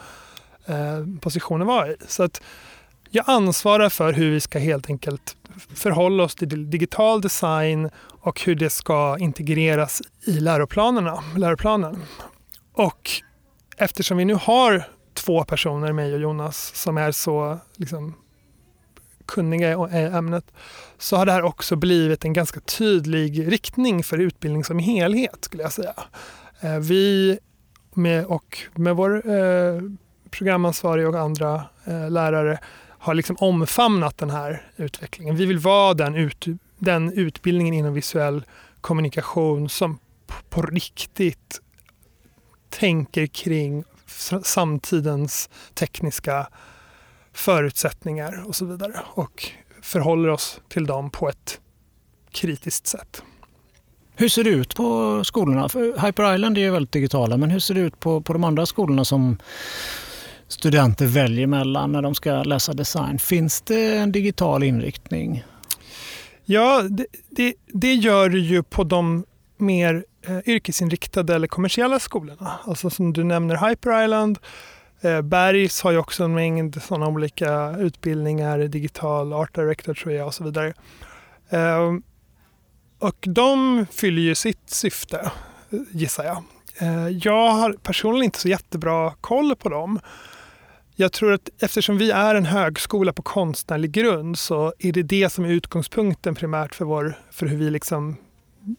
eh, 0.66 1.06
position 1.20 1.60
att 1.60 1.66
vara 1.66 1.88
i. 1.88 1.96
Så 2.08 2.22
att 2.22 2.42
jag 3.10 3.24
ansvarar 3.28 3.88
för 3.88 4.12
hur 4.12 4.30
vi 4.30 4.40
ska 4.40 4.58
helt 4.58 4.90
enkelt 4.90 5.36
förhålla 5.74 6.22
oss 6.22 6.34
till 6.34 6.70
digital 6.70 7.20
design 7.20 7.90
och 8.20 8.40
hur 8.40 8.54
det 8.54 8.70
ska 8.70 9.16
integreras 9.18 10.02
i 10.26 10.32
läroplanerna, 10.32 11.24
läroplanen. 11.36 12.02
Och 12.72 13.10
eftersom 13.76 14.16
vi 14.16 14.24
nu 14.24 14.34
har 14.34 14.88
två 15.14 15.44
personer, 15.44 15.92
mig 15.92 16.14
och 16.14 16.20
Jonas, 16.20 16.72
som 16.74 16.98
är 16.98 17.12
så 17.12 17.58
liksom, 17.76 18.14
kunniga 19.26 19.70
i 19.72 20.04
ämnet, 20.04 20.44
så 20.98 21.16
har 21.16 21.26
det 21.26 21.32
här 21.32 21.42
också 21.42 21.76
blivit 21.76 22.24
en 22.24 22.32
ganska 22.32 22.60
tydlig 22.60 23.52
riktning 23.52 24.04
för 24.04 24.18
utbildning 24.18 24.64
som 24.64 24.78
helhet, 24.78 25.38
skulle 25.44 25.62
jag 25.62 25.72
säga. 25.72 25.94
Vi 26.80 27.38
med, 27.94 28.24
och 28.24 28.58
med 28.74 28.96
vår 28.96 29.30
eh, 29.30 29.82
programansvarig 30.30 31.08
och 31.08 31.20
andra 31.20 31.64
eh, 31.84 32.10
lärare 32.10 32.58
har 32.88 33.14
liksom 33.14 33.36
omfamnat 33.40 34.18
den 34.18 34.30
här 34.30 34.62
utvecklingen. 34.76 35.36
Vi 35.36 35.46
vill 35.46 35.58
vara 35.58 35.94
den, 35.94 36.14
ut, 36.14 36.46
den 36.78 37.12
utbildningen 37.12 37.74
inom 37.74 37.94
visuell 37.94 38.44
kommunikation 38.80 39.68
som 39.68 39.98
på 40.50 40.62
riktigt 40.62 41.60
tänker 42.78 43.26
kring 43.26 43.84
samtidens 44.42 45.50
tekniska 45.74 46.48
förutsättningar 47.32 48.44
och 48.46 48.56
så 48.56 48.64
vidare 48.64 49.00
och 49.14 49.48
förhåller 49.82 50.28
oss 50.28 50.60
till 50.68 50.86
dem 50.86 51.10
på 51.10 51.28
ett 51.28 51.60
kritiskt 52.32 52.86
sätt. 52.86 53.22
Hur 54.16 54.28
ser 54.28 54.44
det 54.44 54.50
ut 54.50 54.74
på 54.74 55.20
skolorna? 55.24 55.68
För 55.68 56.06
Hyper 56.06 56.34
Island 56.34 56.58
är 56.58 56.62
ju 56.62 56.70
väldigt 56.70 56.92
digitala, 56.92 57.36
men 57.36 57.50
hur 57.50 57.58
ser 57.58 57.74
det 57.74 57.80
ut 57.80 58.00
på, 58.00 58.20
på 58.20 58.32
de 58.32 58.44
andra 58.44 58.66
skolorna 58.66 59.04
som 59.04 59.38
studenter 60.48 61.06
väljer 61.06 61.46
mellan 61.46 61.92
när 61.92 62.02
de 62.02 62.14
ska 62.14 62.42
läsa 62.42 62.72
design? 62.72 63.18
Finns 63.18 63.60
det 63.60 63.96
en 63.96 64.12
digital 64.12 64.62
inriktning? 64.62 65.44
Ja, 66.44 66.82
det, 66.82 67.06
det, 67.30 67.54
det 67.66 67.94
gör 67.94 68.28
det 68.28 68.38
ju 68.38 68.62
på 68.62 68.84
de 68.84 69.24
mer 69.56 70.04
Eh, 70.26 70.38
yrkesinriktade 70.48 71.34
eller 71.34 71.46
kommersiella 71.46 71.98
skolorna. 71.98 72.58
Alltså 72.64 72.90
som 72.90 73.12
du 73.12 73.24
nämner 73.24 73.68
Hyper 73.68 74.04
Island, 74.04 74.38
eh, 75.00 75.22
Bergs 75.22 75.82
har 75.82 75.90
ju 75.90 75.98
också 75.98 76.24
en 76.24 76.34
mängd 76.34 76.82
sådana 76.82 77.08
olika 77.08 77.76
utbildningar, 77.78 78.58
digital 78.58 79.32
art 79.32 79.54
director 79.54 79.94
tror 79.94 80.14
jag 80.14 80.26
och 80.26 80.34
så 80.34 80.44
vidare. 80.44 80.74
Eh, 81.48 81.92
och 82.98 83.16
de 83.20 83.86
fyller 83.92 84.22
ju 84.22 84.34
sitt 84.34 84.70
syfte, 84.70 85.30
eh, 85.70 85.78
gissar 85.92 86.24
jag. 86.24 86.44
Eh, 86.78 87.08
jag 87.08 87.50
har 87.50 87.72
personligen 87.72 88.24
inte 88.24 88.40
så 88.40 88.48
jättebra 88.48 89.14
koll 89.20 89.56
på 89.56 89.68
dem. 89.68 90.00
Jag 90.96 91.12
tror 91.12 91.32
att 91.32 91.48
eftersom 91.58 91.98
vi 91.98 92.10
är 92.10 92.34
en 92.34 92.46
högskola 92.46 93.12
på 93.12 93.22
konstnärlig 93.22 93.92
grund 93.92 94.38
så 94.38 94.72
är 94.78 94.92
det 94.92 95.02
det 95.02 95.30
som 95.32 95.44
är 95.44 95.48
utgångspunkten 95.48 96.34
primärt 96.34 96.74
för, 96.74 96.84
vår, 96.84 97.18
för 97.30 97.46
hur 97.46 97.56
vi 97.56 97.70
liksom 97.70 98.16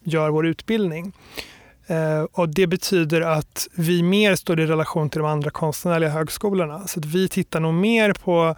gör 0.03 0.29
vår 0.29 0.45
utbildning. 0.45 1.13
Eh, 1.87 2.23
och 2.31 2.49
det 2.49 2.67
betyder 2.67 3.21
att 3.21 3.67
vi 3.75 4.03
mer 4.03 4.35
står 4.35 4.59
i 4.59 4.65
relation 4.65 5.09
till 5.09 5.21
de 5.21 5.27
andra 5.27 5.49
konstnärliga 5.49 6.09
högskolorna. 6.09 6.87
Så 6.87 6.99
att 6.99 7.05
vi 7.05 7.29
tittar 7.29 7.59
nog 7.59 7.73
mer 7.73 8.13
på 8.13 8.55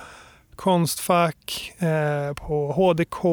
Konstfack, 0.55 1.73
eh, 1.77 2.33
på 2.33 2.71
HDK 2.71 3.25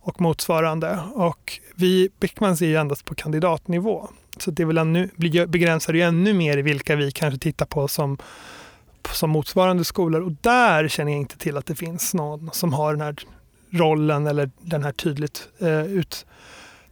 och 0.00 0.20
motsvarande. 0.20 0.98
Och 1.14 1.60
vi, 1.74 2.08
Beckmans 2.20 2.62
är 2.62 2.66
ju 2.66 2.76
endast 2.76 3.04
på 3.04 3.14
kandidatnivå. 3.14 4.08
Så 4.38 4.50
det 4.50 4.64
vill 4.64 4.78
ännu, 4.78 5.10
begränsar 5.48 5.94
ju 5.94 6.02
ännu 6.02 6.32
mer 6.32 6.58
vilka 6.58 6.96
vi 6.96 7.10
kanske 7.10 7.38
tittar 7.38 7.66
på 7.66 7.88
som, 7.88 8.18
som 9.12 9.30
motsvarande 9.30 9.84
skolor. 9.84 10.20
Och 10.22 10.32
där 10.40 10.88
känner 10.88 11.12
jag 11.12 11.20
inte 11.20 11.38
till 11.38 11.56
att 11.56 11.66
det 11.66 11.74
finns 11.74 12.14
någon 12.14 12.50
som 12.52 12.72
har 12.72 12.92
den 12.92 13.00
här 13.00 13.16
rollen 13.70 14.26
eller 14.26 14.50
den 14.60 14.84
här 14.84 14.92
tydligt 14.92 15.48
eh, 15.58 15.84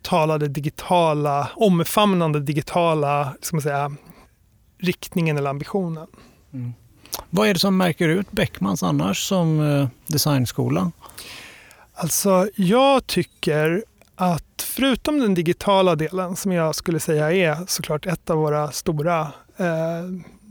uttalade 0.03 0.49
digitala, 0.49 1.51
omfamnande 1.57 2.41
digitala 2.41 3.35
ska 3.41 3.57
man 3.57 3.63
säga, 3.63 3.93
riktningen 4.79 5.39
eller 5.39 5.51
ambitionen. 5.51 6.07
Mm. 6.53 6.73
Vad 7.31 7.49
är 7.49 7.55
det 7.55 7.61
som 7.61 7.77
märker 7.77 8.09
ut 8.09 8.33
Beckmans 8.33 8.83
annars 8.83 9.29
som 9.29 9.61
eh, 9.61 9.89
designskola? 10.07 10.93
Alltså, 11.95 12.49
jag 12.57 13.07
tycker 13.07 13.85
att 14.15 14.63
förutom 14.63 15.21
den 15.21 15.35
digitala 15.35 15.97
delen 15.97 16.37
som 16.37 16.53
jag 16.53 16.75
skulle 16.75 17.01
säga 17.01 17.33
är 17.33 17.67
såklart 17.67 18.07
ett 18.07 18.31
av 18.31 18.39
våra 18.39 18.73
stora 18.73 19.21
eh, 19.57 20.05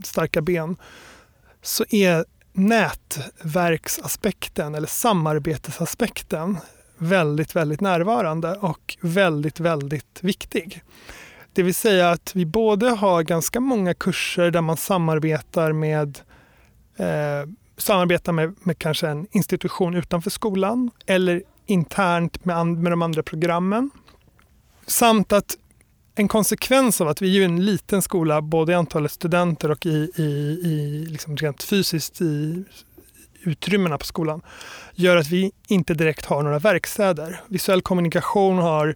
starka 0.04 0.42
ben 0.42 0.78
så 1.62 1.86
är 1.90 2.26
nätverksaspekten 2.54 4.76
eller 4.76 4.88
samarbetesaspekten 4.88 6.58
väldigt, 7.02 7.56
väldigt 7.56 7.82
närvarande 7.82 8.56
och 8.56 8.98
väldigt, 9.02 9.60
väldigt 9.60 10.20
viktig. 10.22 10.84
Det 11.54 11.64
vill 11.64 11.76
säga 11.76 12.10
att 12.10 12.36
vi 12.36 12.46
både 12.46 12.90
har 12.90 13.24
ganska 13.24 13.60
många 13.60 13.94
kurser 13.94 14.52
där 14.52 14.62
man 14.62 14.78
samarbetar 14.78 15.72
med 15.72 16.20
eh, 16.98 17.50
samarbetar 17.78 18.32
med, 18.32 18.56
med 18.64 18.78
kanske 18.78 19.08
en 19.08 19.28
institution 19.32 19.96
utanför 19.96 20.30
skolan 20.30 20.92
eller 21.06 21.44
internt 21.66 22.46
med, 22.46 22.68
med 22.68 22.92
de 22.92 23.02
andra 23.02 23.24
programmen. 23.24 23.90
Samt 24.88 25.32
att 25.32 25.58
en 26.16 26.28
konsekvens 26.28 27.02
av 27.02 27.08
att 27.08 27.22
vi 27.22 27.42
är 27.42 27.46
en 27.46 27.66
liten 27.66 28.02
skola, 28.02 28.42
både 28.42 28.72
i 28.72 28.76
antalet 28.76 29.12
studenter 29.12 29.72
och 29.72 29.86
i, 29.86 30.12
i, 30.16 30.22
i 30.64 31.06
liksom 31.10 31.38
rent 31.38 31.64
fysiskt 31.64 32.22
i 32.22 32.64
utrymmena 33.44 33.98
på 33.98 34.06
skolan, 34.06 34.42
gör 34.96 35.18
att 35.18 35.28
vi 35.28 35.52
inte 35.68 35.94
direkt 35.94 36.26
har 36.26 36.44
några 36.44 36.60
verkstäder. 36.60 37.42
Visuell 37.48 37.82
kommunikation 37.82 38.58
har 38.58 38.96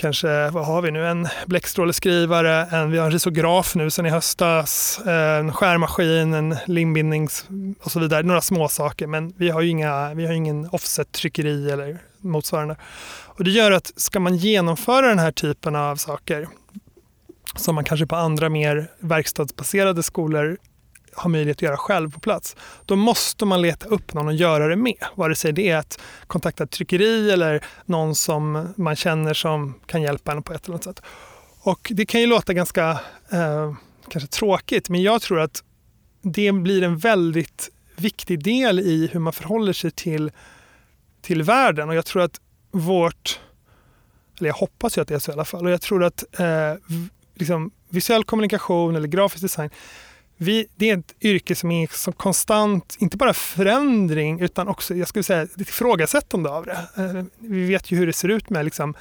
kanske, 0.00 0.50
vad 0.50 0.66
har 0.66 0.82
vi 0.82 0.90
nu, 0.90 1.06
en 1.06 1.28
bläckstråleskrivare, 1.46 2.66
en, 2.72 2.90
vi 2.90 2.98
har 2.98 3.06
en 3.06 3.12
risograf 3.12 3.74
nu 3.74 3.90
sen 3.90 4.06
i 4.06 4.10
höstas, 4.10 5.00
en 5.06 5.52
skärmaskin, 5.52 6.34
en 6.34 6.56
limbindnings 6.66 7.48
och 7.82 7.90
så 7.90 8.00
vidare. 8.00 8.22
Några 8.22 8.40
små 8.40 8.68
saker 8.68 9.06
men 9.06 9.32
vi 9.36 9.50
har 9.50 9.60
ju 9.60 9.68
inga, 9.68 10.14
vi 10.14 10.26
har 10.26 10.32
ingen 10.32 10.68
offset-tryckeri 10.70 11.70
eller 11.70 11.98
motsvarande. 12.20 12.76
Och 13.24 13.44
det 13.44 13.50
gör 13.50 13.72
att 13.72 13.92
ska 13.96 14.20
man 14.20 14.36
genomföra 14.36 15.08
den 15.08 15.18
här 15.18 15.32
typen 15.32 15.76
av 15.76 15.96
saker 15.96 16.48
som 17.56 17.74
man 17.74 17.84
kanske 17.84 18.06
på 18.06 18.16
andra 18.16 18.48
mer 18.48 18.90
verkstadsbaserade 18.98 20.02
skolor 20.02 20.56
har 21.14 21.30
möjlighet 21.30 21.58
att 21.58 21.62
göra 21.62 21.76
själv 21.76 22.12
på 22.12 22.20
plats, 22.20 22.56
då 22.86 22.96
måste 22.96 23.44
man 23.44 23.62
leta 23.62 23.86
upp 23.86 24.14
någon 24.14 24.28
att 24.28 24.36
göra 24.36 24.68
det 24.68 24.76
med. 24.76 25.04
Vare 25.14 25.34
sig 25.34 25.52
det 25.52 25.68
är 25.68 25.76
att 25.76 26.00
kontakta 26.26 26.64
ett 26.64 26.70
tryckeri 26.70 27.30
eller 27.30 27.64
någon 27.84 28.14
som 28.14 28.74
man 28.76 28.96
känner 28.96 29.34
som 29.34 29.74
kan 29.86 30.02
hjälpa 30.02 30.32
en 30.32 30.42
på 30.42 30.52
ett 30.52 30.64
eller 30.64 30.74
annat 30.74 30.84
sätt. 30.84 31.02
Och 31.62 31.92
det 31.94 32.06
kan 32.06 32.20
ju 32.20 32.26
låta 32.26 32.52
ganska 32.52 32.90
eh, 33.32 33.74
kanske 34.08 34.30
tråkigt, 34.30 34.88
men 34.88 35.02
jag 35.02 35.22
tror 35.22 35.40
att 35.40 35.64
det 36.22 36.52
blir 36.52 36.82
en 36.82 36.98
väldigt 36.98 37.70
viktig 37.96 38.44
del 38.44 38.80
i 38.80 39.08
hur 39.12 39.20
man 39.20 39.32
förhåller 39.32 39.72
sig 39.72 39.90
till, 39.90 40.32
till 41.22 41.42
världen. 41.42 41.88
Och 41.88 41.94
jag 41.94 42.06
tror 42.06 42.22
att 42.22 42.40
vårt, 42.70 43.40
eller 44.38 44.48
jag 44.48 44.54
hoppas 44.54 44.98
ju 44.98 45.02
att 45.02 45.08
det 45.08 45.14
är 45.14 45.18
så 45.18 45.30
i 45.30 45.34
alla 45.34 45.44
fall, 45.44 45.64
och 45.64 45.70
jag 45.70 45.80
tror 45.80 46.04
att 46.04 46.40
eh, 46.40 46.74
liksom, 47.34 47.70
visuell 47.88 48.24
kommunikation 48.24 48.96
eller 48.96 49.08
grafisk 49.08 49.42
design 49.42 49.70
vi, 50.42 50.66
det 50.76 50.90
är 50.90 50.98
ett 50.98 51.14
yrke 51.20 51.54
som 51.54 51.70
är 51.70 51.86
som 51.92 52.12
konstant, 52.12 52.96
inte 52.98 53.16
bara 53.16 53.34
förändring 53.34 54.40
utan 54.40 54.68
också 54.68 54.94
jag 54.94 55.08
skulle 55.08 55.22
säga, 55.22 55.42
ett 55.42 55.60
ifrågasättande 55.60 56.50
av 56.50 56.64
det. 56.64 56.88
Eh, 56.96 57.24
vi 57.38 57.66
vet 57.66 57.90
ju 57.90 57.96
hur 57.96 58.06
det 58.06 58.12
ser 58.12 58.28
ut 58.28 58.50
med 58.50 58.64
liksom, 58.64 58.94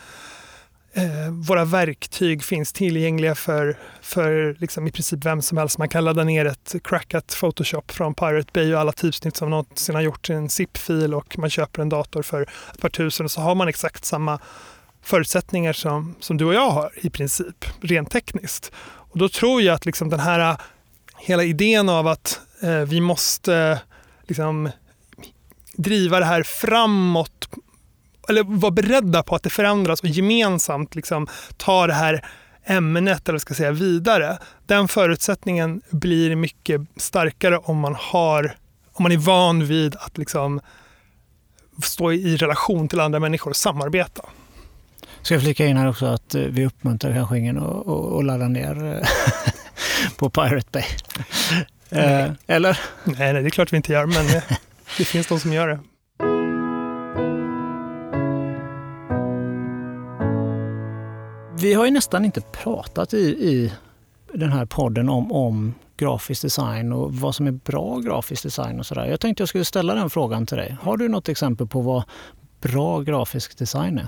eh, 0.93 1.31
våra 1.47 1.65
verktyg 1.65 2.43
finns 2.43 2.73
tillgängliga 2.73 3.35
för, 3.35 3.77
för 4.01 4.55
liksom 4.59 4.87
i 4.87 4.91
princip 4.91 5.25
vem 5.25 5.41
som 5.41 5.57
helst. 5.57 5.77
Man 5.77 5.89
kan 5.89 6.05
ladda 6.05 6.23
ner 6.23 6.45
ett 6.45 6.75
crackat 6.83 7.35
Photoshop 7.39 7.91
från 7.91 8.13
Pirate 8.13 8.49
Bay 8.53 8.73
och 8.73 8.79
alla 8.79 8.91
typsnitt 8.91 9.35
som 9.35 9.49
någonsin 9.49 9.95
har 9.95 10.01
gjort 10.01 10.29
i 10.29 10.33
en 10.33 10.49
zip-fil 10.49 11.13
och 11.13 11.37
man 11.37 11.49
köper 11.49 11.81
en 11.81 11.89
dator 11.89 12.23
för 12.23 12.41
ett 12.73 12.81
par 12.81 12.89
tusen 12.89 13.25
och 13.25 13.31
så 13.31 13.41
har 13.41 13.55
man 13.55 13.67
exakt 13.67 14.05
samma 14.05 14.39
förutsättningar 15.01 15.73
som, 15.73 16.15
som 16.19 16.37
du 16.37 16.45
och 16.45 16.53
jag 16.53 16.69
har 16.69 16.91
i 16.95 17.09
princip, 17.09 17.65
rent 17.81 18.11
tekniskt. 18.11 18.71
Och 18.81 19.17
då 19.17 19.29
tror 19.29 19.61
jag 19.61 19.75
att 19.75 19.85
liksom 19.85 20.09
den 20.09 20.19
här 20.19 20.57
hela 21.20 21.43
idén 21.43 21.89
av 21.89 22.07
att 22.07 22.39
eh, 22.61 22.80
vi 22.80 23.01
måste 23.01 23.82
liksom, 24.28 24.70
driva 25.74 26.20
det 26.20 26.26
här 26.26 26.43
framåt 26.43 27.49
eller 28.30 28.43
vara 28.43 28.72
beredda 28.72 29.24
på 29.24 29.36
att 29.36 29.43
det 29.43 29.49
förändras 29.49 30.01
och 30.01 30.07
gemensamt 30.07 30.95
liksom, 30.95 31.28
ta 31.57 31.88
det 31.88 31.93
här 31.93 32.26
ämnet 32.63 33.30
eller 33.30 33.39
ska 33.39 33.53
säga 33.53 33.72
vidare. 33.72 34.38
Den 34.65 34.88
förutsättningen 34.88 35.82
blir 35.89 36.36
mycket 36.36 36.82
starkare 36.97 37.57
om 37.57 37.78
man, 37.80 37.95
har, 37.99 38.55
om 38.93 39.03
man 39.03 39.11
är 39.11 39.17
van 39.17 39.65
vid 39.65 39.95
att 39.95 40.17
liksom, 40.17 40.59
stå 41.84 42.11
i 42.11 42.38
relation 42.38 42.88
till 42.88 42.99
andra 42.99 43.20
människor 43.20 43.49
och 43.49 43.55
samarbeta. 43.55 44.22
Ska 45.22 45.34
jag 45.34 45.43
flika 45.43 45.65
in 45.65 45.78
här 45.78 45.89
också 45.89 46.05
att 46.05 46.36
eh, 46.36 46.41
vi 46.41 46.65
uppmuntrar 46.65 47.13
kanske 47.13 47.38
ingen 47.38 47.57
att, 47.57 47.88
att 47.88 48.26
ladda 48.26 48.47
ner 48.47 48.86
eh, 48.86 49.07
på 50.17 50.29
Pirate 50.29 50.69
Bay. 50.71 50.85
Eh, 51.91 52.31
eller? 52.47 52.79
Nej, 53.03 53.33
nej, 53.33 53.41
det 53.41 53.47
är 53.47 53.49
klart 53.49 53.73
vi 53.73 53.77
inte 53.77 53.93
gör, 53.93 54.05
men 54.05 54.27
det, 54.27 54.43
det 54.97 55.05
finns 55.05 55.27
de 55.27 55.39
som 55.39 55.53
gör 55.53 55.67
det. 55.67 55.79
Vi 61.61 61.73
har 61.73 61.85
ju 61.85 61.91
nästan 61.91 62.25
inte 62.25 62.41
pratat 62.41 63.13
i, 63.13 63.17
i 63.19 63.73
den 64.33 64.51
här 64.51 64.65
podden 64.65 65.09
om, 65.09 65.31
om 65.31 65.73
grafisk 65.97 66.41
design 66.41 66.93
och 66.93 67.13
vad 67.13 67.35
som 67.35 67.47
är 67.47 67.51
bra 67.51 67.99
grafisk 67.99 68.43
design 68.43 68.79
och 68.79 68.85
sådär. 68.85 69.05
Jag 69.05 69.19
tänkte 69.19 69.41
jag 69.41 69.49
skulle 69.49 69.65
ställa 69.65 69.95
den 69.95 70.09
frågan 70.09 70.45
till 70.45 70.57
dig. 70.57 70.77
Har 70.81 70.97
du 70.97 71.07
något 71.07 71.29
exempel 71.29 71.67
på 71.67 71.81
vad 71.81 72.03
bra 72.61 73.01
grafisk 73.01 73.57
design 73.57 73.97
är? 73.97 74.07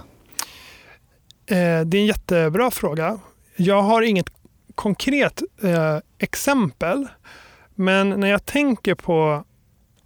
Eh, 1.45 1.85
det 1.85 1.97
är 1.97 2.01
en 2.01 2.05
jättebra 2.05 2.71
fråga. 2.71 3.19
Jag 3.55 3.81
har 3.81 4.01
inget 4.01 4.29
konkret 4.75 5.41
eh, 5.63 5.97
exempel. 6.17 7.07
Men 7.75 8.09
när 8.09 8.27
jag 8.27 8.45
tänker 8.45 8.95
på 8.95 9.43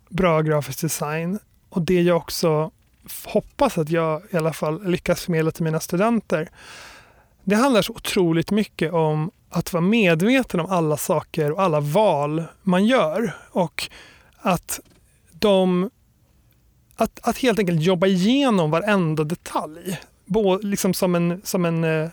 bra 0.10 0.42
grafisk 0.42 0.82
design 0.82 1.40
och 1.70 1.82
det 1.82 2.02
jag 2.02 2.18
också 2.18 2.72
hoppas 3.26 3.78
att 3.78 3.90
jag 3.90 4.22
i 4.32 4.38
alla 4.38 4.54
fall 4.54 4.88
lyckas 4.88 5.22
förmedla 5.22 5.52
till 5.52 5.64
mina 5.64 5.80
studenter. 5.80 6.50
Det 7.44 7.56
handlar 7.56 7.82
så 7.82 7.94
otroligt 7.94 8.52
mycket 8.52 8.94
om 8.94 9.32
att 9.50 9.74
vara 9.74 9.82
medveten 9.82 10.60
om 10.60 10.66
alla 10.66 10.98
saker 10.98 11.52
och 11.52 11.62
alla 11.62 11.80
val 11.80 12.44
man 12.64 12.86
gör. 12.86 13.36
Och 13.52 13.90
att 14.38 14.80
de 15.32 15.90
att, 16.96 17.20
att 17.28 17.38
helt 17.38 17.60
enkelt 17.60 17.82
jobba 17.82 18.08
igenom 18.08 18.72
varenda 18.72 19.24
detalj. 19.24 20.00
Både 20.26 20.68
liksom 20.68 20.94
som 20.94 21.16
en, 21.16 21.42
som 21.44 21.66
en 21.66 21.84
eh, 21.84 22.10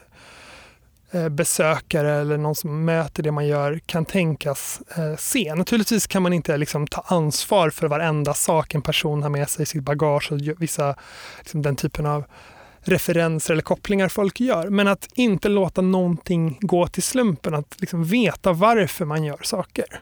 Eh, 1.14 1.28
besökare 1.28 2.12
eller 2.12 2.36
någon 2.36 2.54
som 2.54 2.84
möter 2.84 3.22
det 3.22 3.32
man 3.32 3.46
gör 3.46 3.80
kan 3.86 4.04
tänkas 4.04 4.80
eh, 4.96 5.16
se. 5.16 5.54
Naturligtvis 5.54 6.06
kan 6.06 6.22
man 6.22 6.32
inte 6.32 6.56
liksom 6.56 6.86
ta 6.86 7.04
ansvar 7.06 7.70
för 7.70 7.86
varenda 7.86 8.34
sak 8.34 8.74
en 8.74 8.82
person 8.82 9.22
har 9.22 9.30
med 9.30 9.48
sig 9.48 9.62
i 9.62 9.66
sitt 9.66 9.82
bagage 9.82 10.32
och 10.32 10.38
vissa, 10.62 10.96
liksom 11.38 11.62
den 11.62 11.76
typen 11.76 12.06
av 12.06 12.24
referenser 12.80 13.52
eller 13.52 13.62
kopplingar 13.62 14.08
folk 14.08 14.40
gör. 14.40 14.68
Men 14.68 14.88
att 14.88 15.08
inte 15.14 15.48
låta 15.48 15.80
någonting 15.80 16.58
gå 16.60 16.86
till 16.86 17.02
slumpen, 17.02 17.54
att 17.54 17.80
liksom 17.80 18.04
veta 18.04 18.52
varför 18.52 19.04
man 19.04 19.24
gör 19.24 19.40
saker. 19.42 20.00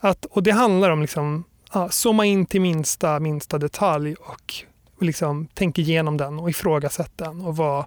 Att, 0.00 0.24
och 0.24 0.42
det 0.42 0.50
handlar 0.50 0.90
om 0.90 1.00
liksom, 1.02 1.44
ja, 1.72 1.88
zooma 1.88 2.24
in 2.24 2.46
till 2.46 2.60
minsta, 2.60 3.20
minsta 3.20 3.58
detalj 3.58 4.14
och 4.14 4.54
liksom 5.00 5.46
tänka 5.46 5.82
igenom 5.82 6.16
den 6.16 6.38
och 6.38 6.50
ifrågasätta 6.50 7.24
den 7.24 7.40
och 7.40 7.56
vara 7.56 7.86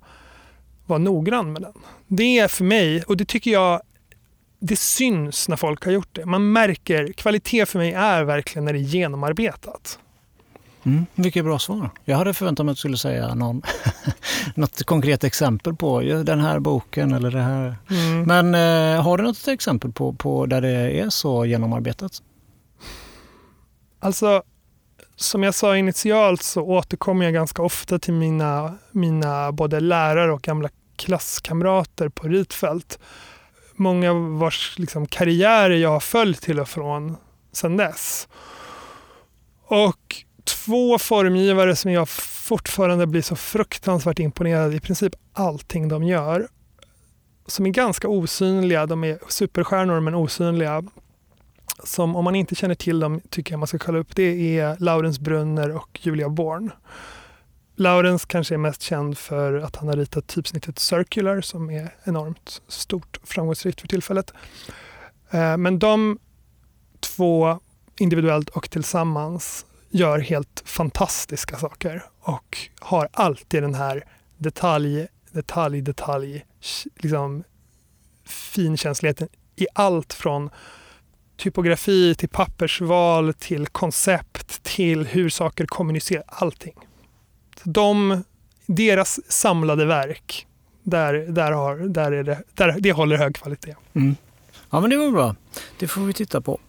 vara 0.86 0.99
noggrann 0.99 1.53
med 1.53 1.61
den. 1.61 1.73
Det 2.07 2.39
är 2.39 2.47
för 2.47 2.63
mig, 2.63 3.03
och 3.03 3.17
det 3.17 3.25
tycker 3.25 3.51
jag 3.51 3.81
det 4.59 4.75
syns 4.75 5.49
när 5.49 5.55
folk 5.55 5.86
har 5.86 5.91
gjort 5.91 6.09
det. 6.11 6.25
Man 6.25 6.51
märker, 6.51 7.13
kvalitet 7.13 7.65
för 7.65 7.79
mig 7.79 7.93
är 7.93 8.23
verkligen 8.23 8.65
när 8.65 8.73
det 8.73 8.79
är 8.79 8.81
genomarbetat. 8.81 9.99
Mm, 10.83 11.05
vilket 11.15 11.43
bra 11.45 11.59
svar. 11.59 11.89
Jag 12.03 12.17
hade 12.17 12.33
förväntat 12.33 12.65
mig 12.65 12.71
att 12.71 12.75
du 12.75 12.79
skulle 12.79 12.97
säga 12.97 13.36
någon, 13.36 13.61
något 14.55 14.83
konkret 14.83 15.23
exempel 15.23 15.75
på 15.75 16.01
den 16.01 16.39
här 16.39 16.59
boken 16.59 17.13
eller 17.13 17.31
det 17.31 17.41
här. 17.41 17.75
Mm. 17.89 18.23
Men 18.23 18.55
eh, 18.95 19.03
har 19.03 19.17
du 19.17 19.23
något 19.23 19.47
exempel 19.47 19.91
på, 19.91 20.13
på 20.13 20.45
där 20.45 20.61
det 20.61 20.99
är 20.99 21.09
så 21.09 21.45
genomarbetat? 21.45 22.21
Alltså, 23.99 24.43
som 25.16 25.43
jag 25.43 25.55
sa 25.55 25.78
initialt 25.78 26.41
så 26.41 26.61
återkommer 26.61 27.26
jag 27.26 27.34
ganska 27.34 27.61
ofta 27.61 27.99
till 27.99 28.13
mina, 28.13 28.78
mina 28.91 29.51
både 29.51 29.80
lärare 29.80 30.32
och 30.34 30.41
gamla 30.41 30.70
klasskamrater 30.95 32.09
på 32.09 32.28
Ritfält. 32.28 32.99
Många 33.76 34.13
vars 34.13 34.80
liksom, 34.80 35.07
karriärer 35.07 35.76
jag 35.76 35.89
har 35.89 35.99
följt 35.99 36.41
till 36.41 36.59
och 36.59 36.70
från 36.70 37.18
sedan 37.51 37.78
dess. 37.78 38.28
Och 39.68 40.16
två 40.43 40.99
formgivare 40.99 41.76
som 41.76 41.91
jag 41.91 42.09
fortfarande 42.09 43.07
blir 43.07 43.22
så 43.22 43.36
fruktansvärt 43.36 44.20
imponerad 44.20 44.74
i 44.74 44.80
princip 44.80 45.16
allting 45.34 45.88
de 45.88 46.03
gör. 46.03 46.47
Som 47.47 47.66
är 47.66 47.70
ganska 47.70 48.07
osynliga, 48.07 48.86
de 48.86 49.03
är 49.03 49.20
superstjärnor 49.28 49.99
men 49.99 50.16
osynliga. 50.16 50.84
Som 51.84 52.15
om 52.15 52.23
man 52.23 52.36
inte 52.36 52.55
känner 52.55 52.76
till 52.76 52.99
dem 52.99 53.21
tycker 53.30 53.53
jag 53.53 53.59
man 53.59 53.67
ska 53.67 53.78
kolla 53.78 53.97
upp. 53.97 54.15
Det 54.15 54.59
är 54.59 54.78
Laurens 54.80 55.19
Brunner 55.19 55.76
och 55.76 55.99
Julia 56.01 56.30
Born. 56.30 56.71
Laurens 57.76 58.26
kanske 58.26 58.53
är 58.53 58.57
mest 58.57 58.82
känd 58.82 59.17
för 59.17 59.53
att 59.53 59.76
han 59.76 59.88
har 59.88 59.95
ritat 59.95 60.28
typsnittet 60.28 60.80
Circular 60.80 61.41
som 61.41 61.69
är 61.69 61.95
enormt 62.03 62.61
stort 62.67 63.17
och 63.17 63.28
framgångsrikt 63.28 63.82
för 63.82 63.88
tillfället. 63.88 64.34
Eh, 65.32 65.57
men 65.57 65.80
de 65.80 66.19
två 66.99 67.59
individuellt 67.99 68.49
och 68.49 68.69
tillsammans 68.69 69.65
gör 69.89 70.19
helt 70.19 70.63
fantastiska 70.65 71.57
saker 71.57 72.03
och 72.19 72.57
har 72.80 73.09
alltid 73.11 73.63
den 73.63 73.76
här 73.76 74.03
detalj, 74.38 75.07
detalj, 75.32 75.82
detalj, 75.82 76.45
liksom 76.95 77.43
finkänsligheten 78.26 79.28
i 79.55 79.67
allt 79.73 80.13
från 80.13 80.49
typografi 81.38 82.15
till 82.15 82.29
pappersval 82.29 83.33
till 83.33 83.67
koncept 83.67 84.63
till 84.63 85.05
hur 85.05 85.29
saker 85.29 85.65
kommunicerar, 85.65 86.23
allting. 86.27 86.73
De, 87.63 88.23
deras 88.65 89.19
samlade 89.31 89.86
verk, 89.86 90.47
där, 90.83 91.13
där, 91.13 91.51
har, 91.51 91.75
där 91.75 92.11
är 92.11 92.23
det, 92.23 92.43
där, 92.53 92.75
det 92.79 92.91
håller 92.91 93.17
hög 93.17 93.36
kvalitet. 93.36 93.75
Mm. 93.93 94.15
Ja 94.69 94.79
men 94.81 94.89
det 94.89 94.97
var 94.97 95.11
bra. 95.11 95.36
Det 95.79 95.88
får 95.88 96.01
vi 96.01 96.13
titta 96.13 96.41
på. 96.41 96.59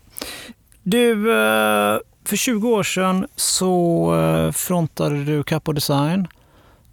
Du, 0.83 1.13
eh, 1.13 1.99
för 2.25 2.37
20 2.37 2.69
år 2.69 2.83
sedan 2.83 3.27
så 3.37 4.15
eh, 4.15 4.53
frontade 4.53 5.25
du 5.25 5.43
Capo 5.43 5.73
Design. 5.73 6.29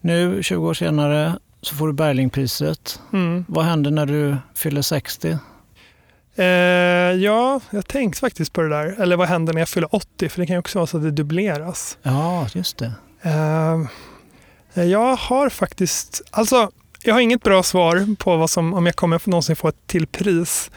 Nu, 0.02 0.44
20 0.44 0.68
år 0.68 0.74
senare, 0.74 1.40
så 1.62 1.76
får 1.76 1.88
du 1.88 1.94
Berlingpriset. 1.94 3.02
Mm. 3.14 3.46
Vad 3.48 3.66
händer 3.66 3.92
när 3.92 4.06
du 4.06 4.38
fyller 4.56 4.82
60? 4.82 5.38
Eh, 6.36 6.46
ja, 7.24 7.60
jag 7.70 7.88
tänkte 7.88 8.20
faktiskt 8.20 8.54
på 8.54 8.62
det 8.62 8.70
där. 8.70 9.02
Eller 9.02 9.18
vad 9.18 9.28
händer 9.28 9.54
när 9.54 9.62
jag 9.62 9.70
fyller 9.70 9.96
80? 9.96 10.30
För 10.30 10.40
det 10.40 10.48
kan 10.48 10.54
ju 10.56 10.60
också 10.60 10.80
vara 10.80 10.88
så 10.88 10.98
att 10.98 11.04
det 11.04 11.12
dubbleras. 11.12 11.98
Ja, 12.04 12.48
just 12.54 12.78
det. 12.78 12.92
Eh, 13.22 14.84
jag 14.84 15.16
har 15.16 15.50
faktiskt... 15.50 16.22
Alltså, 16.32 16.72
jag 17.04 17.14
har 17.14 17.22
inget 17.22 17.44
bra 17.44 17.64
svar 17.64 18.16
på 18.16 18.38
vad 18.38 18.50
som, 18.50 18.74
om 18.74 18.86
jag 18.86 18.96
kommer 18.96 19.30
någonsin 19.30 19.56
få 19.56 19.68
ett 19.68 19.88
till 19.88 20.08
pris. 20.08 20.72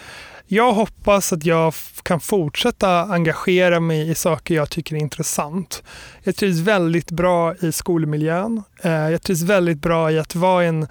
Jag 0.46 0.72
hoppas 0.72 1.32
att 1.32 1.44
jag 1.44 1.74
kan 2.02 2.20
fortsätta 2.20 3.02
engagera 3.02 3.80
mig 3.80 4.10
i 4.10 4.14
saker 4.14 4.54
jag 4.54 4.70
tycker 4.70 4.96
är 4.96 5.00
intressant. 5.00 5.82
Jag 6.22 6.36
trivs 6.36 6.58
väldigt 6.58 7.10
bra 7.10 7.54
i 7.56 7.72
skolmiljön. 7.72 8.62
Eh, 8.82 8.92
jag 8.92 9.22
trivs 9.22 9.42
väldigt 9.42 9.78
bra 9.78 10.10
i 10.10 10.18
att 10.18 10.34
vara 10.34 10.64
i 10.64 10.68
en 10.68 10.86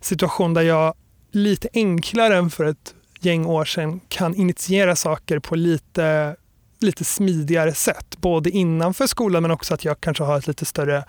situation 0.00 0.54
där 0.54 0.62
jag 0.62 0.94
lite 1.32 1.68
enklare 1.72 2.36
än 2.36 2.50
för 2.50 2.64
ett 2.64 2.94
gäng 3.20 3.46
år 3.46 3.64
sedan 3.64 4.00
kan 4.08 4.34
initiera 4.34 4.96
saker 4.96 5.38
på 5.38 5.54
lite, 5.54 6.36
lite 6.80 7.04
smidigare 7.04 7.74
sätt. 7.74 8.16
Både 8.16 8.50
innanför 8.50 9.06
skolan 9.06 9.42
men 9.42 9.50
också 9.50 9.74
att 9.74 9.84
jag 9.84 10.00
kanske 10.00 10.24
har 10.24 10.38
ett 10.38 10.46
lite 10.46 10.64
större 10.64 11.04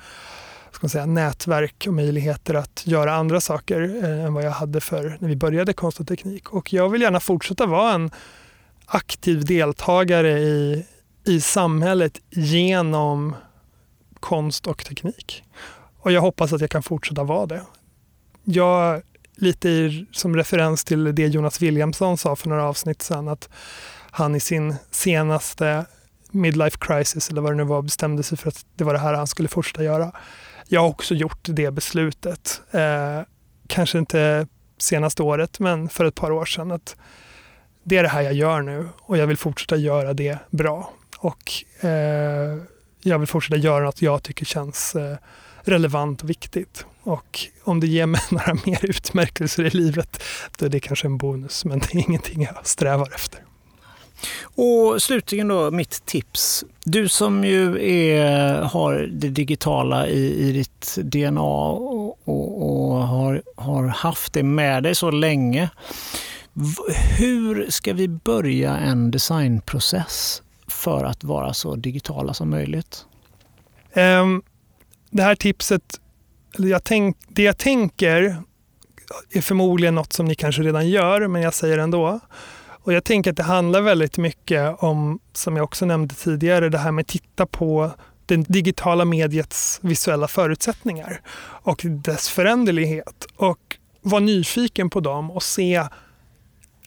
ska 0.71 0.85
man 0.85 0.89
säga, 0.89 1.05
nätverk 1.05 1.85
och 1.87 1.93
möjligheter 1.93 2.53
att 2.53 2.87
göra 2.87 3.13
andra 3.13 3.41
saker 3.41 4.03
eh, 4.03 4.25
än 4.25 4.33
vad 4.33 4.43
jag 4.43 4.51
hade 4.51 4.81
för 4.81 5.17
när 5.19 5.27
vi 5.29 5.35
började 5.35 5.73
konst 5.73 5.99
och 5.99 6.07
teknik. 6.07 6.49
Och 6.49 6.73
jag 6.73 6.89
vill 6.89 7.01
gärna 7.01 7.19
fortsätta 7.19 7.65
vara 7.65 7.93
en 7.93 8.11
aktiv 8.85 9.45
deltagare 9.45 10.39
i, 10.39 10.85
i 11.25 11.41
samhället 11.41 12.21
genom 12.29 13.35
konst 14.19 14.67
och 14.67 14.85
teknik. 14.85 15.43
Och 15.97 16.11
jag 16.11 16.21
hoppas 16.21 16.53
att 16.53 16.61
jag 16.61 16.69
kan 16.69 16.83
fortsätta 16.83 17.23
vara 17.23 17.45
det. 17.45 17.61
Jag, 18.43 19.01
lite 19.41 19.69
i, 19.69 20.05
som 20.11 20.35
referens 20.35 20.83
till 20.83 21.15
det 21.15 21.27
Jonas 21.27 21.61
Williamson 21.61 22.17
sa 22.17 22.35
för 22.35 22.49
några 22.49 22.63
avsnitt 22.63 23.01
sedan, 23.01 23.27
att 23.27 23.49
han 24.11 24.35
i 24.35 24.39
sin 24.39 24.75
senaste 24.91 25.85
midlife 26.31 26.77
crisis, 26.79 27.29
eller 27.29 27.41
vad 27.41 27.51
det 27.51 27.55
nu 27.55 27.63
var, 27.63 27.81
bestämde 27.81 28.23
sig 28.23 28.37
för 28.37 28.47
att 28.47 28.65
det 28.75 28.83
var 28.83 28.93
det 28.93 28.99
här 28.99 29.13
han 29.13 29.27
skulle 29.27 29.49
fortsätta 29.49 29.83
göra. 29.83 30.11
Jag 30.67 30.81
har 30.81 30.87
också 30.87 31.15
gjort 31.15 31.39
det 31.43 31.71
beslutet. 31.71 32.61
Eh, 32.71 33.21
kanske 33.67 33.97
inte 33.97 34.47
senaste 34.77 35.23
året, 35.23 35.59
men 35.59 35.89
för 35.89 36.05
ett 36.05 36.15
par 36.15 36.31
år 36.31 36.45
sedan. 36.45 36.71
Att 36.71 36.95
det 37.83 37.97
är 37.97 38.03
det 38.03 38.09
här 38.09 38.21
jag 38.21 38.33
gör 38.33 38.61
nu 38.61 38.89
och 39.01 39.17
jag 39.17 39.27
vill 39.27 39.37
fortsätta 39.37 39.75
göra 39.75 40.13
det 40.13 40.37
bra. 40.49 40.93
Och 41.17 41.51
eh, 41.85 42.57
jag 43.01 43.19
vill 43.19 43.27
fortsätta 43.27 43.57
göra 43.57 43.83
något 43.83 44.01
jag 44.01 44.23
tycker 44.23 44.45
känns 44.45 44.95
eh, 44.95 45.17
relevant 45.61 46.23
och 46.23 46.29
viktigt. 46.29 46.85
Och 47.03 47.39
om 47.63 47.79
det 47.79 47.87
ger 47.87 48.05
mig 48.05 48.21
några 48.31 48.53
mer 48.65 48.85
utmärkelser 48.85 49.63
i 49.63 49.69
livet, 49.69 50.23
då 50.57 50.65
är 50.65 50.69
det 50.69 50.79
kanske 50.79 51.07
en 51.07 51.17
bonus. 51.17 51.65
Men 51.65 51.79
det 51.79 51.93
är 51.93 52.09
ingenting 52.09 52.41
jag 52.41 52.67
strävar 52.67 53.11
efter. 53.15 53.39
Och 54.43 55.01
slutligen 55.01 55.47
då 55.47 55.71
mitt 55.71 56.05
tips. 56.05 56.63
Du 56.83 57.09
som 57.09 57.43
ju 57.43 57.89
är, 57.91 58.61
har 58.61 59.09
det 59.11 59.29
digitala 59.29 60.07
i, 60.07 60.49
i 60.49 60.51
ditt 60.51 60.97
DNA 60.97 61.41
och, 61.41 62.19
och, 62.27 62.61
och 62.61 63.07
har, 63.07 63.41
har 63.55 63.87
haft 63.87 64.33
det 64.33 64.43
med 64.43 64.83
dig 64.83 64.95
så 64.95 65.11
länge. 65.11 65.69
Hur 67.17 67.69
ska 67.69 67.93
vi 67.93 68.07
börja 68.07 68.77
en 68.77 69.11
designprocess 69.11 70.41
för 70.67 71.03
att 71.03 71.23
vara 71.23 71.53
så 71.53 71.75
digitala 71.75 72.33
som 72.33 72.49
möjligt? 72.49 73.05
Um, 73.93 74.43
det 75.09 75.23
här 75.23 75.35
tipset, 75.35 75.99
eller 76.55 76.67
jag 76.67 76.83
tänk, 76.83 77.17
det 77.27 77.43
jag 77.43 77.57
tänker 77.57 78.43
är 79.31 79.41
förmodligen 79.41 79.95
något 79.95 80.13
som 80.13 80.25
ni 80.25 80.35
kanske 80.35 80.61
redan 80.61 80.89
gör, 80.89 81.27
men 81.27 81.41
jag 81.41 81.53
säger 81.53 81.77
ändå. 81.77 82.19
Och 82.83 82.93
jag 82.93 83.03
tänker 83.03 83.31
att 83.31 83.37
det 83.37 83.43
handlar 83.43 83.81
väldigt 83.81 84.17
mycket 84.17 84.83
om, 84.83 85.19
som 85.33 85.55
jag 85.55 85.63
också 85.63 85.85
nämnde 85.85 86.15
tidigare, 86.15 86.69
det 86.69 86.77
här 86.77 86.91
med 86.91 87.01
att 87.01 87.07
titta 87.07 87.45
på 87.45 87.91
det 88.25 88.35
digitala 88.35 89.05
mediets 89.05 89.79
visuella 89.81 90.27
förutsättningar 90.27 91.21
och 91.41 91.81
dess 91.83 92.29
föränderlighet 92.29 93.25
och 93.35 93.77
vara 94.01 94.19
nyfiken 94.19 94.89
på 94.89 94.99
dem 94.99 95.31
och 95.31 95.43
se 95.43 95.75
eh, 95.75 95.87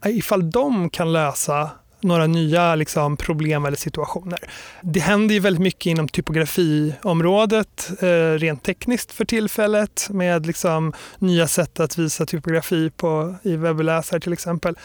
ifall 0.05 0.51
de 0.51 0.91
kan 0.91 1.13
lösa 1.13 1.71
några 2.05 2.27
nya 2.27 2.75
liksom, 2.75 3.17
problem 3.17 3.65
eller 3.65 3.77
situationer. 3.77 4.39
Det 4.83 5.01
händer 5.01 5.35
ju 5.35 5.41
väldigt 5.41 5.63
mycket 5.63 5.87
inom 5.87 6.09
typografiområdet 6.09 7.91
eh, 8.01 8.39
rent 8.39 8.63
tekniskt 8.63 9.13
för 9.13 9.25
tillfället 9.25 10.07
med 10.11 10.47
liksom, 10.47 10.93
nya 11.19 11.49
sätt 11.49 11.81
att 11.81 11.99
visa 11.99 12.27
typografi 12.27 12.91
på, 12.91 13.35
i 13.43 13.57
webbläsare 13.57 14.21
till 14.21 14.33
exempel. 14.33 14.79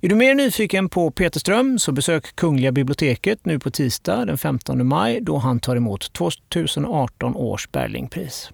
Är 0.00 0.08
du 0.08 0.14
mer 0.14 0.34
nyfiken 0.34 0.88
på 0.88 1.10
Peter 1.10 1.40
Ström 1.40 1.78
så 1.78 1.92
besök 1.92 2.36
Kungliga 2.36 2.72
biblioteket 2.72 3.38
nu 3.42 3.58
på 3.58 3.70
tisdag 3.70 4.24
den 4.24 4.38
15 4.38 4.86
maj 4.86 5.20
då 5.20 5.36
han 5.36 5.60
tar 5.60 5.76
emot 5.76 6.12
2018 6.12 7.36
års 7.36 7.68
Berlingpris. 7.68 8.50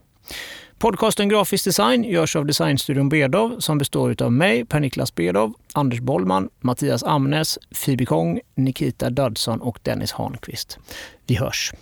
Podcasten 0.84 1.28
Grafisk 1.28 1.64
design 1.64 2.04
görs 2.04 2.36
av 2.36 2.46
Designstudion 2.46 3.08
Bedov 3.08 3.60
som 3.60 3.78
består 3.78 4.22
av 4.22 4.32
mig, 4.32 4.64
Per-Niklas 4.64 5.14
Bedov, 5.14 5.54
Anders 5.72 6.00
Bollman, 6.00 6.48
Mattias 6.60 7.02
Amnes, 7.02 7.58
Phoebe 7.84 8.04
Kong, 8.04 8.40
Nikita 8.54 9.10
Dödsson 9.10 9.60
och 9.60 9.78
Dennis 9.82 10.12
Hanqvist. 10.12 10.78
Vi 11.26 11.36
hörs! 11.36 11.72